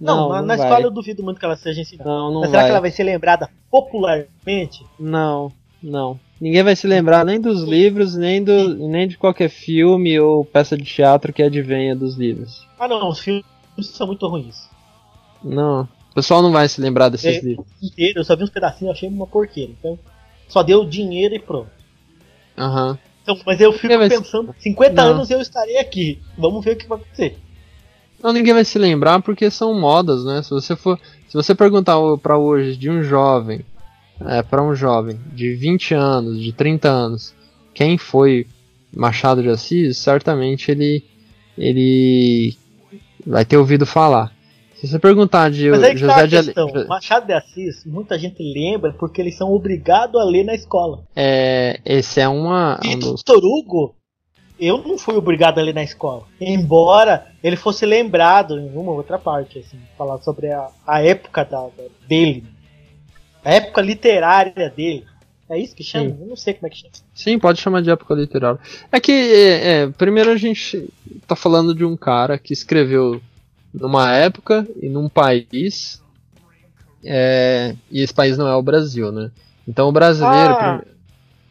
Não, 0.00 0.28
não, 0.28 0.28
na, 0.30 0.42
não 0.42 0.54
escola 0.54 0.82
eu 0.82 0.90
duvido 0.90 1.22
muito 1.22 1.38
que 1.38 1.44
ela 1.46 1.56
seja 1.56 1.80
ensinada. 1.80 2.10
Não, 2.10 2.32
não 2.32 2.40
Mas 2.40 2.50
será 2.50 2.62
vai. 2.62 2.68
que 2.68 2.70
ela 2.72 2.80
vai 2.80 2.90
ser 2.90 3.04
lembrada 3.04 3.48
popularmente? 3.70 4.84
Não, 4.98 5.52
não. 5.82 6.18
Ninguém 6.40 6.62
vai 6.62 6.76
se 6.76 6.86
lembrar 6.86 7.24
nem 7.24 7.40
dos 7.40 7.62
livros, 7.62 8.14
nem, 8.16 8.42
do, 8.42 8.74
nem 8.88 9.08
de 9.08 9.16
qualquer 9.16 9.48
filme 9.48 10.18
ou 10.20 10.44
peça 10.44 10.76
de 10.76 10.84
teatro 10.84 11.32
que 11.32 11.42
advenha 11.42 11.94
dos 11.96 12.16
livros. 12.16 12.66
Ah 12.78 12.88
não, 12.88 13.08
os 13.08 13.20
filmes 13.20 13.44
são 13.82 14.06
muito 14.08 14.26
ruins. 14.26 14.68
Não. 15.42 15.82
O 16.10 16.14
pessoal 16.14 16.42
não 16.42 16.52
vai 16.52 16.68
se 16.68 16.80
lembrar 16.80 17.08
desses 17.08 17.38
É. 17.38 17.40
livros. 17.40 17.66
Inteiro, 17.82 18.20
eu 18.20 18.24
só 18.24 18.36
vi 18.36 18.42
uns 18.44 18.50
pedacinhos, 18.50 18.94
achei 18.94 19.08
uma 19.08 19.26
porqueira. 19.26 19.72
Então, 19.78 19.98
só 20.48 20.62
deu 20.62 20.84
dinheiro 20.84 21.34
e 21.34 21.38
pronto. 21.38 21.70
Aham. 22.56 22.98
Então, 23.22 23.38
mas 23.46 23.60
eu 23.60 23.72
fico 23.72 23.92
É, 23.92 23.96
mas- 23.96 24.12
pensando, 24.12 24.54
50 24.58 25.02
Não. 25.02 25.12
anos 25.12 25.30
eu 25.30 25.40
estarei 25.40 25.78
aqui. 25.78 26.20
Vamos 26.36 26.64
ver 26.64 26.72
o 26.72 26.76
que 26.76 26.86
vai 26.86 26.98
acontecer. 26.98 27.38
Não, 28.22 28.32
ninguém 28.32 28.52
vai 28.54 28.64
se 28.64 28.78
lembrar 28.78 29.20
porque 29.22 29.50
são 29.50 29.78
modas, 29.78 30.24
né? 30.24 30.42
Se 30.42 30.50
você 30.50 30.74
for, 30.76 30.98
se 31.28 31.34
você 31.34 31.54
perguntar 31.54 31.96
pra 32.22 32.36
hoje 32.38 32.76
de 32.76 32.88
um 32.90 33.02
jovem, 33.02 33.64
é, 34.26 34.42
para 34.42 34.62
um 34.62 34.74
jovem 34.74 35.18
de 35.32 35.54
20 35.54 35.94
anos, 35.94 36.40
de 36.40 36.52
30 36.52 36.88
anos, 36.88 37.34
quem 37.74 37.98
foi 37.98 38.46
Machado 38.94 39.42
de 39.42 39.48
Assis, 39.48 39.96
certamente 39.98 40.70
ele 40.70 41.02
ele 41.56 42.56
vai 43.26 43.44
ter 43.44 43.56
ouvido 43.56 43.86
falar. 43.86 44.32
Se 44.84 44.90
você 44.90 44.98
perguntar 44.98 45.50
de 45.50 45.70
Mas 45.70 45.82
aí 45.82 45.94
que 45.94 46.00
tá 46.00 46.08
José 46.08 46.20
a 46.22 46.26
de 46.26 46.36
Ale- 46.36 46.46
questão. 46.46 46.86
Machado 46.86 47.26
de 47.26 47.32
Assis, 47.32 47.84
muita 47.86 48.18
gente 48.18 48.42
lembra 48.42 48.92
porque 48.92 49.20
eles 49.20 49.34
são 49.36 49.50
obrigados 49.52 50.20
a 50.20 50.24
ler 50.24 50.44
na 50.44 50.54
escola. 50.54 51.02
é, 51.16 51.80
esse 51.84 52.20
é 52.20 52.28
uma 52.28 52.78
E 52.84 52.94
um 52.94 52.98
dos 52.98 53.22
eu 54.60 54.78
não 54.78 54.96
fui 54.98 55.16
obrigado 55.16 55.58
a 55.58 55.62
ler 55.62 55.74
na 55.74 55.82
escola. 55.82 56.24
Embora 56.40 57.26
ele 57.42 57.56
fosse 57.56 57.84
lembrado 57.86 58.58
em 58.58 58.70
uma 58.76 58.92
outra 58.92 59.18
parte, 59.18 59.58
assim, 59.58 59.78
falar 59.98 60.18
sobre 60.22 60.50
a, 60.52 60.68
a 60.86 61.02
época 61.02 61.44
da, 61.44 61.60
da- 61.62 61.70
dele. 62.06 62.44
A 63.44 63.52
época 63.54 63.80
literária 63.80 64.70
dele. 64.70 65.04
É 65.48 65.58
isso 65.58 65.74
que 65.74 65.82
chama? 65.82 66.10
Sim. 66.10 66.16
Eu 66.20 66.26
não 66.28 66.36
sei 66.36 66.54
como 66.54 66.66
é 66.66 66.70
que 66.70 66.76
chama. 66.78 66.92
Sim, 67.14 67.38
pode 67.38 67.60
chamar 67.60 67.82
de 67.82 67.90
época 67.90 68.14
literária. 68.14 68.58
É 68.92 69.00
que, 69.00 69.12
é, 69.12 69.82
é, 69.82 69.86
primeiro 69.88 70.30
a 70.30 70.36
gente 70.36 70.88
tá 71.26 71.34
falando 71.36 71.74
de 71.74 71.84
um 71.84 71.96
cara 71.96 72.38
que 72.38 72.52
escreveu 72.52 73.20
numa 73.74 74.12
época 74.14 74.66
e 74.80 74.88
num 74.88 75.08
país, 75.08 76.00
é, 77.04 77.74
e 77.90 78.00
esse 78.00 78.14
país 78.14 78.38
não 78.38 78.46
é 78.46 78.54
o 78.56 78.62
Brasil, 78.62 79.10
né? 79.12 79.30
Então 79.66 79.88
o 79.88 79.92
brasileiro. 79.92 80.54
Ah. 80.54 80.78
prime- 80.78 80.94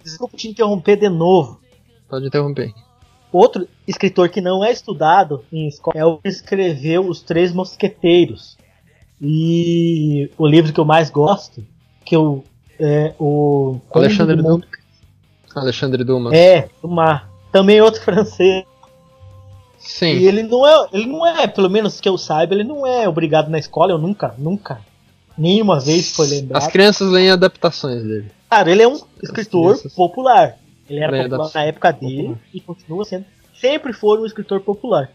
Desculpa 0.03 0.35
te 0.35 0.47
interromper 0.49 0.97
de 0.97 1.07
novo. 1.09 1.59
Pode 2.09 2.27
interromper. 2.27 2.73
Outro 3.31 3.67
escritor 3.87 4.29
que 4.29 4.41
não 4.41 4.63
é 4.63 4.71
estudado 4.71 5.43
em 5.51 5.67
escola 5.67 5.97
é 5.97 6.05
o 6.05 6.17
que 6.17 6.27
escreveu 6.27 7.07
Os 7.07 7.21
Três 7.21 7.51
Mosqueteiros. 7.53 8.57
E 9.21 10.29
o 10.37 10.45
livro 10.45 10.73
que 10.73 10.79
eu 10.79 10.85
mais 10.85 11.09
gosto, 11.09 11.65
que 12.05 12.15
eu, 12.15 12.43
é 12.77 13.13
o 13.17 13.79
Alexandre 13.93 14.41
Monte- 14.41 14.67
Alexandre 15.55 16.03
Dumas. 16.03 16.33
É, 16.33 16.69
do 16.81 16.87
mar. 16.89 17.29
Também 17.51 17.79
outro 17.81 18.01
francês. 18.03 18.65
Sim. 19.85 20.17
E 20.17 20.27
ele 20.27 20.43
não 20.43 20.65
é, 20.65 20.87
ele 20.93 21.05
não 21.05 21.27
é, 21.27 21.45
pelo 21.45 21.69
menos 21.69 21.99
que 21.99 22.07
eu 22.07 22.17
saiba, 22.17 22.53
ele 22.53 22.63
não 22.63 22.87
é 22.87 23.07
obrigado 23.07 23.49
na 23.49 23.59
escola. 23.59 23.91
Eu 23.91 23.97
nunca, 23.97 24.33
nunca, 24.37 24.79
nenhuma 25.37 25.79
vez 25.79 26.15
foi 26.15 26.27
lembrado. 26.27 26.63
As 26.63 26.67
crianças 26.71 27.11
leem 27.11 27.29
adaptações 27.29 28.01
dele. 28.03 28.31
Cara, 28.49 28.71
ele 28.71 28.81
é 28.81 28.87
um 28.87 28.99
escritor 29.21 29.77
popular. 29.95 30.57
Ele 30.89 30.99
era 30.99 31.11
Leia 31.11 31.29
popular 31.29 31.51
na 31.53 31.63
época 31.63 31.91
dele 31.91 32.29
popular. 32.29 32.39
e 32.53 32.61
continua 32.61 33.05
sendo. 33.05 33.25
Sempre 33.59 33.93
foi 33.93 34.19
um 34.19 34.25
escritor 34.25 34.61
popular. 34.61 35.11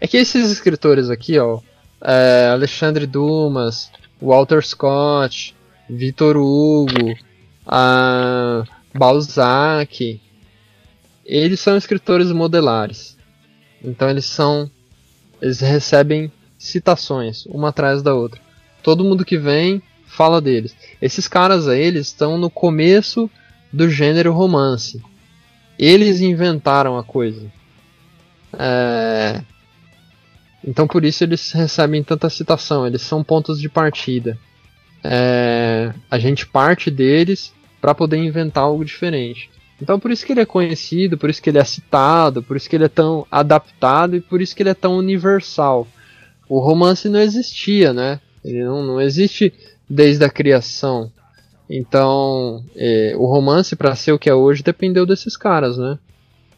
É 0.00 0.06
que 0.06 0.16
esses 0.16 0.50
escritores 0.50 1.10
aqui, 1.10 1.38
ó, 1.38 1.60
é, 2.00 2.48
Alexandre 2.52 3.06
Dumas, 3.06 3.90
Walter 4.20 4.62
Scott, 4.64 5.54
Vitor 5.88 6.36
Hugo, 6.36 7.16
Balzac, 8.94 10.20
eles 11.24 11.60
são 11.60 11.76
escritores 11.76 12.32
modelares. 12.32 13.16
Então 13.82 14.08
eles 14.08 14.24
são, 14.24 14.70
eles 15.40 15.60
recebem 15.60 16.30
citações 16.58 17.44
uma 17.46 17.70
atrás 17.70 18.02
da 18.02 18.14
outra. 18.14 18.40
Todo 18.82 19.04
mundo 19.04 19.24
que 19.24 19.36
vem 19.36 19.82
fala 20.06 20.40
deles. 20.40 20.76
Esses 21.00 21.26
caras 21.26 21.66
aí, 21.66 21.80
eles 21.80 22.08
estão 22.08 22.38
no 22.38 22.50
começo 22.50 23.30
do 23.72 23.88
gênero 23.88 24.32
romance. 24.32 25.02
Eles 25.78 26.20
inventaram 26.20 26.98
a 26.98 27.02
coisa. 27.02 27.50
É, 28.58 29.42
então 30.64 30.86
por 30.86 31.04
isso 31.04 31.24
eles 31.24 31.50
recebem 31.52 32.04
tanta 32.04 32.28
citação, 32.28 32.86
eles 32.86 33.02
são 33.02 33.24
pontos 33.24 33.60
de 33.60 33.68
partida. 33.68 34.38
É, 35.02 35.92
a 36.10 36.18
gente 36.18 36.46
parte 36.46 36.90
deles 36.90 37.52
para 37.80 37.94
poder 37.94 38.18
inventar 38.18 38.64
algo 38.64 38.84
diferente. 38.84 39.50
Então 39.82 39.98
por 39.98 40.12
isso 40.12 40.24
que 40.24 40.32
ele 40.32 40.40
é 40.40 40.46
conhecido, 40.46 41.18
por 41.18 41.28
isso 41.28 41.42
que 41.42 41.50
ele 41.50 41.58
é 41.58 41.64
citado, 41.64 42.40
por 42.40 42.56
isso 42.56 42.70
que 42.70 42.76
ele 42.76 42.84
é 42.84 42.88
tão 42.88 43.26
adaptado 43.28 44.14
e 44.14 44.20
por 44.20 44.40
isso 44.40 44.54
que 44.54 44.62
ele 44.62 44.70
é 44.70 44.74
tão 44.74 44.96
universal. 44.96 45.88
O 46.48 46.60
romance 46.60 47.08
não 47.08 47.18
existia, 47.18 47.92
né? 47.92 48.20
Ele 48.44 48.62
não, 48.62 48.86
não 48.86 49.00
existe 49.00 49.52
desde 49.90 50.24
a 50.24 50.30
criação. 50.30 51.10
Então 51.68 52.62
é, 52.76 53.12
o 53.16 53.26
romance 53.26 53.74
para 53.74 53.96
ser 53.96 54.12
o 54.12 54.18
que 54.20 54.30
é 54.30 54.34
hoje 54.34 54.62
dependeu 54.62 55.04
desses 55.04 55.36
caras, 55.36 55.76
né? 55.76 55.98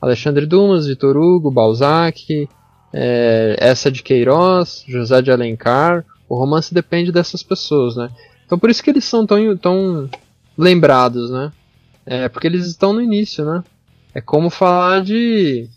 Alexandre 0.03 0.45
Dumas, 0.45 0.87
Vitor 0.87 1.17
Hugo, 1.17 1.51
Balzac, 1.51 2.47
é, 2.93 3.57
essa 3.59 3.91
de 3.91 4.03
Queiroz, 4.03 4.85
José 4.87 5.23
de 5.23 5.31
Alencar. 5.31 6.05
O 6.29 6.37
romance 6.37 6.75
depende 6.75 7.11
dessas 7.11 7.43
pessoas, 7.43 7.97
né? 7.97 8.11
Então 8.45 8.59
por 8.59 8.69
isso 8.69 8.83
que 8.83 8.91
eles 8.91 9.07
são 9.07 9.27
tão, 9.27 9.57
tão 9.57 10.11
lembrados, 10.59 11.31
né? 11.31 11.51
É 12.07 12.29
porque 12.29 12.47
eles 12.47 12.67
estão 12.67 12.93
no 12.93 13.01
início, 13.01 13.45
né? 13.45 13.63
É 14.15 14.21
como 14.21 14.51
falar 14.51 15.03
de 15.03 15.69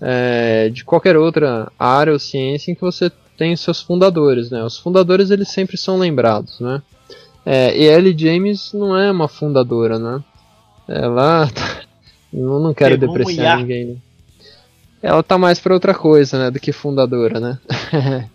é, 0.00 0.68
de 0.68 0.84
qualquer 0.84 1.16
outra 1.16 1.70
área 1.78 2.12
ou 2.12 2.18
ciência 2.18 2.70
em 2.70 2.74
que 2.74 2.80
você 2.80 3.10
tem 3.36 3.52
os 3.52 3.60
seus 3.60 3.80
fundadores, 3.80 4.50
né? 4.50 4.62
Os 4.62 4.78
fundadores 4.78 5.30
eles 5.30 5.48
sempre 5.48 5.76
são 5.76 5.98
lembrados, 5.98 6.60
né? 6.60 6.82
É, 7.46 7.76
e 7.76 7.84
Ellie 7.84 8.16
James 8.16 8.72
não 8.72 8.96
é 8.96 9.10
uma 9.10 9.28
fundadora, 9.28 9.98
né? 9.98 10.22
Ela 10.88 11.48
eu 12.32 12.60
não 12.60 12.74
quero 12.74 12.98
Pegou 12.98 13.16
depreciar 13.16 13.58
ninguém. 13.58 13.84
Né? 13.86 13.96
Ela 15.02 15.22
tá 15.22 15.36
mais 15.36 15.58
pra 15.60 15.74
outra 15.74 15.94
coisa, 15.94 16.38
né? 16.38 16.50
Do 16.50 16.60
que 16.60 16.72
fundadora, 16.72 17.38
né? 17.40 17.58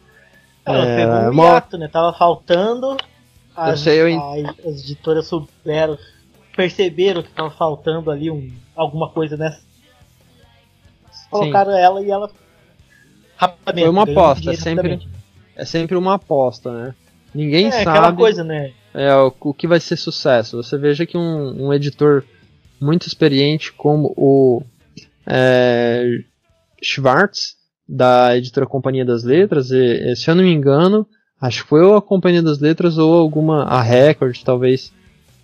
Ela 0.65 0.85
É, 0.85 0.95
pegou 0.97 1.15
um 1.15 1.31
uma- 1.31 1.45
hiato, 1.45 1.77
né? 1.77 1.87
Tava 1.87 2.15
faltando. 2.17 2.95
As, 3.55 3.79
sei, 3.81 3.99
eu 4.01 4.07
en- 4.07 4.17
a- 4.19 4.53
as 4.69 4.81
editoras 4.83 5.27
souberam, 5.27 5.97
perceberam 6.59 7.23
que 7.23 7.29
tava 7.29 7.49
faltando 7.51 8.11
ali 8.11 8.29
um, 8.29 8.51
alguma 8.75 9.09
coisa 9.09 9.37
nessa. 9.37 9.61
Colocaram 11.31 11.71
ela 11.71 12.01
e 12.01 12.11
ela. 12.11 12.29
Rapidamente. 13.37 13.85
Foi 13.85 13.89
uma 13.89 14.03
aposta, 14.03 14.53
sempre- 14.55 14.99
é 15.55 15.63
sempre 15.63 15.95
uma 15.95 16.15
aposta, 16.15 16.69
né? 16.73 16.95
Ninguém 17.33 17.67
É 17.67 17.71
sabe 17.71 17.89
aquela 17.89 18.13
coisa, 18.13 18.43
né? 18.43 18.73
é, 18.93 19.15
o, 19.15 19.33
o 19.39 19.53
que 19.53 19.67
vai 19.67 19.79
ser 19.79 19.95
sucesso. 19.95 20.61
Você 20.61 20.77
veja 20.77 21.05
que 21.05 21.17
um, 21.17 21.67
um 21.67 21.73
editor 21.73 22.25
muito 22.81 23.07
experiente 23.07 23.71
como 23.71 24.13
o 24.17 24.61
é, 25.25 26.03
Schwartz, 26.83 27.55
da 27.87 28.35
editora 28.35 28.65
Companhia 28.65 29.05
das 29.05 29.23
Letras, 29.23 29.71
e, 29.71 30.13
se 30.15 30.29
eu 30.29 30.35
não 30.35 30.43
me 30.43 30.51
engano, 30.51 31.07
acho 31.39 31.63
que 31.63 31.69
foi 31.69 31.81
ou 31.81 31.95
a 31.95 32.01
Companhia 32.01 32.41
das 32.41 32.59
Letras 32.59 32.97
ou 32.97 33.13
alguma, 33.13 33.63
a 33.63 33.81
Record, 33.81 34.37
talvez. 34.43 34.91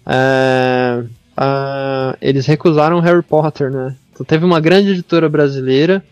É, 0.05 1.03
a- 1.35 2.15
eles 2.21 2.45
recusaram 2.45 2.99
Harry 2.99 3.23
Potter, 3.23 3.71
né? 3.71 3.95
Então 4.13 4.25
teve 4.25 4.45
uma 4.45 4.59
grande 4.59 4.91
editora 4.91 5.27
brasileira 5.27 6.03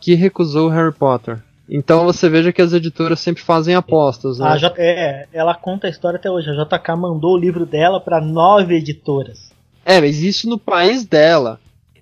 que 0.00 0.14
recusou 0.14 0.68
Harry 0.68 0.92
Potter. 0.92 1.38
Então 1.68 2.04
você 2.04 2.28
veja 2.28 2.52
que 2.52 2.60
as 2.60 2.72
editoras 2.72 3.20
sempre 3.20 3.42
fazem 3.42 3.74
apostas, 3.74 4.38
né? 4.38 4.58
J, 4.58 4.74
é, 4.78 5.26
ela 5.32 5.54
conta 5.54 5.86
a 5.86 5.90
história 5.90 6.18
até 6.18 6.30
hoje. 6.30 6.50
A 6.50 6.54
JK 6.64 6.96
mandou 6.96 7.34
o 7.34 7.38
livro 7.38 7.64
dela 7.64 8.00
para 8.00 8.20
nove 8.20 8.76
editoras. 8.76 9.52
É, 9.84 10.00
mas 10.00 10.20
isso 10.22 10.48
no 10.48 10.58
país 10.58 11.04
dela. 11.04 11.58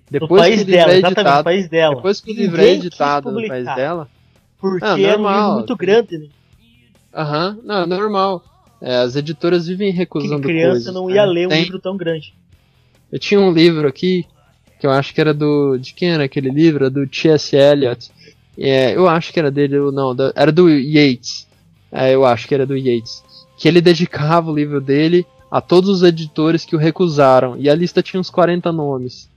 No 0.09 0.19
Depois 0.19 0.41
país 0.41 0.63
que 0.63 0.71
dela, 0.71 0.91
é 0.91 0.97
exatamente, 0.97 1.03
no 1.15 1.21
editado, 1.21 1.43
país 1.43 1.69
dela. 1.69 1.95
depois 1.95 2.19
que 2.21 2.31
o 2.31 2.35
livro 2.35 2.57
é 2.57 2.63
Ninguém 2.65 2.79
editado 2.79 3.31
no 3.31 3.47
país 3.47 3.65
dela, 3.75 4.07
Porque 4.59 4.85
Ah, 4.85 4.99
era 4.99 5.19
um 5.21 5.27
livro 5.31 5.53
muito 5.53 5.75
grande, 5.77 6.17
né? 6.17 6.25
aham, 7.13 7.57
não, 7.63 7.83
é 7.83 7.85
normal. 7.85 8.43
É, 8.81 8.95
as 8.97 9.15
editoras 9.15 9.67
vivem 9.67 9.91
Que 9.91 9.97
recusando 9.97 10.41
criança 10.41 10.71
coisas, 10.71 10.93
não 10.93 11.07
né? 11.07 11.15
ia 11.15 11.25
ler 11.25 11.45
um 11.47 11.49
Tem- 11.49 11.63
livro 11.63 11.79
tão 11.79 11.95
grande. 11.95 12.33
Eu 13.11 13.19
tinha 13.19 13.39
um 13.39 13.51
livro 13.51 13.87
aqui 13.87 14.25
que 14.79 14.87
eu 14.87 14.91
acho 14.91 15.13
que 15.13 15.21
era 15.21 15.33
do 15.33 15.77
de 15.77 15.93
quem 15.93 16.09
era 16.11 16.23
aquele 16.23 16.49
livro? 16.49 16.85
Era 16.85 16.89
do 16.89 17.05
T.S. 17.05 17.55
Eliot. 17.55 18.09
É, 18.57 18.95
eu 18.95 19.07
acho 19.07 19.31
que 19.31 19.39
era 19.39 19.51
dele, 19.51 19.77
ou 19.77 19.91
não, 19.91 20.15
da- 20.15 20.33
era 20.35 20.51
do 20.51 20.67
Yates. 20.69 21.47
É, 21.91 22.13
eu 22.15 22.25
acho 22.25 22.47
que 22.47 22.53
era 22.55 22.65
do 22.65 22.75
Yates. 22.75 23.23
Que 23.57 23.67
ele 23.67 23.79
dedicava 23.81 24.49
o 24.49 24.55
livro 24.55 24.81
dele 24.81 25.25
a 25.51 25.61
todos 25.61 25.89
os 25.89 26.03
editores 26.03 26.65
que 26.65 26.75
o 26.75 26.79
recusaram. 26.79 27.55
E 27.59 27.69
a 27.69 27.75
lista 27.75 28.01
tinha 28.01 28.19
uns 28.19 28.29
40 28.29 28.71
nomes. 28.71 29.29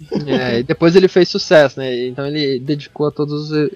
É, 0.26 0.58
e 0.58 0.62
depois 0.64 0.96
ele 0.96 1.06
fez 1.06 1.28
sucesso, 1.28 1.78
né? 1.78 2.06
Então 2.08 2.26
ele 2.26 2.58
dedicou 2.58 3.06
a 3.06 3.10
todos 3.12 3.52
os 3.52 3.70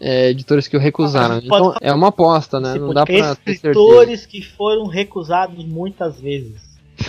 é, 0.00 0.30
editores 0.30 0.66
que 0.66 0.76
o 0.76 0.80
recusaram. 0.80 1.34
Ah, 1.36 1.40
Então 1.44 1.74
é 1.80 1.92
uma 1.92 2.08
aposta, 2.08 2.58
né? 2.58 2.74
Não 2.74 2.92
dá 2.94 3.04
pra 3.04 3.14
ter 3.14 3.22
certeza. 3.24 3.50
Escritores 3.52 4.26
que 4.26 4.42
foram 4.42 4.86
recusados 4.86 5.62
muitas 5.64 6.18
vezes. 6.20 6.60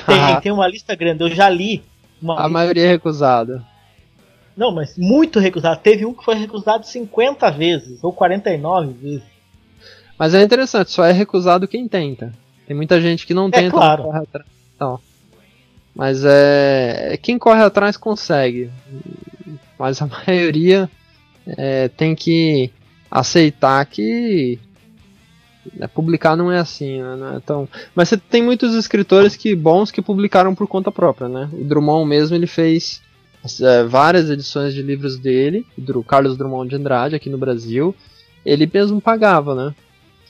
Tem, 0.05 0.41
tem 0.41 0.51
uma 0.51 0.67
lista 0.67 0.93
grande, 0.95 1.23
eu 1.23 1.29
já 1.29 1.49
li. 1.49 1.81
Uma 2.21 2.33
A 2.33 2.37
lista- 2.37 2.49
maioria 2.49 2.83
é 2.85 2.89
recusada. 2.89 3.65
Não, 4.55 4.71
mas 4.73 4.97
muito 4.97 5.39
recusado. 5.39 5.79
Teve 5.81 6.05
um 6.05 6.13
que 6.13 6.23
foi 6.25 6.35
recusado 6.35 6.85
50 6.85 7.49
vezes, 7.51 8.03
ou 8.03 8.11
49 8.11 8.91
vezes. 8.93 9.23
Mas 10.19 10.33
é 10.35 10.43
interessante, 10.43 10.91
só 10.91 11.03
é 11.05 11.11
recusado 11.11 11.67
quem 11.67 11.87
tenta. 11.87 12.31
Tem 12.67 12.75
muita 12.75 12.99
gente 13.01 13.25
que 13.25 13.33
não 13.33 13.47
É 13.47 13.51
tenta, 13.51 13.71
claro. 13.71 14.03
não 14.03 14.09
corre 14.11 14.19
atrás. 14.23 14.47
Então, 14.75 14.99
mas 15.95 16.23
é. 16.25 17.17
Quem 17.21 17.39
corre 17.39 17.63
atrás 17.63 17.97
consegue. 17.97 18.69
Mas 19.79 20.01
a 20.01 20.07
maioria 20.27 20.89
é, 21.57 21.87
tem 21.87 22.13
que 22.13 22.69
aceitar 23.11 23.85
que 23.85 24.57
né, 25.75 25.87
publicar 25.87 26.35
não 26.35 26.51
é 26.51 26.57
assim, 26.57 27.01
né? 27.01 27.15
Não 27.15 27.35
é 27.35 27.39
tão... 27.41 27.67
Mas 27.93 28.09
você 28.09 28.17
tem 28.17 28.41
muitos 28.41 28.73
escritores 28.73 29.35
que 29.35 29.53
bons 29.53 29.91
que 29.91 30.01
publicaram 30.01 30.55
por 30.55 30.67
conta 30.67 30.91
própria, 30.91 31.27
né? 31.27 31.49
O 31.53 31.63
Drummond 31.63 32.07
mesmo 32.09 32.35
ele 32.35 32.47
fez 32.47 33.01
é, 33.61 33.83
várias 33.83 34.29
edições 34.29 34.73
de 34.73 34.81
livros 34.81 35.17
dele, 35.17 35.65
do 35.77 36.03
Carlos 36.03 36.37
Drummond 36.37 36.69
de 36.69 36.75
Andrade 36.77 37.15
aqui 37.15 37.29
no 37.29 37.37
Brasil. 37.37 37.93
Ele 38.45 38.69
mesmo 38.71 38.99
pagava, 39.01 39.53
né? 39.53 39.75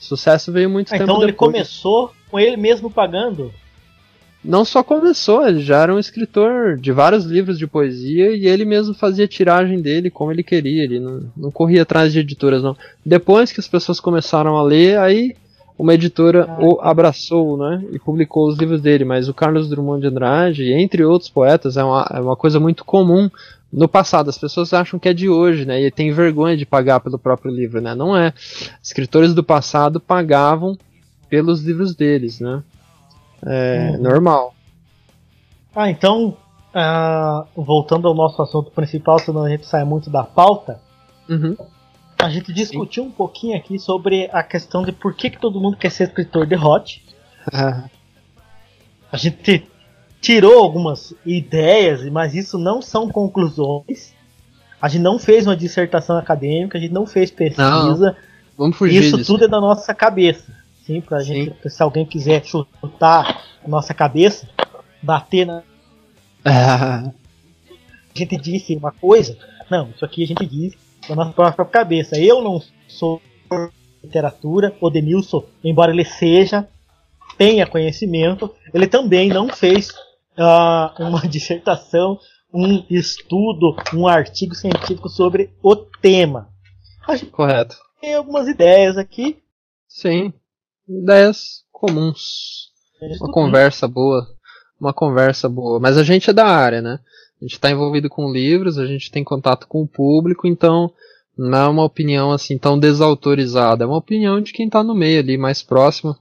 O 0.00 0.04
sucesso 0.04 0.50
veio 0.52 0.68
muito 0.68 0.88
Ah, 0.88 0.98
tempo 0.98 1.04
então 1.04 1.22
ele 1.22 1.32
depois. 1.32 1.52
começou 1.52 2.12
com 2.30 2.38
ele 2.38 2.56
mesmo 2.56 2.90
pagando. 2.90 3.52
Não 4.44 4.64
só 4.64 4.82
começou, 4.82 5.46
ele 5.46 5.60
já 5.60 5.82
era 5.82 5.94
um 5.94 6.00
escritor 6.00 6.76
de 6.76 6.90
vários 6.90 7.24
livros 7.24 7.56
de 7.56 7.66
poesia 7.66 8.34
e 8.34 8.46
ele 8.46 8.64
mesmo 8.64 8.92
fazia 8.92 9.28
tiragem 9.28 9.80
dele 9.80 10.10
como 10.10 10.32
ele 10.32 10.42
queria, 10.42 10.82
ele 10.82 10.98
não, 10.98 11.22
não 11.36 11.50
corria 11.50 11.82
atrás 11.82 12.12
de 12.12 12.18
editoras 12.18 12.62
não. 12.62 12.76
Depois 13.06 13.52
que 13.52 13.60
as 13.60 13.68
pessoas 13.68 14.00
começaram 14.00 14.56
a 14.56 14.62
ler, 14.62 14.98
aí 14.98 15.36
uma 15.78 15.94
editora 15.94 16.46
Ah. 16.48 16.58
o 16.60 16.80
abraçou, 16.80 17.56
né, 17.56 17.84
e 17.92 17.98
publicou 17.98 18.48
os 18.48 18.58
livros 18.58 18.80
dele, 18.80 19.04
mas 19.04 19.28
o 19.28 19.34
Carlos 19.34 19.68
Drummond 19.68 20.00
de 20.00 20.08
Andrade, 20.08 20.72
entre 20.72 21.04
outros 21.04 21.30
poetas, 21.30 21.76
é 21.76 21.84
uma, 21.84 22.06
é 22.12 22.20
uma 22.20 22.36
coisa 22.36 22.58
muito 22.58 22.84
comum 22.84 23.30
no 23.72 23.88
passado, 23.88 24.28
as 24.28 24.36
pessoas 24.36 24.72
acham 24.74 24.98
que 24.98 25.08
é 25.08 25.14
de 25.14 25.28
hoje, 25.28 25.64
né, 25.64 25.80
e 25.80 25.90
tem 25.90 26.12
vergonha 26.12 26.56
de 26.56 26.66
pagar 26.66 27.00
pelo 27.00 27.18
próprio 27.18 27.50
livro, 27.50 27.80
né, 27.80 27.94
não 27.94 28.16
é. 28.16 28.34
Escritores 28.82 29.34
do 29.34 29.42
passado 29.42 29.98
pagavam 29.98 30.76
pelos 31.30 31.62
livros 31.62 31.94
deles, 31.94 32.38
né, 32.38 32.62
é 33.46 33.90
Uhum. 33.96 34.02
normal. 34.02 34.54
Ah, 35.74 35.90
então, 35.90 36.36
ah, 36.74 37.44
voltando 37.56 38.06
ao 38.08 38.14
nosso 38.14 38.40
assunto 38.42 38.70
principal, 38.70 39.18
senão 39.18 39.44
a 39.44 39.48
gente 39.50 39.66
sai 39.66 39.84
muito 39.84 40.10
da 40.10 40.22
pauta, 40.22 40.80
Uhum. 41.28 41.56
a 42.18 42.28
gente 42.28 42.52
discutiu 42.52 43.04
um 43.04 43.10
pouquinho 43.10 43.56
aqui 43.56 43.78
sobre 43.78 44.28
a 44.32 44.42
questão 44.42 44.82
de 44.84 44.92
por 44.92 45.14
que, 45.14 45.30
que 45.30 45.38
todo 45.40 45.60
mundo 45.60 45.76
quer 45.76 45.90
ser 45.90 46.04
escritor 46.08 46.46
de 46.46 46.54
hot. 46.56 47.02
A 49.10 49.16
gente 49.16 49.66
tirou 50.20 50.62
algumas 50.62 51.14
ideias, 51.26 52.04
mas 52.10 52.34
isso 52.34 52.58
não 52.58 52.80
são 52.80 53.08
conclusões. 53.10 54.14
A 54.80 54.88
gente 54.88 55.02
não 55.02 55.18
fez 55.18 55.46
uma 55.46 55.56
dissertação 55.56 56.16
acadêmica, 56.16 56.78
a 56.78 56.80
gente 56.80 56.92
não 56.92 57.06
fez 57.06 57.30
pesquisa. 57.30 58.16
Vamos 58.56 58.76
fugir 58.76 59.02
Isso 59.02 59.16
disso. 59.16 59.32
tudo 59.32 59.44
é 59.44 59.48
da 59.48 59.60
nossa 59.60 59.94
cabeça. 59.94 60.52
Sim, 60.84 61.00
pra 61.00 61.20
Sim. 61.20 61.26
gente, 61.26 61.70
se 61.70 61.82
alguém 61.82 62.04
quiser 62.04 62.44
chutar 62.44 63.42
a 63.64 63.68
nossa 63.68 63.94
cabeça, 63.94 64.48
bater 65.02 65.46
na. 65.46 65.62
Ah, 66.44 67.12
A 68.14 68.18
gente 68.18 68.36
disse 68.36 68.76
uma 68.76 68.92
coisa. 68.92 69.36
Não, 69.70 69.90
isso 69.90 70.04
aqui 70.04 70.22
a 70.22 70.26
gente 70.26 70.44
disse 70.44 70.76
da 71.08 71.14
nossa 71.14 71.32
própria 71.32 71.64
cabeça. 71.64 72.18
Eu 72.18 72.42
não 72.42 72.62
sou 72.86 73.22
literatura, 74.02 74.76
o 74.80 74.90
Denilson, 74.90 75.44
embora 75.64 75.92
ele 75.92 76.04
seja, 76.04 76.68
tenha 77.38 77.66
conhecimento, 77.66 78.54
ele 78.74 78.86
também 78.86 79.28
não 79.28 79.48
fez 79.48 79.92
ah, 80.36 80.94
uma 80.98 81.20
dissertação, 81.26 82.18
um 82.52 82.84
estudo, 82.90 83.76
um 83.94 84.06
artigo 84.06 84.54
científico 84.54 85.08
sobre 85.08 85.50
o 85.62 85.74
tema. 85.74 86.48
A 87.06 87.16
gente 87.16 87.30
correto. 87.30 87.76
tem 88.00 88.14
algumas 88.14 88.46
ideias 88.48 88.98
aqui. 88.98 89.38
Sim. 89.88 90.32
Ideias 91.00 91.64
comuns. 91.70 92.70
Uma 93.20 93.32
conversa 93.32 93.88
boa. 93.88 94.26
Uma 94.80 94.92
conversa 94.92 95.48
boa. 95.48 95.80
Mas 95.80 95.96
a 95.96 96.02
gente 96.02 96.30
é 96.30 96.32
da 96.32 96.46
área, 96.46 96.80
né? 96.80 96.98
A 97.40 97.44
gente 97.44 97.54
está 97.54 97.70
envolvido 97.70 98.08
com 98.08 98.30
livros, 98.30 98.78
a 98.78 98.86
gente 98.86 99.10
tem 99.10 99.24
contato 99.24 99.66
com 99.66 99.82
o 99.82 99.88
público, 99.88 100.46
então 100.46 100.92
não 101.36 101.58
é 101.58 101.68
uma 101.68 101.84
opinião 101.84 102.30
assim 102.30 102.56
tão 102.56 102.78
desautorizada. 102.78 103.84
É 103.84 103.86
uma 103.86 103.96
opinião 103.96 104.40
de 104.40 104.52
quem 104.52 104.66
está 104.66 104.82
no 104.82 104.94
meio 104.94 105.20
ali, 105.20 105.36
mais 105.36 105.62
próximo. 105.62 106.16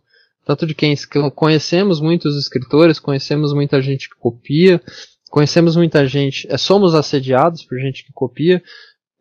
Tanto 0.45 0.65
de 0.65 0.73
quem 0.73 0.95
conhecemos 1.35 2.01
muitos 2.01 2.35
escritores, 2.35 2.99
conhecemos 2.99 3.53
muita 3.53 3.79
gente 3.81 4.09
que 4.09 4.15
copia, 4.15 4.81
conhecemos 5.29 5.75
muita 5.75 6.07
gente, 6.07 6.47
é, 6.51 6.57
somos 6.57 6.95
assediados 6.95 7.63
por 7.63 7.79
gente 7.79 8.03
que 8.03 8.11
copia, 8.11 8.61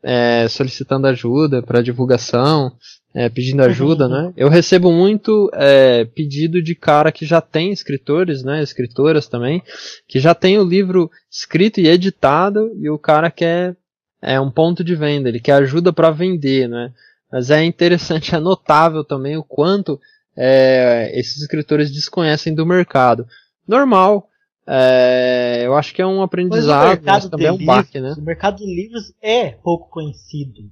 é, 0.02 0.48
solicitando 0.48 1.06
ajuda 1.06 1.62
para 1.62 1.82
divulgação, 1.82 2.72
é, 3.14 3.28
pedindo 3.28 3.62
ajuda, 3.62 4.08
né? 4.08 4.32
Eu 4.36 4.48
recebo 4.48 4.92
muito 4.92 5.50
é, 5.54 6.04
pedido 6.04 6.62
de 6.62 6.74
cara 6.74 7.10
que 7.10 7.26
já 7.26 7.40
tem 7.40 7.72
escritores, 7.72 8.42
né? 8.42 8.62
Escritoras 8.62 9.26
também, 9.26 9.62
que 10.06 10.20
já 10.20 10.34
tem 10.34 10.58
o 10.58 10.64
livro 10.64 11.10
escrito 11.30 11.80
e 11.80 11.88
editado 11.88 12.72
e 12.78 12.88
o 12.88 12.98
cara 12.98 13.30
quer 13.30 13.76
é 14.22 14.38
um 14.38 14.50
ponto 14.50 14.84
de 14.84 14.94
venda, 14.94 15.28
ele 15.28 15.40
quer 15.40 15.54
ajuda 15.54 15.92
para 15.92 16.10
vender, 16.10 16.68
né? 16.68 16.92
Mas 17.32 17.50
é 17.50 17.64
interessante, 17.64 18.34
é 18.36 18.38
notável 18.38 19.04
também 19.04 19.36
o 19.36 19.42
quanto 19.42 20.00
é, 20.36 21.10
esses 21.14 21.40
escritores 21.40 21.90
desconhecem 21.90 22.54
do 22.54 22.66
mercado. 22.66 23.26
Normal, 23.66 24.28
é, 24.66 25.62
eu 25.64 25.74
acho 25.74 25.94
que 25.94 26.02
é 26.02 26.06
um 26.06 26.22
aprendizado, 26.22 27.00
mas 27.02 27.28
também 27.28 27.46
é 27.46 27.52
um 27.52 27.64
baque, 27.64 27.98
né? 27.98 28.14
O 28.16 28.22
mercado 28.22 28.58
de 28.58 28.66
livros 28.66 29.12
é 29.22 29.50
pouco 29.50 29.88
conhecido. 29.88 30.70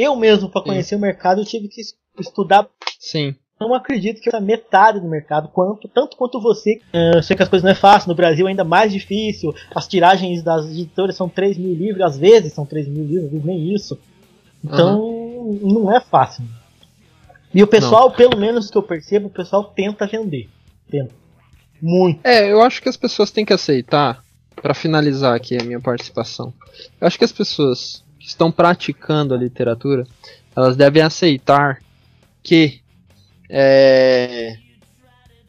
Eu 0.00 0.14
mesmo, 0.14 0.48
para 0.48 0.62
conhecer 0.62 0.94
o 0.94 0.98
mercado, 1.00 1.40
eu 1.40 1.44
tive 1.44 1.66
que 1.68 1.80
es- 1.80 1.94
estudar. 2.20 2.68
Sim. 3.00 3.34
Não 3.60 3.74
acredito 3.74 4.20
que 4.20 4.32
eu 4.32 4.40
metade 4.40 5.00
do 5.00 5.08
mercado, 5.08 5.48
quanto, 5.48 5.88
tanto 5.88 6.16
quanto 6.16 6.40
você. 6.40 6.78
Eh, 6.92 7.16
Eu 7.16 7.22
sei 7.24 7.36
que 7.36 7.42
as 7.42 7.48
coisas 7.48 7.64
não 7.64 7.72
é 7.72 7.74
fácil, 7.74 8.08
no 8.08 8.14
Brasil 8.14 8.46
é 8.46 8.50
ainda 8.50 8.62
mais 8.62 8.92
difícil. 8.92 9.52
As 9.74 9.88
tiragens 9.88 10.44
das 10.44 10.66
editoras 10.66 11.16
são 11.16 11.28
3 11.28 11.58
mil 11.58 11.74
livros, 11.74 12.00
às 12.04 12.16
vezes 12.16 12.52
são 12.52 12.64
3 12.64 12.86
mil 12.86 13.04
livros, 13.04 13.44
nem 13.44 13.74
isso. 13.74 13.98
Então, 14.62 15.58
não 15.60 15.92
é 15.92 16.00
fácil. 16.00 16.44
E 17.52 17.60
o 17.62 17.66
pessoal, 17.66 18.12
pelo 18.12 18.36
menos 18.38 18.70
que 18.70 18.78
eu 18.78 18.82
percebo, 18.82 19.26
o 19.26 19.30
pessoal 19.30 19.64
tenta 19.64 20.06
vender. 20.06 20.48
Tenta. 20.88 21.12
Muito. 21.82 22.20
É, 22.24 22.50
eu 22.52 22.62
acho 22.62 22.80
que 22.80 22.88
as 22.88 22.96
pessoas 22.96 23.30
têm 23.32 23.44
que 23.44 23.52
aceitar, 23.52 24.22
para 24.54 24.74
finalizar 24.74 25.34
aqui 25.34 25.56
a 25.60 25.64
minha 25.64 25.80
participação, 25.80 26.52
eu 27.00 27.06
acho 27.06 27.18
que 27.18 27.24
as 27.24 27.32
pessoas 27.32 28.04
que 28.18 28.26
estão 28.26 28.50
praticando 28.50 29.34
a 29.34 29.36
literatura, 29.36 30.04
elas 30.54 30.76
devem 30.76 31.02
aceitar 31.02 31.80
que 32.42 32.80
é, 33.48 34.56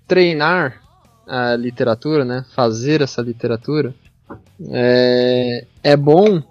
treinar 0.08 0.82
a 1.28 1.56
literatura, 1.56 2.26
né, 2.26 2.46
fazer 2.56 3.02
essa 3.02 3.22
literatura, 3.22 3.94
é, 4.72 5.66
é 5.84 5.98
bom, 5.98 6.42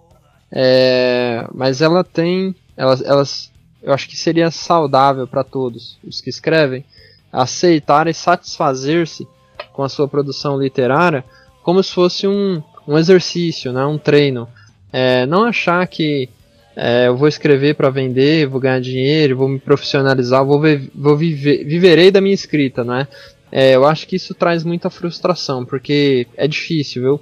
é, 0.50 1.46
mas 1.52 1.82
ela 1.82 2.02
tem, 2.02 2.54
elas, 2.76 3.02
elas, 3.02 3.52
eu 3.82 3.92
acho 3.92 4.08
que 4.08 4.16
seria 4.16 4.50
saudável 4.50 5.26
para 5.26 5.44
todos 5.44 5.98
os 6.04 6.20
que 6.20 6.30
escrevem 6.30 6.84
aceitar 7.32 8.06
e 8.06 8.14
satisfazer-se 8.14 9.26
com 9.72 9.82
a 9.82 9.88
sua 9.88 10.08
produção 10.08 10.58
literária 10.58 11.24
como 11.62 11.82
se 11.82 11.92
fosse 11.92 12.26
um, 12.26 12.62
um 12.86 12.96
exercício, 12.96 13.72
né, 13.72 13.84
um 13.84 13.98
treino. 13.98 14.48
É, 14.92 15.26
não 15.26 15.44
achar 15.44 15.86
que 15.86 16.28
é, 16.76 17.08
eu 17.08 17.16
vou 17.16 17.28
escrever 17.28 17.74
para 17.74 17.90
vender, 17.90 18.46
vou 18.46 18.60
ganhar 18.60 18.80
dinheiro, 18.80 19.36
vou 19.36 19.48
me 19.48 19.58
profissionalizar, 19.58 20.44
vou, 20.44 20.60
ve- 20.60 20.90
vou 20.94 21.16
viver, 21.16 21.64
viverei 21.64 22.10
da 22.10 22.20
minha 22.20 22.34
escrita, 22.34 22.84
não 22.84 22.94
é? 22.94 23.08
É, 23.50 23.74
eu 23.74 23.86
acho 23.86 24.06
que 24.06 24.16
isso 24.16 24.34
traz 24.34 24.62
muita 24.62 24.90
frustração, 24.90 25.64
porque 25.64 26.26
é 26.36 26.46
difícil, 26.46 27.02
viu? 27.02 27.20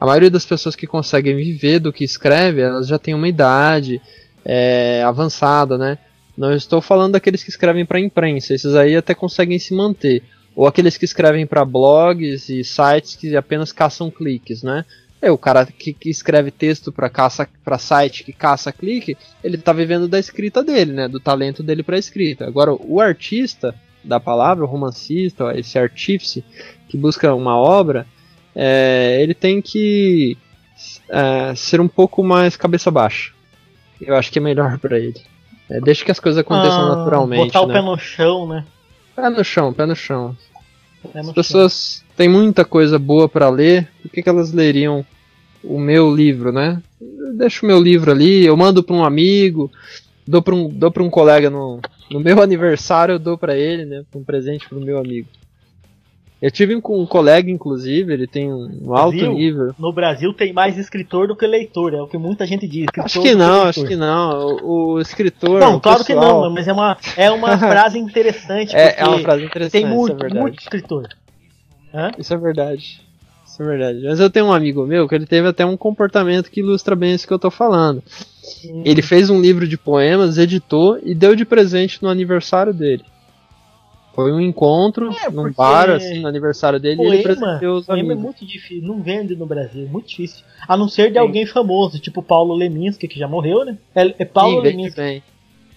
A 0.00 0.06
maioria 0.06 0.30
das 0.30 0.46
pessoas 0.46 0.74
que 0.74 0.86
conseguem 0.86 1.36
viver 1.36 1.78
do 1.78 1.92
que 1.92 2.02
escreve, 2.04 2.62
elas 2.62 2.88
já 2.88 2.98
têm 2.98 3.14
uma 3.14 3.28
idade 3.28 4.00
é, 4.44 5.02
avançada, 5.04 5.76
né? 5.76 5.98
Não 6.36 6.54
estou 6.54 6.80
falando 6.80 7.12
daqueles 7.12 7.44
que 7.44 7.50
escrevem 7.50 7.84
para 7.84 8.00
imprensa, 8.00 8.54
esses 8.54 8.74
aí 8.74 8.96
até 8.96 9.14
conseguem 9.14 9.58
se 9.58 9.74
manter. 9.74 10.22
Ou 10.56 10.66
aqueles 10.66 10.96
que 10.96 11.04
escrevem 11.04 11.46
para 11.46 11.64
blogs 11.64 12.48
e 12.48 12.64
sites 12.64 13.14
que 13.14 13.36
apenas 13.36 13.72
caçam 13.72 14.10
cliques, 14.10 14.62
né? 14.62 14.84
É, 15.22 15.30
o 15.30 15.36
cara 15.36 15.66
que, 15.66 15.92
que 15.92 16.08
escreve 16.08 16.50
texto 16.50 16.90
para 16.90 17.10
caça 17.10 17.46
para 17.62 17.76
site 17.78 18.24
que 18.24 18.32
caça 18.32 18.72
clique, 18.72 19.18
ele 19.44 19.58
tá 19.58 19.72
vivendo 19.72 20.08
da 20.08 20.18
escrita 20.18 20.62
dele, 20.62 20.92
né? 20.92 21.08
Do 21.08 21.20
talento 21.20 21.62
dele 21.62 21.82
para 21.82 21.98
escrita. 21.98 22.46
Agora, 22.46 22.72
o 22.72 23.00
artista 23.00 23.74
da 24.02 24.18
palavra, 24.18 24.64
o 24.64 24.68
romancista, 24.68 25.52
esse 25.58 25.78
artífice 25.78 26.42
que 26.88 26.96
busca 26.96 27.34
uma 27.34 27.56
obra, 27.56 28.06
é, 28.54 29.18
ele 29.20 29.34
tem 29.34 29.60
que 29.60 30.38
é, 31.08 31.54
ser 31.54 31.80
um 31.80 31.88
pouco 31.88 32.22
mais 32.22 32.56
cabeça 32.56 32.90
baixa. 32.90 33.32
Eu 34.00 34.16
acho 34.16 34.32
que 34.32 34.38
é 34.38 34.42
melhor 34.42 34.78
para 34.80 34.98
ele. 34.98 35.20
É, 35.68 35.80
deixa 35.80 36.04
que 36.04 36.10
as 36.10 36.18
coisas 36.18 36.40
aconteçam 36.40 36.92
Ah, 36.92 36.96
naturalmente. 36.96 37.46
Botar 37.46 37.60
o 37.60 37.66
né? 37.66 37.74
pé 37.74 37.82
no 37.82 37.98
chão, 37.98 38.48
né? 38.48 38.64
Pé 39.14 39.28
no 39.28 39.44
chão, 39.44 39.72
pé 39.72 39.86
no 39.86 39.94
chão. 39.94 40.36
As 41.14 41.32
pessoas 41.32 42.04
têm 42.16 42.28
muita 42.28 42.64
coisa 42.64 42.98
boa 42.98 43.28
para 43.28 43.48
ler, 43.48 43.88
por 44.02 44.10
que, 44.10 44.22
que 44.22 44.28
elas 44.28 44.52
leriam 44.52 45.04
o 45.62 45.78
meu 45.78 46.14
livro, 46.14 46.52
né? 46.52 46.82
Eu 47.00 47.34
deixo 47.34 47.64
o 47.64 47.68
meu 47.68 47.80
livro 47.80 48.10
ali, 48.10 48.44
eu 48.44 48.56
mando 48.56 48.82
para 48.82 48.94
um 48.94 49.04
amigo, 49.04 49.70
dou 50.26 50.42
para 50.42 50.54
um, 50.54 50.68
dou 50.68 50.90
pra 50.90 51.02
um 51.02 51.10
colega 51.10 51.48
no, 51.50 51.80
No 52.10 52.20
meu 52.20 52.40
aniversário 52.42 53.14
eu 53.14 53.18
dou 53.18 53.38
pra 53.38 53.56
ele, 53.56 53.84
né? 53.84 54.04
Um 54.14 54.24
presente 54.24 54.68
pro 54.68 54.80
meu 54.80 54.98
amigo. 54.98 55.28
Eu 56.40 56.50
tive 56.50 56.80
com 56.80 56.98
um 56.98 57.04
colega, 57.04 57.50
inclusive, 57.50 58.14
ele 58.14 58.26
tem 58.26 58.50
um 58.50 58.94
alto 58.94 59.16
Brasil? 59.16 59.32
nível. 59.34 59.74
No 59.78 59.92
Brasil 59.92 60.32
tem 60.32 60.54
mais 60.54 60.78
escritor 60.78 61.28
do 61.28 61.36
que 61.36 61.46
leitor, 61.46 61.92
é 61.92 62.00
o 62.00 62.06
que 62.06 62.16
muita 62.16 62.46
gente 62.46 62.66
diz. 62.66 62.86
Acho 62.98 63.20
que 63.20 63.34
não, 63.34 63.64
leitor. 63.64 63.68
acho 63.68 63.84
que 63.84 63.96
não. 63.96 64.46
O, 64.62 64.92
o 64.94 65.00
escritor. 65.00 65.60
Não, 65.60 65.76
o 65.76 65.80
claro 65.80 66.00
que 66.00 66.14
pessoal- 66.14 66.44
não, 66.44 66.50
mas 66.50 66.66
é 66.66 66.72
uma, 66.72 66.96
é 67.14 67.30
uma 67.30 67.58
frase 67.58 67.98
interessante. 67.98 68.74
É, 68.74 69.00
é 69.00 69.04
uma 69.04 69.18
frase 69.18 69.44
interessante. 69.44 69.72
tem 69.72 69.82
isso 69.82 69.92
é 69.92 70.14
muito, 70.16 70.34
muito 70.34 70.60
escritor. 70.60 71.08
Hã? 71.92 72.10
Isso 72.18 72.32
é 72.32 72.36
verdade. 72.38 73.02
Isso 73.46 73.62
é 73.62 73.66
verdade. 73.66 74.00
Mas 74.04 74.18
eu 74.18 74.30
tenho 74.30 74.46
um 74.46 74.52
amigo 74.52 74.86
meu 74.86 75.06
que 75.06 75.14
ele 75.14 75.26
teve 75.26 75.46
até 75.46 75.66
um 75.66 75.76
comportamento 75.76 76.50
que 76.50 76.60
ilustra 76.60 76.96
bem 76.96 77.12
isso 77.14 77.26
que 77.26 77.34
eu 77.34 77.38
tô 77.38 77.50
falando. 77.50 78.02
Ele 78.84 79.02
fez 79.02 79.28
um 79.28 79.40
livro 79.40 79.68
de 79.68 79.76
poemas, 79.76 80.38
editou 80.38 80.98
e 81.02 81.14
deu 81.14 81.36
de 81.36 81.44
presente 81.44 82.02
no 82.02 82.08
aniversário 82.08 82.72
dele. 82.72 83.04
Foi 84.14 84.32
um 84.32 84.40
encontro 84.40 85.10
É, 85.24 85.30
num 85.30 85.52
bar, 85.52 85.88
assim, 85.90 86.20
no 86.20 86.28
aniversário 86.28 86.80
dele, 86.80 87.00
e 87.02 87.06
ele 87.06 87.22
presenteou 87.22 87.78
os 87.78 87.86
poema 87.86 88.00
é 88.00 88.04
amigos. 88.04 88.22
muito 88.22 88.44
difícil, 88.46 88.82
não 88.86 89.00
vende 89.00 89.36
no 89.36 89.46
Brasil, 89.46 89.86
muito 89.88 90.08
difícil. 90.08 90.44
A 90.66 90.76
não 90.76 90.88
ser 90.88 91.08
de 91.08 91.14
Sim. 91.14 91.20
alguém 91.20 91.46
famoso, 91.46 91.98
tipo 92.00 92.22
Paulo 92.22 92.54
Leminski, 92.54 93.06
que 93.06 93.18
já 93.18 93.28
morreu, 93.28 93.64
né? 93.64 93.78
É, 93.94 94.14
é 94.18 94.24
Paulo 94.24 94.56
Sim, 94.56 94.62
vende 94.62 94.76
Leminski. 94.76 95.00
bem. 95.00 95.22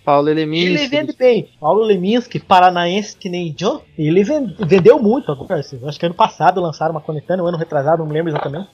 Paulo 0.03 0.27
Eleminski. 0.29 0.67
Ele 0.73 0.87
vende 0.87 1.15
bem. 1.17 1.47
Paulo 1.61 1.81
Leminski, 1.83 2.37
paranaense 2.37 3.15
que 3.15 3.29
nem 3.29 3.53
John, 3.53 3.79
ele 3.97 4.21
ven- 4.23 4.53
vendeu 4.59 4.99
muito 4.99 5.31
agora. 5.31 5.61
assim, 5.61 5.79
Acho 5.85 5.97
que 5.97 6.05
ano 6.05 6.13
passado 6.15 6.59
lançaram 6.59 6.91
uma 6.91 6.99
coletânea, 6.99 7.41
um 7.41 7.47
ano 7.47 7.57
retrasado, 7.57 7.99
não 7.99 8.07
me 8.07 8.13
lembro 8.13 8.29
exatamente. 8.31 8.67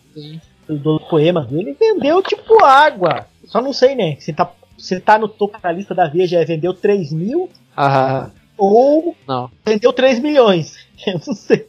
Do 0.67 0.99
poema 1.09 1.45
dele, 1.45 1.75
vendeu 1.79 2.21
tipo 2.23 2.63
água. 2.63 3.27
Só 3.45 3.61
não 3.61 3.73
sei, 3.73 3.93
né? 3.93 4.15
Se 4.19 4.33
tá, 4.33 4.51
se 4.77 4.99
tá 4.99 5.19
no 5.19 5.27
topo 5.27 5.59
da 5.61 5.71
lista 5.71 5.93
da 5.93 6.07
Veja, 6.07 6.39
é 6.39 6.45
vendeu 6.45 6.73
3 6.73 7.11
mil 7.11 7.47
Ah, 7.77 8.29
ou 8.59 9.15
não. 9.27 9.49
vendeu 9.65 9.91
3 9.93 10.19
milhões. 10.19 10.77
Eu 11.07 11.13
não 11.25 11.33
sei. 11.33 11.67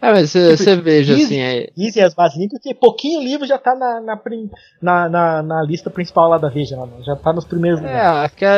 É, 0.00 0.10
mas 0.10 0.30
você 0.30 0.56
Tipo, 0.56 0.82
veja, 0.82 1.14
dizem- 1.14 1.44
assim, 1.44 1.58
é, 1.60 1.70
Dizem 1.76 2.02
as 2.02 2.12
basílicas 2.12 2.58
que 2.60 2.74
pouquinho 2.74 3.22
livro 3.22 3.46
já 3.46 3.56
tá 3.56 3.72
na, 3.76 4.00
na, 4.00 4.20
na, 4.80 5.08
na- 5.08 5.42
na 5.44 5.62
lista 5.62 5.90
principal 5.90 6.28
lá 6.28 6.38
da 6.38 6.48
Veja, 6.48 6.76
já 7.04 7.14
tá 7.14 7.32
nos 7.32 7.44
primeiros 7.44 7.80
lugares. 7.80 8.00
É, 8.02 8.10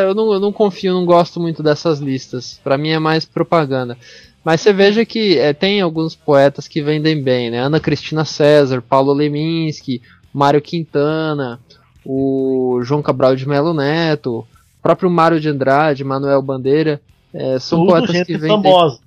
eu 0.05 0.15
não, 0.15 0.33
eu 0.33 0.41
não 0.41 0.51
confio, 0.51 0.95
não 0.95 1.05
gosto 1.05 1.39
muito 1.39 1.63
dessas 1.63 1.99
listas. 1.99 2.59
Pra 2.65 2.79
mim 2.79 2.91
é 2.91 2.99
mais 2.99 3.27
propaganda. 3.27 3.99
Mas 4.43 4.63
você 4.63 4.73
veja 4.73 5.05
que 5.05 5.37
é, 5.39 5.53
tem 5.53 5.83
alguns 5.83 6.15
poetas 6.17 6.67
que 6.67 6.81
vendem 6.83 7.23
bem, 7.23 7.51
né? 7.51 7.59
Ana 7.59 7.79
Cristina 7.81 8.25
César, 8.25 8.81
Paulo 8.81 9.13
Leminski, 9.13 10.01
Mário 10.33 10.63
Quintana, 10.63 11.61
o 12.07 12.81
João 12.83 13.03
Cabral 13.03 13.37
de 13.37 13.47
Melo 13.47 13.75
Neto, 13.75 14.39
o 14.41 14.83
próprio 14.83 15.11
Mário 15.11 15.39
de 15.41 15.49
Andrade, 15.51 16.05
Manuel 16.05 16.41
Bandeira. 16.41 17.03
É, 17.35 17.59
são 17.59 17.81
Tudo 17.81 17.91
poetas 17.91 18.11
gente 18.17 18.27
que 18.27 18.37
vendem, 18.39 18.63
famosa. 18.73 18.99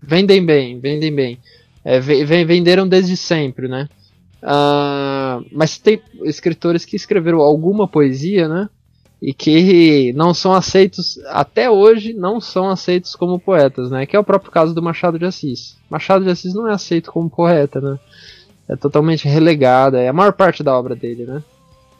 vendem 0.00 0.44
bem, 0.44 0.78
vendem 0.78 1.14
bem. 1.14 1.38
É, 1.84 1.98
ve- 1.98 2.24
ve- 2.24 2.44
venderam 2.44 2.86
desde 2.86 3.16
sempre, 3.16 3.66
né? 3.66 3.88
Ah, 4.42 5.40
mas 5.52 5.78
tem 5.78 6.00
escritores 6.24 6.84
que 6.84 6.96
escreveram 6.96 7.40
alguma 7.40 7.86
poesia, 7.88 8.46
né? 8.48 8.68
E 9.20 9.32
que 9.32 10.12
não 10.14 10.34
são 10.34 10.52
aceitos, 10.52 11.16
até 11.28 11.70
hoje, 11.70 12.12
não 12.12 12.40
são 12.40 12.68
aceitos 12.68 13.14
como 13.14 13.38
poetas, 13.38 13.88
né? 13.90 14.04
Que 14.04 14.16
é 14.16 14.18
o 14.18 14.24
próprio 14.24 14.50
caso 14.50 14.74
do 14.74 14.82
Machado 14.82 15.16
de 15.18 15.24
Assis. 15.24 15.76
Machado 15.88 16.24
de 16.24 16.30
Assis 16.30 16.52
não 16.54 16.68
é 16.68 16.72
aceito 16.72 17.12
como 17.12 17.30
poeta, 17.30 17.80
né? 17.80 17.98
É 18.68 18.74
totalmente 18.76 19.28
relegado, 19.28 19.96
é 19.96 20.08
a 20.08 20.12
maior 20.12 20.32
parte 20.32 20.62
da 20.64 20.76
obra 20.76 20.96
dele, 20.96 21.24
né? 21.24 21.42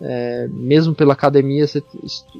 É, 0.01 0.49
mesmo 0.51 0.95
pela 0.97 1.13
academia, 1.13 1.65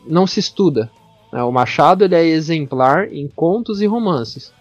não 0.07 0.27
se 0.27 0.41
estuda. 0.41 0.91
Né? 1.33 1.43
O 1.43 1.51
Machado 1.51 2.05
ele 2.05 2.15
é 2.15 2.25
exemplar 2.25 3.13
em 3.13 3.27
contos 3.29 3.81
e 3.81 3.87
romances. 3.87 4.53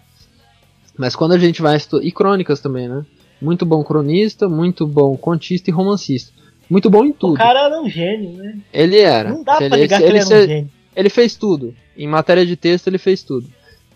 Mas 0.96 1.14
quando 1.16 1.32
a 1.32 1.38
gente 1.38 1.62
vai 1.62 1.76
estudar. 1.76 2.04
E 2.04 2.10
crônicas 2.12 2.60
também, 2.60 2.88
né? 2.88 3.04
Muito 3.40 3.64
bom 3.66 3.82
cronista, 3.82 4.48
muito 4.48 4.86
bom 4.86 5.16
contista 5.16 5.70
e 5.70 5.72
romancista. 5.72 6.32
Muito 6.70 6.88
bom 6.88 7.04
em 7.04 7.10
O 7.10 7.14
tudo. 7.14 7.36
cara 7.38 7.64
era 7.66 7.80
um 7.80 7.88
gênio, 7.88 8.32
né? 8.32 8.58
Ele 8.72 8.98
era. 8.98 9.30
Não 9.30 9.42
dá 9.42 9.56
ele, 9.60 9.68
pra 9.68 9.78
negar 9.78 10.00
ele, 10.00 10.06
que 10.06 10.10
ele 10.10 10.18
era 10.18 10.26
se- 10.26 10.34
um 10.34 10.46
gênio. 10.46 10.70
ele 10.96 11.08
fez 11.10 11.34
tudo. 11.36 11.74
Em 11.96 12.06
matéria 12.06 12.46
de 12.46 12.56
texto, 12.56 12.86
ele 12.86 12.98
fez 12.98 13.22
tudo. 13.22 13.48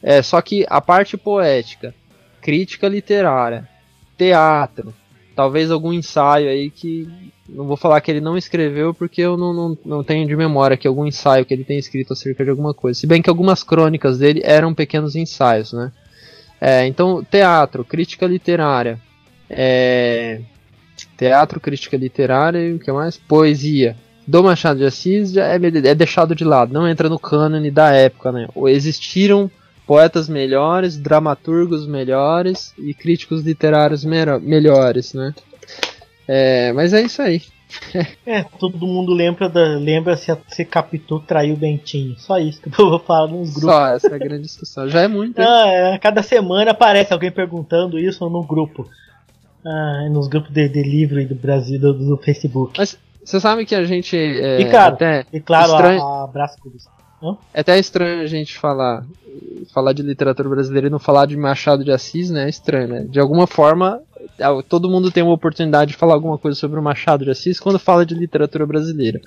É, 0.02 0.20
só 0.22 0.40
que 0.42 0.66
a 0.68 0.80
parte 0.80 1.16
poética, 1.16 1.94
crítica 2.40 2.88
literária, 2.88 3.68
teatro, 4.16 4.92
talvez 5.36 5.70
algum 5.70 5.92
ensaio 5.92 6.48
aí 6.48 6.70
que. 6.70 7.08
Não 7.48 7.64
vou 7.64 7.76
falar 7.76 8.00
que 8.00 8.10
ele 8.10 8.20
não 8.20 8.36
escreveu, 8.36 8.92
porque 8.92 9.20
eu 9.20 9.36
não, 9.36 9.52
não, 9.52 9.78
não 9.84 10.02
tenho 10.02 10.26
de 10.26 10.34
memória 10.34 10.74
aqui 10.74 10.88
algum 10.88 11.06
ensaio 11.06 11.44
que 11.44 11.54
ele 11.54 11.62
tenha 11.62 11.78
escrito 11.78 12.12
acerca 12.12 12.42
de 12.42 12.50
alguma 12.50 12.74
coisa. 12.74 12.98
Se 12.98 13.06
bem 13.06 13.22
que 13.22 13.30
algumas 13.30 13.62
crônicas 13.62 14.18
dele 14.18 14.40
eram 14.42 14.74
pequenos 14.74 15.14
ensaios, 15.14 15.72
né? 15.72 15.92
É, 16.60 16.86
então, 16.86 17.22
teatro, 17.22 17.84
crítica 17.84 18.26
literária. 18.26 18.98
é, 19.48 20.40
teatro, 21.16 21.60
crítica 21.60 21.96
literária 21.96 22.58
e 22.58 22.74
o 22.74 22.78
que 22.78 22.90
mais? 22.90 23.16
Poesia 23.16 23.96
do 24.26 24.42
Machado 24.42 24.78
de 24.78 24.86
Assis 24.86 25.30
já 25.32 25.46
é, 25.46 25.54
é 25.54 25.94
deixado 25.94 26.34
de 26.34 26.44
lado, 26.44 26.72
não 26.72 26.88
entra 26.88 27.08
no 27.08 27.18
cânone 27.18 27.70
da 27.70 27.92
época, 27.92 28.32
né? 28.32 28.48
Existiram 28.66 29.48
poetas 29.86 30.28
melhores, 30.28 30.96
dramaturgos 30.96 31.86
melhores 31.86 32.74
e 32.78 32.92
críticos 32.92 33.42
literários 33.42 34.04
melhores, 34.04 35.14
né? 35.14 35.34
É, 36.26 36.72
mas 36.72 36.92
é 36.92 37.02
isso 37.02 37.22
aí. 37.22 37.42
É, 38.24 38.42
todo 38.42 38.86
mundo 38.86 39.12
lembra, 39.12 39.48
da, 39.48 39.60
lembra 39.76 40.16
se, 40.16 40.34
se 40.48 40.64
Capitu 40.64 41.20
traiu 41.20 41.54
o 41.54 41.56
Bentinho. 41.56 42.16
Só 42.18 42.38
isso 42.38 42.60
que 42.62 42.68
eu 42.80 42.90
vou 42.90 42.98
falar 42.98 43.26
nos 43.28 43.50
grupos. 43.50 43.62
Só 43.70 43.86
essa 43.88 44.08
é 44.08 44.14
a 44.14 44.18
grande 44.18 44.42
discussão. 44.42 44.88
Já 44.88 45.02
é 45.02 45.08
muito. 45.08 45.38
Ah, 45.40 45.66
é, 45.66 45.98
cada 45.98 46.22
semana 46.22 46.70
aparece 46.70 47.12
alguém 47.12 47.30
perguntando 47.30 47.98
isso 47.98 48.28
no 48.28 48.42
grupo. 48.44 48.88
Ah, 49.64 50.08
nos 50.10 50.28
grupos 50.28 50.52
de, 50.52 50.68
de 50.68 50.82
livro 50.82 51.20
e 51.20 51.26
do 51.26 51.34
Brasil, 51.34 51.78
do, 51.80 51.92
do 51.92 52.16
Facebook. 52.18 52.74
Mas 52.78 52.98
você 53.24 53.40
sabe 53.40 53.66
que 53.66 53.74
a 53.74 53.84
gente. 53.84 54.16
É, 54.16 54.58
Ricardo. 54.58 54.94
até, 54.94 55.26
E 55.32 55.40
claro, 55.40 55.72
estranho. 55.72 56.02
a, 56.02 56.20
a 56.20 56.24
abraço 56.24 56.56
por 56.62 56.72
isso. 56.74 56.88
é 57.52 57.60
até 57.60 57.78
estranho 57.78 58.22
a 58.22 58.26
gente 58.26 58.56
falar 58.56 59.04
falar 59.72 59.92
de 59.92 60.02
literatura 60.02 60.48
brasileira 60.48 60.86
e 60.86 60.90
não 60.90 60.98
falar 60.98 61.26
de 61.26 61.36
Machado 61.36 61.84
de 61.84 61.90
Assis, 61.92 62.30
né? 62.30 62.46
É 62.46 62.48
estranho, 62.48 62.88
né? 62.88 63.06
De 63.08 63.20
alguma 63.20 63.46
forma, 63.46 64.00
é, 64.38 64.46
todo 64.68 64.90
mundo 64.90 65.10
tem 65.10 65.22
uma 65.22 65.34
oportunidade 65.34 65.92
de 65.92 65.96
falar 65.96 66.14
alguma 66.14 66.38
coisa 66.38 66.58
sobre 66.58 66.78
o 66.78 66.82
Machado 66.82 67.24
de 67.24 67.30
Assis 67.30 67.60
quando 67.60 67.78
fala 67.78 68.04
de 68.04 68.14
literatura 68.14 68.66
brasileira. 68.66 69.20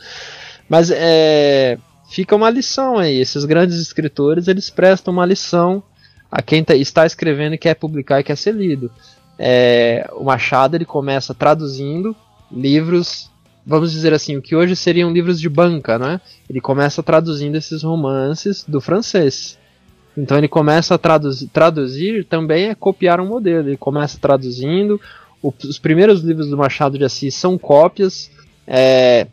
Mas 0.68 0.92
é, 0.92 1.78
fica 2.10 2.36
uma 2.36 2.50
lição 2.50 2.98
aí. 2.98 3.20
Esses 3.20 3.46
grandes 3.46 3.78
escritores 3.80 4.48
eles 4.48 4.70
prestam 4.70 5.14
uma 5.14 5.26
lição 5.26 5.84
a 6.32 6.42
quem 6.42 6.64
tá- 6.64 6.76
está 6.76 7.06
escrevendo 7.06 7.56
e 7.56 7.58
quer 7.58 7.76
publicar 7.76 8.20
e 8.20 8.24
quer 8.24 8.36
ser 8.38 8.54
lido. 8.54 8.92
É, 9.38 10.10
o 10.14 10.24
Machado 10.24 10.76
ele 10.76 10.86
começa 10.86 11.34
traduzindo 11.34 12.16
livros, 12.52 13.30
vamos 13.66 13.92
dizer 13.92 14.14
assim, 14.14 14.36
o 14.36 14.42
que 14.42 14.56
hoje 14.56 14.76
seriam 14.76 15.12
livros 15.12 15.40
de 15.40 15.48
banca, 15.48 15.98
né? 15.98 16.20
Ele 16.50 16.60
começa 16.60 17.02
traduzindo 17.04 17.56
esses 17.56 17.84
romances 17.84 18.66
do 18.68 18.82
francês. 18.82 19.58
Então 20.22 20.38
ele 20.38 20.48
começa 20.48 20.96
a 20.96 20.98
traduzir, 20.98 21.48
traduzir 21.48 22.26
também 22.26 22.66
é 22.70 22.76
copiar 22.76 23.20
um 23.22 23.28
modelo. 23.28 23.70
Ele 23.70 23.78
começa 23.78 24.18
traduzindo. 24.20 25.00
o- 25.42 25.54
os 25.64 25.80
primeiros 25.80 26.20
livros 26.22 26.50
do 26.50 26.58
Machado 26.58 26.98
de 26.98 27.06
Assis 27.06 27.34
são 27.34 27.58
cópias 27.58 28.30
é, 28.68 29.26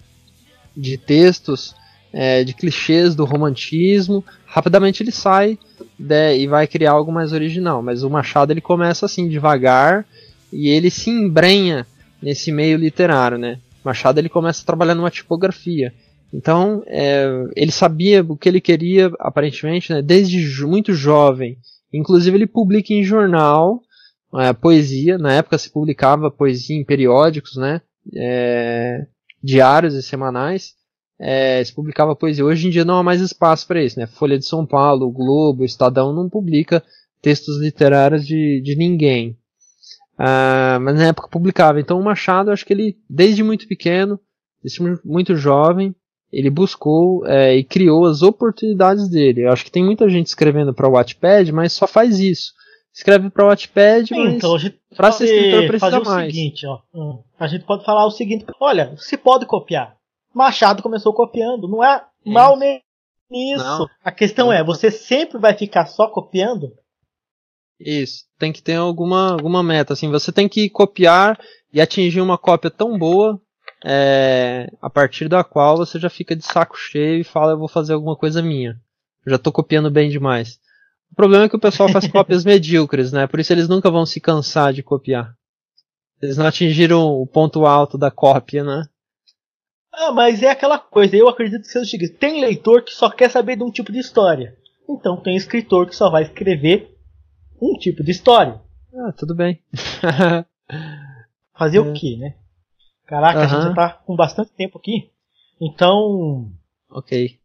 de 0.76 0.96
textos, 0.96 1.74
é, 2.12 2.44
de 2.44 2.54
clichês 2.54 3.14
do 3.16 3.24
romantismo. 3.24 4.24
Rapidamente 4.46 5.02
ele 5.02 5.10
sai 5.10 5.58
né, 5.98 6.38
e 6.38 6.46
vai 6.46 6.66
criar 6.68 6.92
algo 6.92 7.10
mais 7.10 7.32
original. 7.32 7.82
Mas 7.82 8.04
o 8.04 8.08
Machado 8.10 8.52
ele 8.52 8.60
começa 8.60 9.04
assim 9.04 9.28
devagar 9.28 10.06
e 10.52 10.68
ele 10.68 10.90
se 10.90 11.10
embrenha 11.10 11.84
nesse 12.22 12.52
meio 12.52 12.78
literário, 12.78 13.36
né? 13.36 13.58
Machado 13.84 14.18
ele 14.18 14.28
começa 14.28 14.62
a 14.62 14.66
trabalhar 14.66 14.94
numa 14.94 15.10
tipografia. 15.10 15.92
Então, 16.32 16.82
é, 16.86 17.26
ele 17.54 17.72
sabia 17.72 18.22
o 18.22 18.36
que 18.36 18.48
ele 18.48 18.60
queria, 18.60 19.10
aparentemente, 19.18 19.92
né, 19.92 20.02
desde 20.02 20.38
muito 20.64 20.92
jovem. 20.92 21.58
Inclusive, 21.92 22.36
ele 22.36 22.46
publica 22.46 22.92
em 22.92 23.04
jornal 23.04 23.80
é, 24.34 24.52
poesia. 24.52 25.18
Na 25.18 25.32
época 25.32 25.58
se 25.58 25.70
publicava 25.70 26.30
poesia 26.30 26.76
em 26.76 26.84
periódicos, 26.84 27.56
né, 27.56 27.80
é, 28.14 29.06
diários 29.42 29.94
e 29.94 30.02
semanais. 30.02 30.74
É, 31.18 31.64
se 31.64 31.74
publicava 31.74 32.14
poesia. 32.14 32.44
Hoje 32.44 32.66
em 32.66 32.70
dia 32.70 32.84
não 32.84 32.98
há 32.98 33.02
mais 33.02 33.22
espaço 33.22 33.66
para 33.66 33.82
isso. 33.82 33.98
Né? 33.98 34.06
Folha 34.06 34.38
de 34.38 34.44
São 34.44 34.66
Paulo, 34.66 35.10
Globo, 35.10 35.64
Estadão 35.64 36.12
não 36.12 36.28
publica 36.28 36.82
textos 37.22 37.58
literários 37.58 38.26
de, 38.26 38.60
de 38.62 38.76
ninguém. 38.76 39.36
Ah, 40.18 40.78
mas 40.80 40.96
na 40.96 41.06
época 41.06 41.28
publicava. 41.28 41.80
Então 41.80 41.98
o 41.98 42.04
Machado, 42.04 42.50
acho 42.50 42.64
que 42.64 42.72
ele, 42.72 42.96
desde 43.08 43.42
muito 43.42 43.66
pequeno, 43.66 44.18
desde 44.62 44.80
muito 45.04 45.36
jovem, 45.36 45.94
ele 46.32 46.50
buscou 46.50 47.26
é, 47.26 47.56
e 47.56 47.64
criou 47.64 48.04
as 48.06 48.22
oportunidades 48.22 49.08
dele. 49.08 49.42
Eu 49.42 49.52
acho 49.52 49.64
que 49.64 49.70
tem 49.70 49.84
muita 49.84 50.08
gente 50.08 50.26
escrevendo 50.26 50.74
para 50.74 50.88
o 50.88 50.92
Wattpad, 50.92 51.52
mas 51.52 51.72
só 51.72 51.86
faz 51.86 52.18
isso. 52.18 52.52
Escreve 52.92 53.28
para 53.30 53.44
o 53.44 53.48
Wattpad, 53.48 54.08
Sim, 54.08 54.24
mas 54.24 54.34
então 54.34 54.54
a 54.54 54.58
gente 54.58 54.78
pra 54.96 55.08
pode 55.10 55.16
ser 55.16 55.24
escritor 55.26 55.66
precisa 55.66 55.90
fazer 55.90 55.98
o 55.98 56.04
mais. 56.04 56.34
seguinte, 56.34 56.66
ó. 56.66 56.78
Hum, 56.94 57.22
A 57.38 57.46
gente 57.46 57.64
pode 57.64 57.84
falar 57.84 58.06
o 58.06 58.10
seguinte, 58.10 58.44
olha, 58.60 58.94
se 58.96 59.16
pode 59.16 59.44
copiar. 59.46 59.96
Machado 60.34 60.82
começou 60.82 61.12
copiando, 61.12 61.68
não 61.68 61.84
é 61.84 62.02
mal 62.24 62.56
nem 62.56 62.80
Isso. 63.30 63.64
Não. 63.64 63.86
A 64.04 64.10
questão 64.10 64.52
é, 64.52 64.64
você 64.64 64.90
sempre 64.90 65.38
vai 65.38 65.54
ficar 65.54 65.86
só 65.86 66.08
copiando? 66.08 66.72
Isso, 67.78 68.24
tem 68.38 68.52
que 68.52 68.62
ter 68.62 68.76
alguma, 68.76 69.32
alguma 69.32 69.62
meta. 69.62 69.92
Assim, 69.92 70.10
você 70.10 70.32
tem 70.32 70.48
que 70.48 70.70
copiar 70.70 71.38
e 71.72 71.80
atingir 71.80 72.20
uma 72.22 72.38
cópia 72.38 72.70
tão 72.70 72.98
boa 72.98 73.38
é, 73.84 74.70
a 74.80 74.88
partir 74.90 75.28
da 75.28 75.44
qual 75.44 75.76
você 75.76 75.98
já 75.98 76.08
fica 76.10 76.34
de 76.34 76.44
saco 76.44 76.76
cheio 76.76 77.20
e 77.20 77.24
fala, 77.24 77.52
eu 77.52 77.58
vou 77.58 77.68
fazer 77.68 77.92
alguma 77.94 78.16
coisa 78.16 78.42
minha. 78.42 78.80
Eu 79.24 79.30
já 79.30 79.36
estou 79.36 79.52
copiando 79.52 79.90
bem 79.90 80.08
demais. 80.08 80.58
O 81.10 81.14
problema 81.14 81.44
é 81.44 81.48
que 81.48 81.56
o 81.56 81.60
pessoal 81.60 81.88
faz 81.88 82.06
cópias 82.08 82.44
medíocres, 82.46 83.12
né? 83.12 83.26
Por 83.26 83.40
isso 83.40 83.52
eles 83.52 83.68
nunca 83.68 83.90
vão 83.90 84.04
se 84.06 84.20
cansar 84.20 84.72
de 84.72 84.82
copiar. 84.82 85.34
Eles 86.20 86.36
não 86.36 86.46
atingiram 86.46 87.06
o 87.20 87.26
ponto 87.26 87.66
alto 87.66 87.98
da 87.98 88.10
cópia, 88.10 88.64
né? 88.64 88.84
Ah, 89.92 90.12
mas 90.12 90.42
é 90.42 90.50
aquela 90.50 90.78
coisa, 90.78 91.16
eu 91.16 91.28
acredito 91.28 91.62
que 91.62 91.68
seja 91.68 91.84
seguinte, 91.86 92.12
tem 92.14 92.40
leitor 92.40 92.82
que 92.82 92.92
só 92.92 93.08
quer 93.08 93.30
saber 93.30 93.56
de 93.56 93.62
um 93.62 93.70
tipo 93.70 93.90
de 93.92 93.98
história. 93.98 94.54
Então 94.88 95.16
tem 95.16 95.36
escritor 95.36 95.86
que 95.86 95.96
só 95.96 96.10
vai 96.10 96.22
escrever 96.24 96.94
um 97.60 97.74
tipo 97.78 98.02
de 98.04 98.10
história. 98.10 98.60
Ah, 98.94 99.12
tudo 99.12 99.34
bem. 99.34 99.62
Fazer 101.58 101.78
É. 101.78 101.80
o 101.80 101.92
quê, 101.92 102.16
né? 102.18 102.34
Caraca, 103.06 103.40
a 103.40 103.46
gente 103.46 103.62
já 103.62 103.74
tá 103.74 103.90
com 104.04 104.16
bastante 104.16 104.50
tempo 104.52 104.78
aqui. 104.78 105.10
Então, 105.60 106.50
ok. 106.90 107.38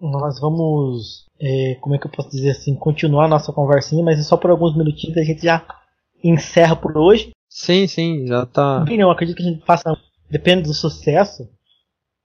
nós 0.00 0.40
vamos, 0.40 1.26
é, 1.40 1.76
como 1.80 1.94
é 1.94 1.98
que 1.98 2.06
eu 2.06 2.10
posso 2.10 2.30
dizer 2.30 2.50
assim, 2.50 2.74
continuar 2.74 3.24
a 3.24 3.28
nossa 3.28 3.52
conversinha, 3.52 4.04
mas 4.04 4.18
é 4.18 4.22
só 4.22 4.36
por 4.36 4.50
alguns 4.50 4.76
minutinhos 4.76 5.16
a 5.16 5.24
gente 5.24 5.42
já 5.42 5.66
encerra 6.22 6.76
por 6.76 6.96
hoje. 6.96 7.30
Sim, 7.48 7.86
sim, 7.86 8.26
já 8.26 8.46
tá. 8.46 8.84
Eu 8.88 9.10
acredito 9.10 9.36
que 9.36 9.42
a 9.42 9.46
gente 9.46 9.64
faça, 9.64 9.96
depende 10.30 10.62
do 10.62 10.74
sucesso. 10.74 11.48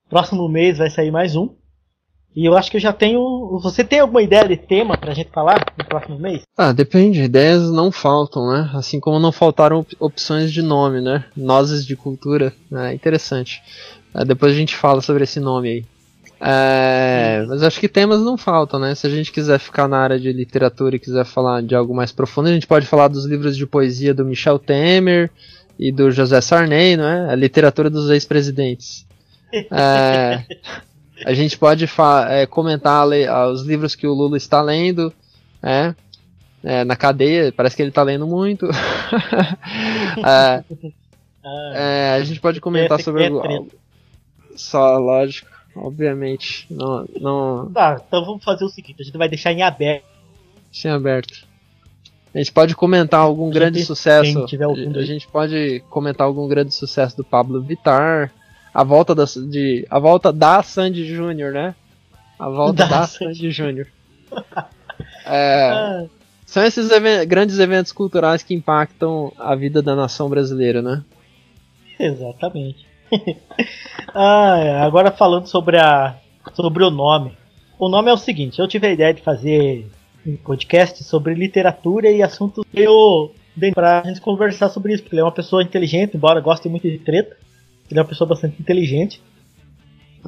Próximo 0.09 0.47
mês 0.47 0.77
vai 0.77 0.89
sair 0.89 1.11
mais 1.11 1.35
um. 1.35 1.55
E 2.35 2.45
eu 2.45 2.55
acho 2.55 2.71
que 2.71 2.77
eu 2.77 2.81
já 2.81 2.93
tenho. 2.93 3.59
Você 3.61 3.83
tem 3.83 3.99
alguma 3.99 4.21
ideia 4.21 4.47
de 4.47 4.55
tema 4.55 4.97
pra 4.97 5.13
gente 5.13 5.29
falar 5.31 5.65
no 5.77 5.83
próximo 5.83 6.17
mês? 6.17 6.43
Ah, 6.57 6.71
depende, 6.71 7.21
ideias 7.21 7.69
não 7.71 7.91
faltam, 7.91 8.49
né? 8.51 8.69
Assim 8.73 8.99
como 9.01 9.19
não 9.19 9.31
faltaram 9.33 9.79
op- 9.79 9.95
opções 9.99 10.51
de 10.51 10.61
nome, 10.61 11.01
né? 11.01 11.25
Nozes 11.35 11.85
de 11.85 11.95
cultura, 11.95 12.53
é 12.73 12.93
interessante. 12.93 13.61
Ah, 14.13 14.23
depois 14.23 14.53
a 14.53 14.55
gente 14.55 14.75
fala 14.75 15.01
sobre 15.01 15.23
esse 15.25 15.39
nome 15.41 15.69
aí. 15.69 15.85
É, 16.43 17.45
mas 17.47 17.61
acho 17.61 17.79
que 17.79 17.87
temas 17.87 18.19
não 18.21 18.35
faltam, 18.37 18.79
né? 18.79 18.95
Se 18.95 19.05
a 19.05 19.09
gente 19.09 19.31
quiser 19.31 19.59
ficar 19.59 19.87
na 19.87 19.97
área 19.99 20.19
de 20.19 20.31
literatura 20.33 20.95
e 20.95 20.99
quiser 20.99 21.23
falar 21.25 21.61
de 21.61 21.75
algo 21.75 21.93
mais 21.93 22.11
profundo, 22.11 22.47
a 22.49 22.53
gente 22.53 22.65
pode 22.65 22.87
falar 22.87 23.09
dos 23.09 23.25
livros 23.25 23.55
de 23.55 23.67
poesia 23.67 24.13
do 24.13 24.25
Michel 24.25 24.57
Temer 24.57 25.29
e 25.77 25.91
do 25.91 26.09
José 26.11 26.41
Sarney, 26.41 26.97
não 26.97 27.05
é? 27.05 27.29
A 27.31 27.35
literatura 27.35 27.89
dos 27.89 28.09
ex-presidentes. 28.09 29.05
É, 29.69 30.45
a 31.25 31.33
gente 31.33 31.57
pode 31.57 31.85
é, 32.29 32.45
comentar 32.45 33.07
os 33.49 33.63
livros 33.63 33.95
que 33.95 34.07
o 34.07 34.13
Lula 34.13 34.37
está 34.37 34.61
lendo, 34.61 35.13
é, 35.61 35.93
é, 36.63 36.83
na 36.83 36.95
cadeia, 36.95 37.51
parece 37.51 37.75
que 37.75 37.81
ele 37.81 37.89
está 37.89 38.03
lendo 38.03 38.27
muito. 38.27 38.67
É, 40.17 40.63
Ah, 41.43 41.71
é, 41.73 42.13
a 42.13 42.23
gente 42.23 42.39
pode 42.39 42.61
comentar 42.61 43.01
sobre 43.01 43.25
é 43.25 43.29
treta. 43.29 43.75
só, 44.55 44.97
lógico, 44.97 45.49
obviamente, 45.75 46.67
não, 46.69 47.07
não 47.19 47.71
Tá, 47.71 48.01
então 48.05 48.23
vamos 48.23 48.43
fazer 48.43 48.63
o 48.63 48.69
seguinte: 48.69 49.01
a 49.01 49.03
gente 49.03 49.17
vai 49.17 49.27
deixar 49.27 49.51
em 49.51 49.63
aberto. 49.63 50.05
tinha 50.71 50.93
aberto. 50.93 51.47
A 52.33 52.37
gente 52.37 52.51
pode 52.51 52.75
comentar 52.75 53.19
algum 53.19 53.49
grande 53.49 53.83
sucesso. 53.83 54.45
A 54.95 55.03
gente 55.03 55.27
pode 55.27 55.83
comentar 55.89 56.25
algum 56.25 56.47
grande 56.47 56.73
sucesso 56.73 57.17
do 57.17 57.25
Pablo 57.25 57.61
Vittar, 57.61 58.31
a 58.73 58.83
volta 58.83 59.13
da, 59.13 59.25
de, 59.25 59.85
a 59.89 59.99
volta 59.99 60.31
da 60.31 60.63
Sandy 60.63 61.05
Júnior, 61.05 61.51
né? 61.51 61.75
A 62.39 62.49
volta 62.49 62.85
Da 62.85 63.01
da, 63.01 63.07
Sandy. 63.07 63.51
Júnior. 63.51 63.87
É, 65.23 65.69
Ah, 65.71 66.05
São 66.45 66.63
esses 66.63 66.89
grandes 67.27 67.59
eventos 67.59 67.91
culturais 67.91 68.41
que 68.43 68.53
impactam 68.55 69.31
a 69.37 69.55
vida 69.55 69.81
da 69.81 69.95
nação 69.95 70.27
brasileira, 70.29 70.81
né? 70.81 71.03
exatamente. 71.99 72.85
ah, 74.13 74.57
é, 74.57 74.79
agora 74.79 75.11
falando 75.11 75.45
sobre, 75.47 75.77
a, 75.77 76.15
sobre 76.53 76.83
o 76.83 76.89
nome. 76.89 77.37
O 77.77 77.87
nome 77.87 78.09
é 78.09 78.13
o 78.13 78.17
seguinte: 78.17 78.59
eu 78.59 78.67
tive 78.67 78.87
a 78.87 78.91
ideia 78.91 79.13
de 79.13 79.21
fazer 79.21 79.87
um 80.25 80.35
podcast 80.35 81.03
sobre 81.03 81.33
literatura 81.33 82.09
e 82.09 82.21
assuntos 82.21 82.63
dei 83.55 83.71
pra 83.71 84.01
gente 84.03 84.21
conversar 84.21 84.69
sobre 84.69 84.93
isso, 84.93 85.03
porque 85.03 85.15
ele 85.15 85.21
é 85.21 85.25
uma 85.25 85.31
pessoa 85.31 85.63
inteligente, 85.63 86.15
embora 86.15 86.39
goste 86.39 86.67
muito 86.69 86.89
de 86.89 86.97
treta. 86.99 87.35
Ele 87.91 87.99
é 87.99 88.03
uma 88.03 88.09
pessoa 88.09 88.27
bastante 88.27 88.59
inteligente. 88.61 89.21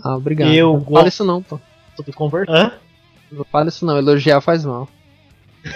Ah, 0.04 0.16
obrigado. 0.18 0.52
Eu 0.54 0.74
não 0.74 0.80
gosto- 0.80 0.94
fala 0.94 1.08
isso 1.08 1.24
não, 1.24 1.42
pô. 1.44 1.60
De. 1.98 2.74
Não 3.32 3.44
fala 3.46 3.70
isso 3.70 3.86
não, 3.86 3.98
elogiar 3.98 4.42
faz 4.42 4.66
mal. 4.66 4.88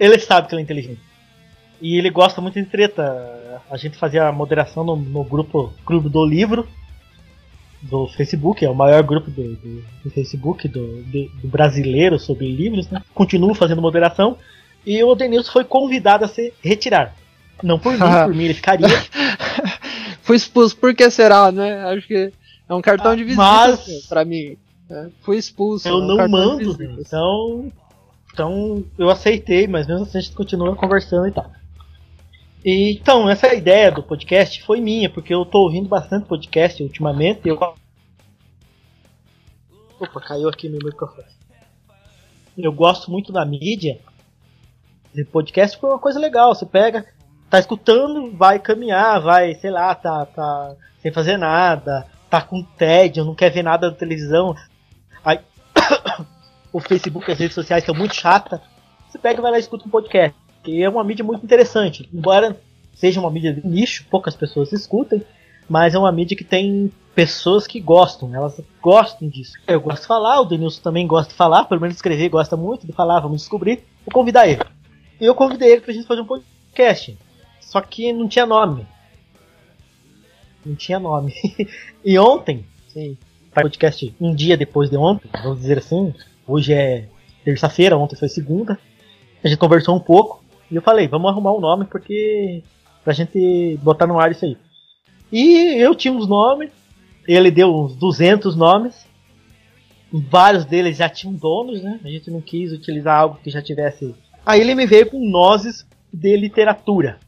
Ele 0.00 0.18
sabe 0.18 0.48
que 0.48 0.54
ele 0.54 0.62
é 0.62 0.64
inteligente. 0.64 1.00
E 1.80 1.96
ele 1.98 2.08
gosta 2.10 2.40
muito 2.40 2.54
de 2.54 2.64
treta. 2.66 3.60
A 3.70 3.76
gente 3.76 3.96
fazia 3.98 4.26
a 4.28 4.32
moderação 4.32 4.82
no, 4.84 4.96
no 4.96 5.22
grupo 5.24 5.72
Clube 5.84 6.08
do 6.08 6.24
Livro 6.24 6.66
do 7.82 8.06
Facebook, 8.08 8.64
é 8.64 8.70
o 8.70 8.74
maior 8.74 9.02
grupo 9.02 9.30
do, 9.30 9.56
do- 9.56 9.84
do 10.04 10.10
Facebook 10.10 10.66
do, 10.68 11.02
do- 11.02 11.28
do 11.42 11.48
brasileiro 11.48 12.18
sobre 12.18 12.50
livros. 12.50 12.88
Né? 12.90 13.02
Continuo 13.14 13.54
fazendo 13.54 13.82
moderação. 13.82 14.38
E 14.86 15.02
o 15.02 15.14
Denilson 15.14 15.52
foi 15.52 15.64
convidado 15.64 16.24
a 16.24 16.28
se 16.28 16.52
retirar. 16.62 17.14
Não 17.62 17.78
por 17.78 17.92
mim, 17.92 17.98
por 18.24 18.34
mim 18.34 18.44
ele 18.44 18.54
ficaria. 18.54 18.86
Fui 20.24 20.36
expulso, 20.36 20.76
por 20.76 20.94
que 20.94 21.08
será, 21.10 21.52
né? 21.52 21.84
Acho 21.84 22.06
que 22.06 22.32
é 22.68 22.74
um 22.74 22.80
cartão 22.82 23.12
Ah, 23.12 23.16
de 23.16 23.22
visita 23.24 23.42
mas- 23.42 24.06
pra 24.06 24.24
mim. 24.24 24.56
É, 24.90 25.08
fui 25.22 25.36
expulso. 25.38 25.86
é 25.86 25.90
Eu 25.90 25.96
um 25.96 26.06
não 26.06 26.28
mando. 26.28 26.82
Então, 26.98 27.72
então 28.32 28.84
eu 28.98 29.08
aceitei, 29.10 29.66
mas 29.66 29.86
mesmo 29.86 30.04
assim 30.04 30.18
a 30.18 30.20
gente 30.20 30.34
continua 30.34 30.74
conversando 30.74 31.28
e 31.28 31.32
tal. 31.32 31.50
E, 32.64 32.92
então, 32.92 33.28
essa 33.28 33.52
ideia 33.54 33.92
do 33.92 34.02
podcast 34.02 34.62
foi 34.62 34.80
minha, 34.80 35.10
porque 35.10 35.34
eu 35.34 35.44
tô 35.44 35.58
ouvindo 35.60 35.86
bastante 35.88 36.26
podcast 36.26 36.82
ultimamente. 36.82 37.46
Eu... 37.46 37.56
Opa, 40.00 40.20
caiu 40.20 40.48
aqui 40.48 40.68
meu 40.68 40.80
microfone. 40.82 41.28
Eu 42.56 42.72
gosto 42.72 43.10
muito 43.10 43.32
da 43.32 43.44
mídia. 43.44 44.00
E 45.14 45.24
podcast 45.24 45.76
foi 45.78 45.90
uma 45.90 45.98
coisa 45.98 46.18
legal. 46.18 46.54
Você 46.54 46.66
pega, 46.66 47.06
tá 47.54 47.60
escutando, 47.60 48.32
vai 48.36 48.58
caminhar, 48.58 49.20
vai, 49.20 49.54
sei 49.54 49.70
lá, 49.70 49.94
tá, 49.94 50.26
tá 50.26 50.74
sem 51.00 51.12
fazer 51.12 51.36
nada, 51.36 52.04
tá 52.28 52.40
com 52.40 52.62
tédio, 52.62 53.24
não 53.24 53.34
quer 53.34 53.50
ver 53.50 53.62
nada 53.62 53.90
da 53.90 53.96
televisão. 53.96 54.56
Aí, 55.24 55.38
o 56.72 56.80
Facebook, 56.80 57.30
as 57.30 57.38
redes 57.38 57.54
sociais 57.54 57.84
são 57.84 57.94
muito 57.94 58.14
chata. 58.14 58.60
Você 59.08 59.18
pega 59.18 59.38
e 59.38 59.42
vai 59.42 59.52
lá 59.52 59.56
e 59.56 59.60
escuta 59.60 59.86
um 59.86 59.90
podcast. 59.90 60.36
Que 60.64 60.82
é 60.82 60.88
uma 60.88 61.04
mídia 61.04 61.24
muito 61.24 61.44
interessante. 61.44 62.08
Embora 62.12 62.58
seja 62.92 63.20
uma 63.20 63.30
mídia 63.30 63.52
de 63.52 63.64
nicho, 63.64 64.04
poucas 64.10 64.34
pessoas 64.34 64.72
escutem, 64.72 65.22
mas 65.68 65.94
é 65.94 65.98
uma 65.98 66.10
mídia 66.10 66.36
que 66.36 66.44
tem 66.44 66.90
pessoas 67.14 67.68
que 67.68 67.78
gostam, 67.78 68.34
elas 68.34 68.60
gostam 68.82 69.28
disso. 69.28 69.52
Eu 69.68 69.80
gosto 69.80 70.02
de 70.02 70.08
falar, 70.08 70.40
o 70.40 70.44
Denilson 70.44 70.82
também 70.82 71.06
gosta 71.06 71.30
de 71.30 71.36
falar, 71.36 71.66
pelo 71.66 71.80
menos 71.80 71.94
escrever 71.94 72.28
gosta 72.28 72.56
muito 72.56 72.84
de 72.84 72.92
falar, 72.92 73.20
vamos 73.20 73.42
descobrir. 73.42 73.84
Vou 74.04 74.12
convidar 74.12 74.48
ele. 74.48 74.62
E 75.20 75.24
eu 75.24 75.36
convidei 75.36 75.70
ele 75.70 75.82
pra 75.82 75.94
gente 75.94 76.08
fazer 76.08 76.22
um 76.22 76.26
podcast. 76.26 77.16
Só 77.64 77.80
que 77.80 78.12
não 78.12 78.28
tinha 78.28 78.46
nome. 78.46 78.86
Não 80.64 80.74
tinha 80.74 80.98
nome. 80.98 81.34
e 82.04 82.18
ontem, 82.18 82.64
sim, 82.88 83.16
podcast 83.52 84.14
um 84.20 84.34
dia 84.34 84.56
depois 84.56 84.90
de 84.90 84.96
ontem, 84.96 85.28
vamos 85.42 85.60
dizer 85.60 85.78
assim, 85.78 86.14
hoje 86.46 86.72
é 86.72 87.08
terça-feira, 87.44 87.96
ontem 87.96 88.16
foi 88.16 88.28
segunda. 88.28 88.78
A 89.42 89.48
gente 89.48 89.58
conversou 89.58 89.96
um 89.96 90.00
pouco 90.00 90.42
e 90.70 90.76
eu 90.76 90.82
falei, 90.82 91.06
vamos 91.06 91.30
arrumar 91.30 91.52
um 91.52 91.60
nome 91.60 91.84
porque 91.84 92.62
pra 93.02 93.12
gente 93.12 93.78
botar 93.82 94.06
no 94.06 94.18
ar 94.18 94.30
isso 94.30 94.44
aí. 94.44 94.56
E 95.30 95.82
eu 95.82 95.94
tinha 95.94 96.12
uns 96.12 96.28
nomes, 96.28 96.70
ele 97.26 97.50
deu 97.50 97.74
uns 97.74 97.96
200 97.96 98.56
nomes. 98.56 99.06
Vários 100.12 100.64
deles 100.64 100.96
já 100.96 101.08
tinham 101.08 101.34
donos, 101.34 101.82
né? 101.82 101.98
A 102.04 102.08
gente 102.08 102.30
não 102.30 102.40
quis 102.40 102.72
utilizar 102.72 103.18
algo 103.18 103.38
que 103.42 103.50
já 103.50 103.60
tivesse. 103.60 104.14
Aí 104.46 104.60
ele 104.60 104.74
me 104.74 104.86
veio 104.86 105.10
com 105.10 105.18
nozes 105.28 105.84
de 106.12 106.36
literatura. 106.36 107.18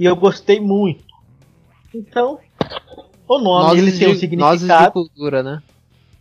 E 0.00 0.04
eu 0.06 0.16
gostei 0.16 0.58
muito. 0.58 1.04
Então, 1.94 2.38
o 3.28 3.38
nome 3.38 3.78
ele 3.78 3.92
tem 3.92 4.06
um 4.08 4.10
nozes 4.12 4.20
de 4.20 4.20
significado. 4.20 4.92
cultura, 4.92 5.42
né? 5.42 5.62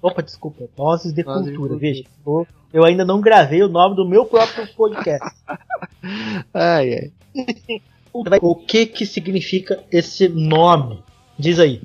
Opa, 0.02 0.22
desculpa. 0.22 0.66
Nozes 0.78 1.14
de 1.14 1.24
Nozes 1.24 1.46
de 1.46 1.52
cultura. 1.52 1.70
cultura. 1.74 1.80
Veja, 1.80 2.04
eu- 2.26 2.48
eu 2.74 2.84
ainda 2.86 3.06
não 3.06 3.22
gravei 3.22 3.64
o 3.64 3.70
nome 3.70 3.96
do 3.96 4.06
meu 4.08 4.26
próprio 4.26 4.68
podcast. 4.76 5.34
Ai, 6.54 6.94
ai. 6.94 8.40
o 8.42 8.56
que 8.56 8.86
que 8.86 9.06
significa 9.06 9.82
esse 9.92 10.28
nome? 10.28 11.02
Diz 11.38 11.58
aí. 11.60 11.82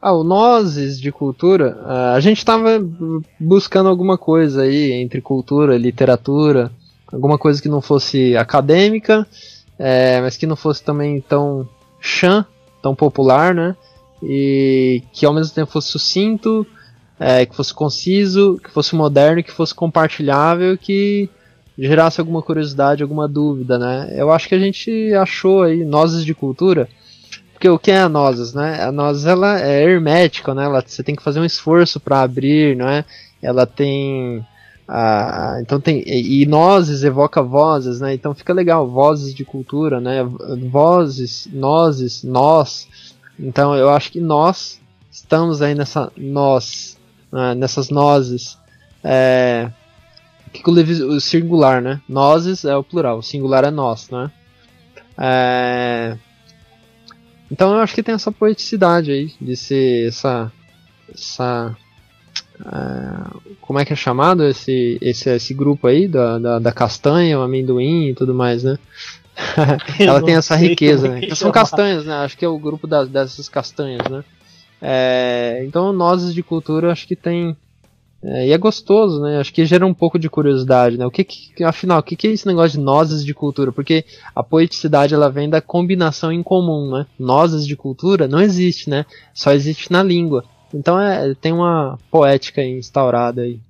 Ah, 0.00 0.12
o 0.14 0.22
Nozes 0.22 1.00
de 1.00 1.10
cultura, 1.10 1.80
ah, 1.84 2.14
a 2.14 2.20
gente 2.20 2.44
tava 2.44 2.78
buscando 3.40 3.88
alguma 3.88 4.16
coisa 4.16 4.62
aí 4.62 4.92
entre 4.92 5.20
cultura, 5.20 5.76
literatura, 5.76 6.70
alguma 7.12 7.36
coisa 7.38 7.60
que 7.60 7.68
não 7.68 7.80
fosse 7.80 8.36
acadêmica, 8.36 9.26
é, 9.78 10.20
mas 10.20 10.36
que 10.36 10.46
não 10.46 10.56
fosse 10.56 10.82
também 10.82 11.20
tão 11.20 11.68
chan, 12.00 12.44
tão 12.82 12.94
popular, 12.94 13.54
né? 13.54 13.76
E 14.22 15.02
que 15.12 15.24
ao 15.24 15.32
mesmo 15.32 15.54
tempo 15.54 15.70
fosse 15.70 15.88
sucinto, 15.88 16.66
é, 17.18 17.46
que 17.46 17.54
fosse 17.54 17.72
conciso, 17.72 18.60
que 18.62 18.70
fosse 18.70 18.94
moderno, 18.94 19.42
que 19.42 19.52
fosse 19.52 19.74
compartilhável, 19.74 20.76
que 20.76 21.28
gerasse 21.78 22.20
alguma 22.20 22.42
curiosidade, 22.42 23.02
alguma 23.02 23.28
dúvida, 23.28 23.78
né? 23.78 24.12
Eu 24.16 24.32
acho 24.32 24.48
que 24.48 24.54
a 24.54 24.58
gente 24.58 25.14
achou 25.14 25.62
aí 25.62 25.84
nozes 25.84 26.24
de 26.24 26.34
cultura, 26.34 26.88
porque 27.52 27.68
o 27.68 27.78
que 27.78 27.92
é 27.92 28.00
a 28.00 28.08
nozes, 28.08 28.52
né? 28.52 28.82
A 28.82 28.90
nozes 28.90 29.26
ela 29.26 29.60
é 29.60 29.84
hermética, 29.84 30.54
né? 30.54 30.64
Ela, 30.64 30.82
você 30.84 31.02
tem 31.02 31.14
que 31.14 31.22
fazer 31.22 31.38
um 31.38 31.44
esforço 31.44 32.00
para 32.00 32.22
abrir, 32.22 32.76
não 32.76 32.88
é? 32.88 33.04
Ela 33.40 33.64
tem 33.64 34.44
ah, 34.90 35.58
então 35.60 35.78
tem 35.78 36.02
e, 36.06 36.42
e 36.42 36.46
nozes 36.46 37.04
evoca 37.04 37.42
vozes, 37.42 38.00
né? 38.00 38.14
Então 38.14 38.34
fica 38.34 38.54
legal, 38.54 38.88
vozes 38.88 39.34
de 39.34 39.44
cultura, 39.44 40.00
né? 40.00 40.24
Vozes, 40.70 41.46
nozes, 41.52 42.24
nós. 42.24 42.88
Então 43.38 43.76
eu 43.76 43.90
acho 43.90 44.10
que 44.10 44.20
nós 44.20 44.80
estamos 45.10 45.60
aí 45.60 45.74
nessa 45.74 46.10
nós, 46.16 46.96
né? 47.30 47.54
nessas 47.54 47.90
nozes. 47.90 48.56
É, 49.04 49.70
que 50.52 50.62
o 50.70 51.20
singular, 51.20 51.82
né? 51.82 52.00
Nozes 52.08 52.64
é 52.64 52.74
o 52.74 52.82
plural, 52.82 53.18
o 53.18 53.22
singular 53.22 53.64
é 53.64 53.70
nós, 53.70 54.08
né? 54.08 54.30
É, 55.18 56.16
então 57.50 57.74
eu 57.74 57.80
acho 57.80 57.94
que 57.94 58.02
tem 58.02 58.14
essa 58.14 58.32
poeticidade 58.32 59.10
aí 59.10 59.34
de 59.38 59.54
ser 59.54 60.08
essa 60.08 60.50
essa 61.12 61.76
como 63.60 63.78
é 63.78 63.84
que 63.84 63.92
é 63.92 63.96
chamado 63.96 64.44
esse, 64.44 64.98
esse, 65.00 65.30
esse 65.30 65.54
grupo 65.54 65.86
aí 65.86 66.08
da, 66.08 66.38
da, 66.38 66.58
da 66.58 66.72
castanha, 66.72 67.38
o 67.38 67.42
amendoim 67.42 68.08
e 68.08 68.14
tudo 68.14 68.34
mais, 68.34 68.64
né? 68.64 68.78
Ela 70.00 70.22
tem 70.22 70.34
essa 70.34 70.56
riqueza, 70.56 71.08
né? 71.08 71.34
São 71.34 71.52
castanhas, 71.52 72.04
né? 72.04 72.14
Acho 72.14 72.36
que 72.36 72.44
é 72.44 72.48
o 72.48 72.58
grupo 72.58 72.86
das, 72.86 73.08
dessas 73.08 73.48
castanhas, 73.48 74.08
né? 74.08 74.24
É, 74.80 75.64
então, 75.66 75.92
nozes 75.92 76.34
de 76.34 76.42
cultura, 76.42 76.92
acho 76.92 77.06
que 77.06 77.16
tem. 77.16 77.56
É, 78.20 78.48
e 78.48 78.52
é 78.52 78.58
gostoso, 78.58 79.20
né? 79.20 79.38
Acho 79.38 79.52
que 79.52 79.64
gera 79.64 79.86
um 79.86 79.94
pouco 79.94 80.18
de 80.18 80.28
curiosidade, 80.28 80.96
né? 80.96 81.06
O 81.06 81.10
que, 81.10 81.22
que 81.22 81.62
afinal, 81.62 82.00
o 82.00 82.02
que, 82.02 82.16
que 82.16 82.26
é 82.26 82.32
esse 82.32 82.46
negócio 82.46 82.78
de 82.78 82.84
nozes 82.84 83.24
de 83.24 83.32
cultura? 83.32 83.70
Porque 83.70 84.04
a 84.34 84.42
poeticidade 84.42 85.14
ela 85.14 85.30
vem 85.30 85.48
da 85.48 85.60
combinação 85.60 86.32
em 86.32 86.42
comum, 86.42 86.90
né? 86.90 87.06
Nozes 87.18 87.64
de 87.64 87.76
cultura 87.76 88.26
não 88.26 88.40
existe, 88.40 88.90
né? 88.90 89.06
Só 89.32 89.52
existe 89.52 89.92
na 89.92 90.02
língua. 90.02 90.44
Então 90.72 91.00
é, 91.00 91.34
tem 91.34 91.52
uma 91.52 91.98
poética 92.10 92.62
instaurada 92.62 93.42
aí. 93.42 93.60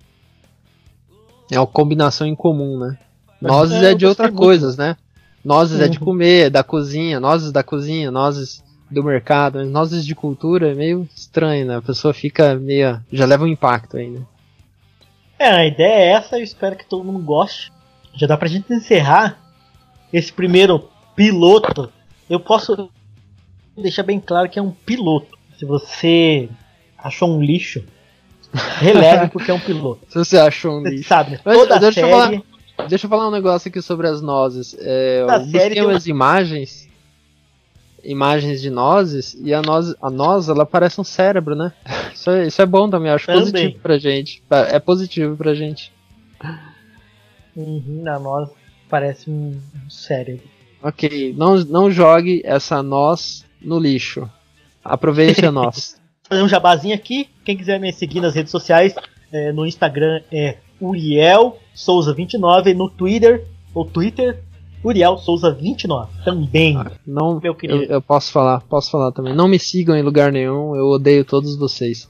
É 1.51 1.59
uma 1.59 1.66
combinação 1.66 2.26
em 2.26 2.34
comum, 2.34 2.78
né? 2.78 2.99
Nozes 3.40 3.82
é, 3.82 3.92
é 3.92 3.94
de 3.94 4.05
outras 4.05 4.30
coisas, 4.34 4.76
né? 4.76 4.96
Nozes 5.44 5.78
uhum. 5.78 5.84
é 5.84 5.88
de 5.88 5.99
uhum. 5.99 6.05
comer, 6.05 6.51
da 6.51 6.62
cozinha, 6.62 7.20
nozes 7.20 7.53
da 7.53 7.62
cozinha, 7.62 8.11
nozes 8.11 8.62
do 8.90 9.05
mercado, 9.05 9.59
mas 9.59 9.70
nozes 9.70 10.05
de 10.05 10.14
cultura 10.14 10.72
é 10.72 10.74
meio 10.74 11.09
estranho, 11.14 11.66
né? 11.66 11.76
A 11.76 11.82
pessoa 11.82 12.12
fica 12.12 12.55
meio. 12.57 13.01
já 13.12 13.24
leva 13.24 13.44
um 13.44 13.49
impacto 13.49 13.96
aí, 13.96 14.11
né? 14.11 14.22
É, 15.38 15.49
a 15.49 15.66
ideia 15.66 15.94
é 15.94 16.07
essa, 16.09 16.38
eu 16.38 16.42
espero 16.42 16.76
que 16.76 16.88
todo 16.88 17.05
mundo 17.05 17.20
goste. 17.20 17.70
Já 18.14 18.26
dá 18.26 18.36
pra 18.36 18.49
gente 18.49 18.72
encerrar 18.72 19.38
esse 20.12 20.32
primeiro 20.32 20.88
piloto. 21.14 21.92
Eu 22.28 22.40
posso 22.40 22.90
deixar 23.76 24.03
bem 24.03 24.18
claro 24.18 24.49
que 24.49 24.59
é 24.59 24.62
um 24.62 24.72
piloto. 24.72 25.38
Se 25.57 25.64
você 25.64 26.49
achou 26.99 27.36
um 27.36 27.42
lixo, 27.42 27.84
releve 28.53 29.28
porque 29.32 29.51
é 29.51 29.55
um 29.55 29.61
piloto. 29.61 30.01
Se 30.09 30.18
você 30.18 30.38
achou 30.38 30.78
um 30.78 30.82
você 30.82 30.90
lixo. 30.90 31.09
Sabe, 31.09 31.38
toda 31.38 31.74
Mas, 31.74 31.80
deixa, 31.80 32.01
série... 32.01 32.12
eu 32.12 32.18
falar, 32.18 32.88
deixa 32.88 33.07
eu 33.07 33.11
falar 33.11 33.28
um 33.28 33.32
negócio 33.32 33.68
aqui 33.68 33.80
sobre 33.80 34.07
as 34.09 34.20
nozes. 34.20 34.76
É, 34.78 35.22
eu 35.22 35.40
busquei 35.44 35.82
umas 35.82 36.05
uma... 36.07 36.11
imagens 36.11 36.88
imagens 38.03 38.61
de 38.61 38.70
nozes 38.70 39.36
e 39.40 39.53
a 39.53 39.61
noz, 39.61 39.94
a 40.01 40.11
noz 40.11 40.49
ela 40.49 40.64
parece 40.64 41.01
um 41.01 41.05
cérebro, 41.05 41.55
né? 41.55 41.72
Isso 42.14 42.30
é, 42.30 42.46
isso 42.46 42.62
é 42.62 42.66
bom 42.66 42.88
também, 42.88 43.11
acho 43.11 43.26
também. 43.26 43.40
positivo 43.42 43.78
pra 43.80 43.99
gente. 43.99 44.42
É 44.51 44.78
positivo 44.78 45.36
pra 45.36 45.55
gente. 45.55 45.92
Uhum, 47.55 48.05
a 48.07 48.18
noz 48.18 48.51
parece 48.88 49.30
um 49.30 49.61
cérebro. 49.90 50.44
Ok, 50.82 51.34
não, 51.36 51.57
não 51.64 51.90
jogue 51.90 52.40
essa 52.44 52.82
noz 52.82 53.44
no 53.61 53.78
lixo. 53.78 54.30
Aproveite 54.84 55.44
a 55.44 55.51
noz. 55.53 55.97
Fazer 56.29 56.43
um 56.43 56.49
jabazinho 56.49 56.95
aqui. 56.95 57.29
Quem 57.45 57.57
quiser 57.57 57.81
me 57.81 57.93
seguir 57.93 58.20
nas 58.20 58.35
redes 58.35 58.51
sociais, 58.51 58.95
é, 59.33 59.53
no 59.53 59.66
Instagram 59.66 60.20
é 60.31 60.59
Uriel 60.81 61.59
Souza29, 61.74 62.74
no 62.74 62.91
Twitter, 62.91 63.47
ou 63.74 63.85
Twitter, 63.85 64.43
Uriel 64.85 65.16
Souza 65.18 65.53
29 65.53 66.11
também. 66.24 66.76
Ah, 66.76 66.93
não, 67.07 67.41
meu 67.41 67.55
querido. 67.55 67.85
Eu, 67.85 67.89
eu, 67.91 68.03
posso 68.03 68.31
falar, 68.31 68.61
posso 68.62 68.91
falar 68.91 69.12
também. 69.12 69.35
Não 69.35 69.49
me 69.49 69.59
sigam 69.59 69.97
em 69.97 70.03
lugar 70.03 70.31
nenhum, 70.31 70.76
eu 70.76 70.87
odeio 70.87 71.24
todos 71.24 71.57
vocês. 71.57 72.09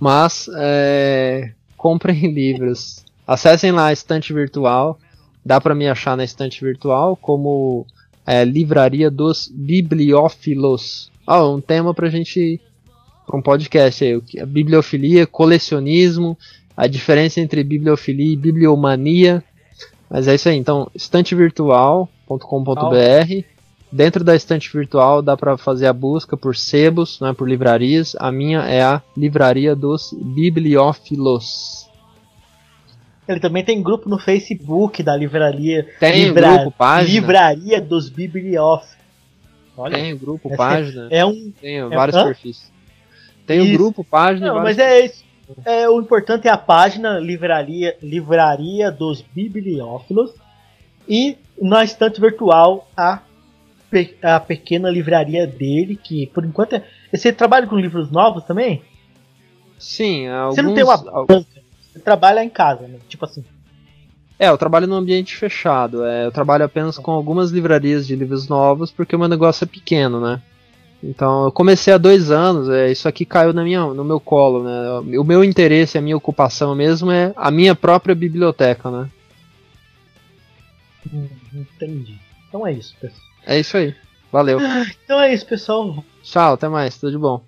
Mas 0.00 0.48
é, 0.56 1.52
comprem 1.76 2.26
livros. 2.32 3.04
Acessem 3.26 3.72
lá 3.72 3.86
a 3.86 3.92
estante 3.92 4.32
virtual. 4.32 4.98
Dá 5.44 5.60
para 5.60 5.74
me 5.74 5.88
achar 5.88 6.16
na 6.16 6.24
estante 6.24 6.62
virtual 6.62 7.16
como 7.16 7.86
é, 8.26 8.44
Livraria 8.44 9.10
dos 9.10 9.50
Bibliófilos. 9.52 11.10
Ó, 11.26 11.42
oh, 11.42 11.56
um 11.56 11.60
tema 11.60 11.94
pra 11.94 12.10
gente 12.10 12.60
para 13.28 13.36
um 13.36 13.42
podcast 13.42 14.02
aí, 14.02 14.22
a 14.40 14.46
bibliofilia, 14.46 15.26
colecionismo, 15.26 16.38
a 16.74 16.86
diferença 16.86 17.42
entre 17.42 17.62
bibliofilia 17.62 18.32
e 18.32 18.36
bibliomania. 18.36 19.44
Mas 20.08 20.26
é 20.26 20.34
isso 20.34 20.48
aí, 20.48 20.56
então, 20.56 20.90
estantevirtual.com.br. 20.94 23.44
Dentro 23.92 24.24
da 24.24 24.34
estante 24.34 24.72
virtual 24.72 25.20
dá 25.20 25.36
para 25.36 25.58
fazer 25.58 25.86
a 25.86 25.92
busca 25.92 26.36
por 26.36 26.56
sebos, 26.56 27.20
né, 27.20 27.34
por 27.34 27.48
livrarias. 27.48 28.16
A 28.18 28.32
minha 28.32 28.60
é 28.60 28.82
a 28.82 29.02
Livraria 29.16 29.76
dos 29.76 30.12
Bibliófilos. 30.12 31.86
Ele 33.26 33.40
também 33.40 33.62
tem 33.62 33.82
grupo 33.82 34.08
no 34.08 34.18
Facebook 34.18 35.02
da 35.02 35.14
livraria. 35.14 35.86
Tem 36.00 36.24
livra, 36.24 36.56
grupo, 36.56 36.78
página. 36.78 37.20
Livraria 37.20 37.80
dos 37.80 38.08
Bibliófilos. 38.08 38.96
tem 39.90 40.16
grupo, 40.16 40.56
página. 40.56 41.08
É 41.10 41.26
um. 41.26 41.52
Tem 41.60 41.78
é, 41.78 41.88
vários 41.88 42.16
hã? 42.16 42.24
perfis. 42.24 42.77
Tem 43.48 43.62
isso. 43.62 43.72
um 43.72 43.76
grupo, 43.76 44.04
página. 44.04 44.48
Não, 44.48 44.62
mas 44.62 44.78
é 44.78 45.06
isso. 45.06 45.24
É, 45.64 45.88
o 45.88 45.98
importante 45.98 46.46
é 46.46 46.50
a 46.50 46.58
página 46.58 47.18
Livraria, 47.18 47.96
Livraria 48.02 48.92
dos 48.92 49.22
Bibliófilos 49.22 50.34
e 51.08 51.38
na 51.60 51.82
estante 51.82 52.20
virtual 52.20 52.86
a, 52.94 53.22
a 54.22 54.40
pequena 54.40 54.90
livraria 54.90 55.46
dele, 55.46 55.96
que 55.96 56.26
por 56.26 56.44
enquanto 56.44 56.74
é. 56.74 56.84
Você 57.10 57.32
trabalha 57.32 57.66
com 57.66 57.76
livros 57.76 58.10
novos 58.10 58.44
também? 58.44 58.82
Sim, 59.78 60.28
alguns... 60.28 60.56
Você 60.56 60.62
não 60.62 60.74
tem 60.74 60.84
uma 60.84 60.98
banca, 60.98 61.46
você 61.80 61.98
trabalha 61.98 62.44
em 62.44 62.50
casa, 62.50 62.86
né? 62.86 62.98
Tipo 63.08 63.24
assim. 63.24 63.42
É, 64.38 64.50
eu 64.50 64.58
trabalho 64.58 64.86
num 64.86 64.96
ambiente 64.96 65.34
fechado. 65.34 66.04
É, 66.04 66.26
eu 66.26 66.30
trabalho 66.30 66.64
apenas 66.66 66.98
com 66.98 67.10
algumas 67.12 67.50
livrarias 67.50 68.06
de 68.06 68.14
livros 68.14 68.46
novos 68.46 68.90
porque 68.90 69.16
o 69.16 69.18
meu 69.18 69.28
negócio 69.28 69.64
é 69.64 69.66
pequeno, 69.66 70.20
né? 70.20 70.42
Então 71.02 71.44
eu 71.44 71.52
comecei 71.52 71.92
há 71.92 71.98
dois 71.98 72.30
anos, 72.30 72.68
é, 72.68 72.90
isso 72.90 73.06
aqui 73.06 73.24
caiu 73.24 73.52
na 73.52 73.62
minha, 73.62 73.84
no 73.86 74.04
meu 74.04 74.18
colo, 74.18 74.64
né? 74.64 75.18
O 75.18 75.24
meu 75.24 75.44
interesse, 75.44 75.96
a 75.96 76.00
minha 76.00 76.16
ocupação 76.16 76.74
mesmo 76.74 77.10
é 77.10 77.32
a 77.36 77.50
minha 77.50 77.74
própria 77.74 78.14
biblioteca, 78.14 78.90
né? 78.90 79.08
Hum, 81.12 81.28
entendi. 81.54 82.18
Então 82.48 82.66
é 82.66 82.72
isso, 82.72 82.96
pessoal. 83.00 83.22
É 83.46 83.60
isso 83.60 83.76
aí. 83.76 83.94
Valeu. 84.32 84.58
Então 85.04 85.20
é 85.20 85.32
isso, 85.32 85.46
pessoal. 85.46 86.04
Tchau, 86.22 86.54
até 86.54 86.68
mais, 86.68 86.98
tudo 86.98 87.12
de 87.12 87.18
bom. 87.18 87.47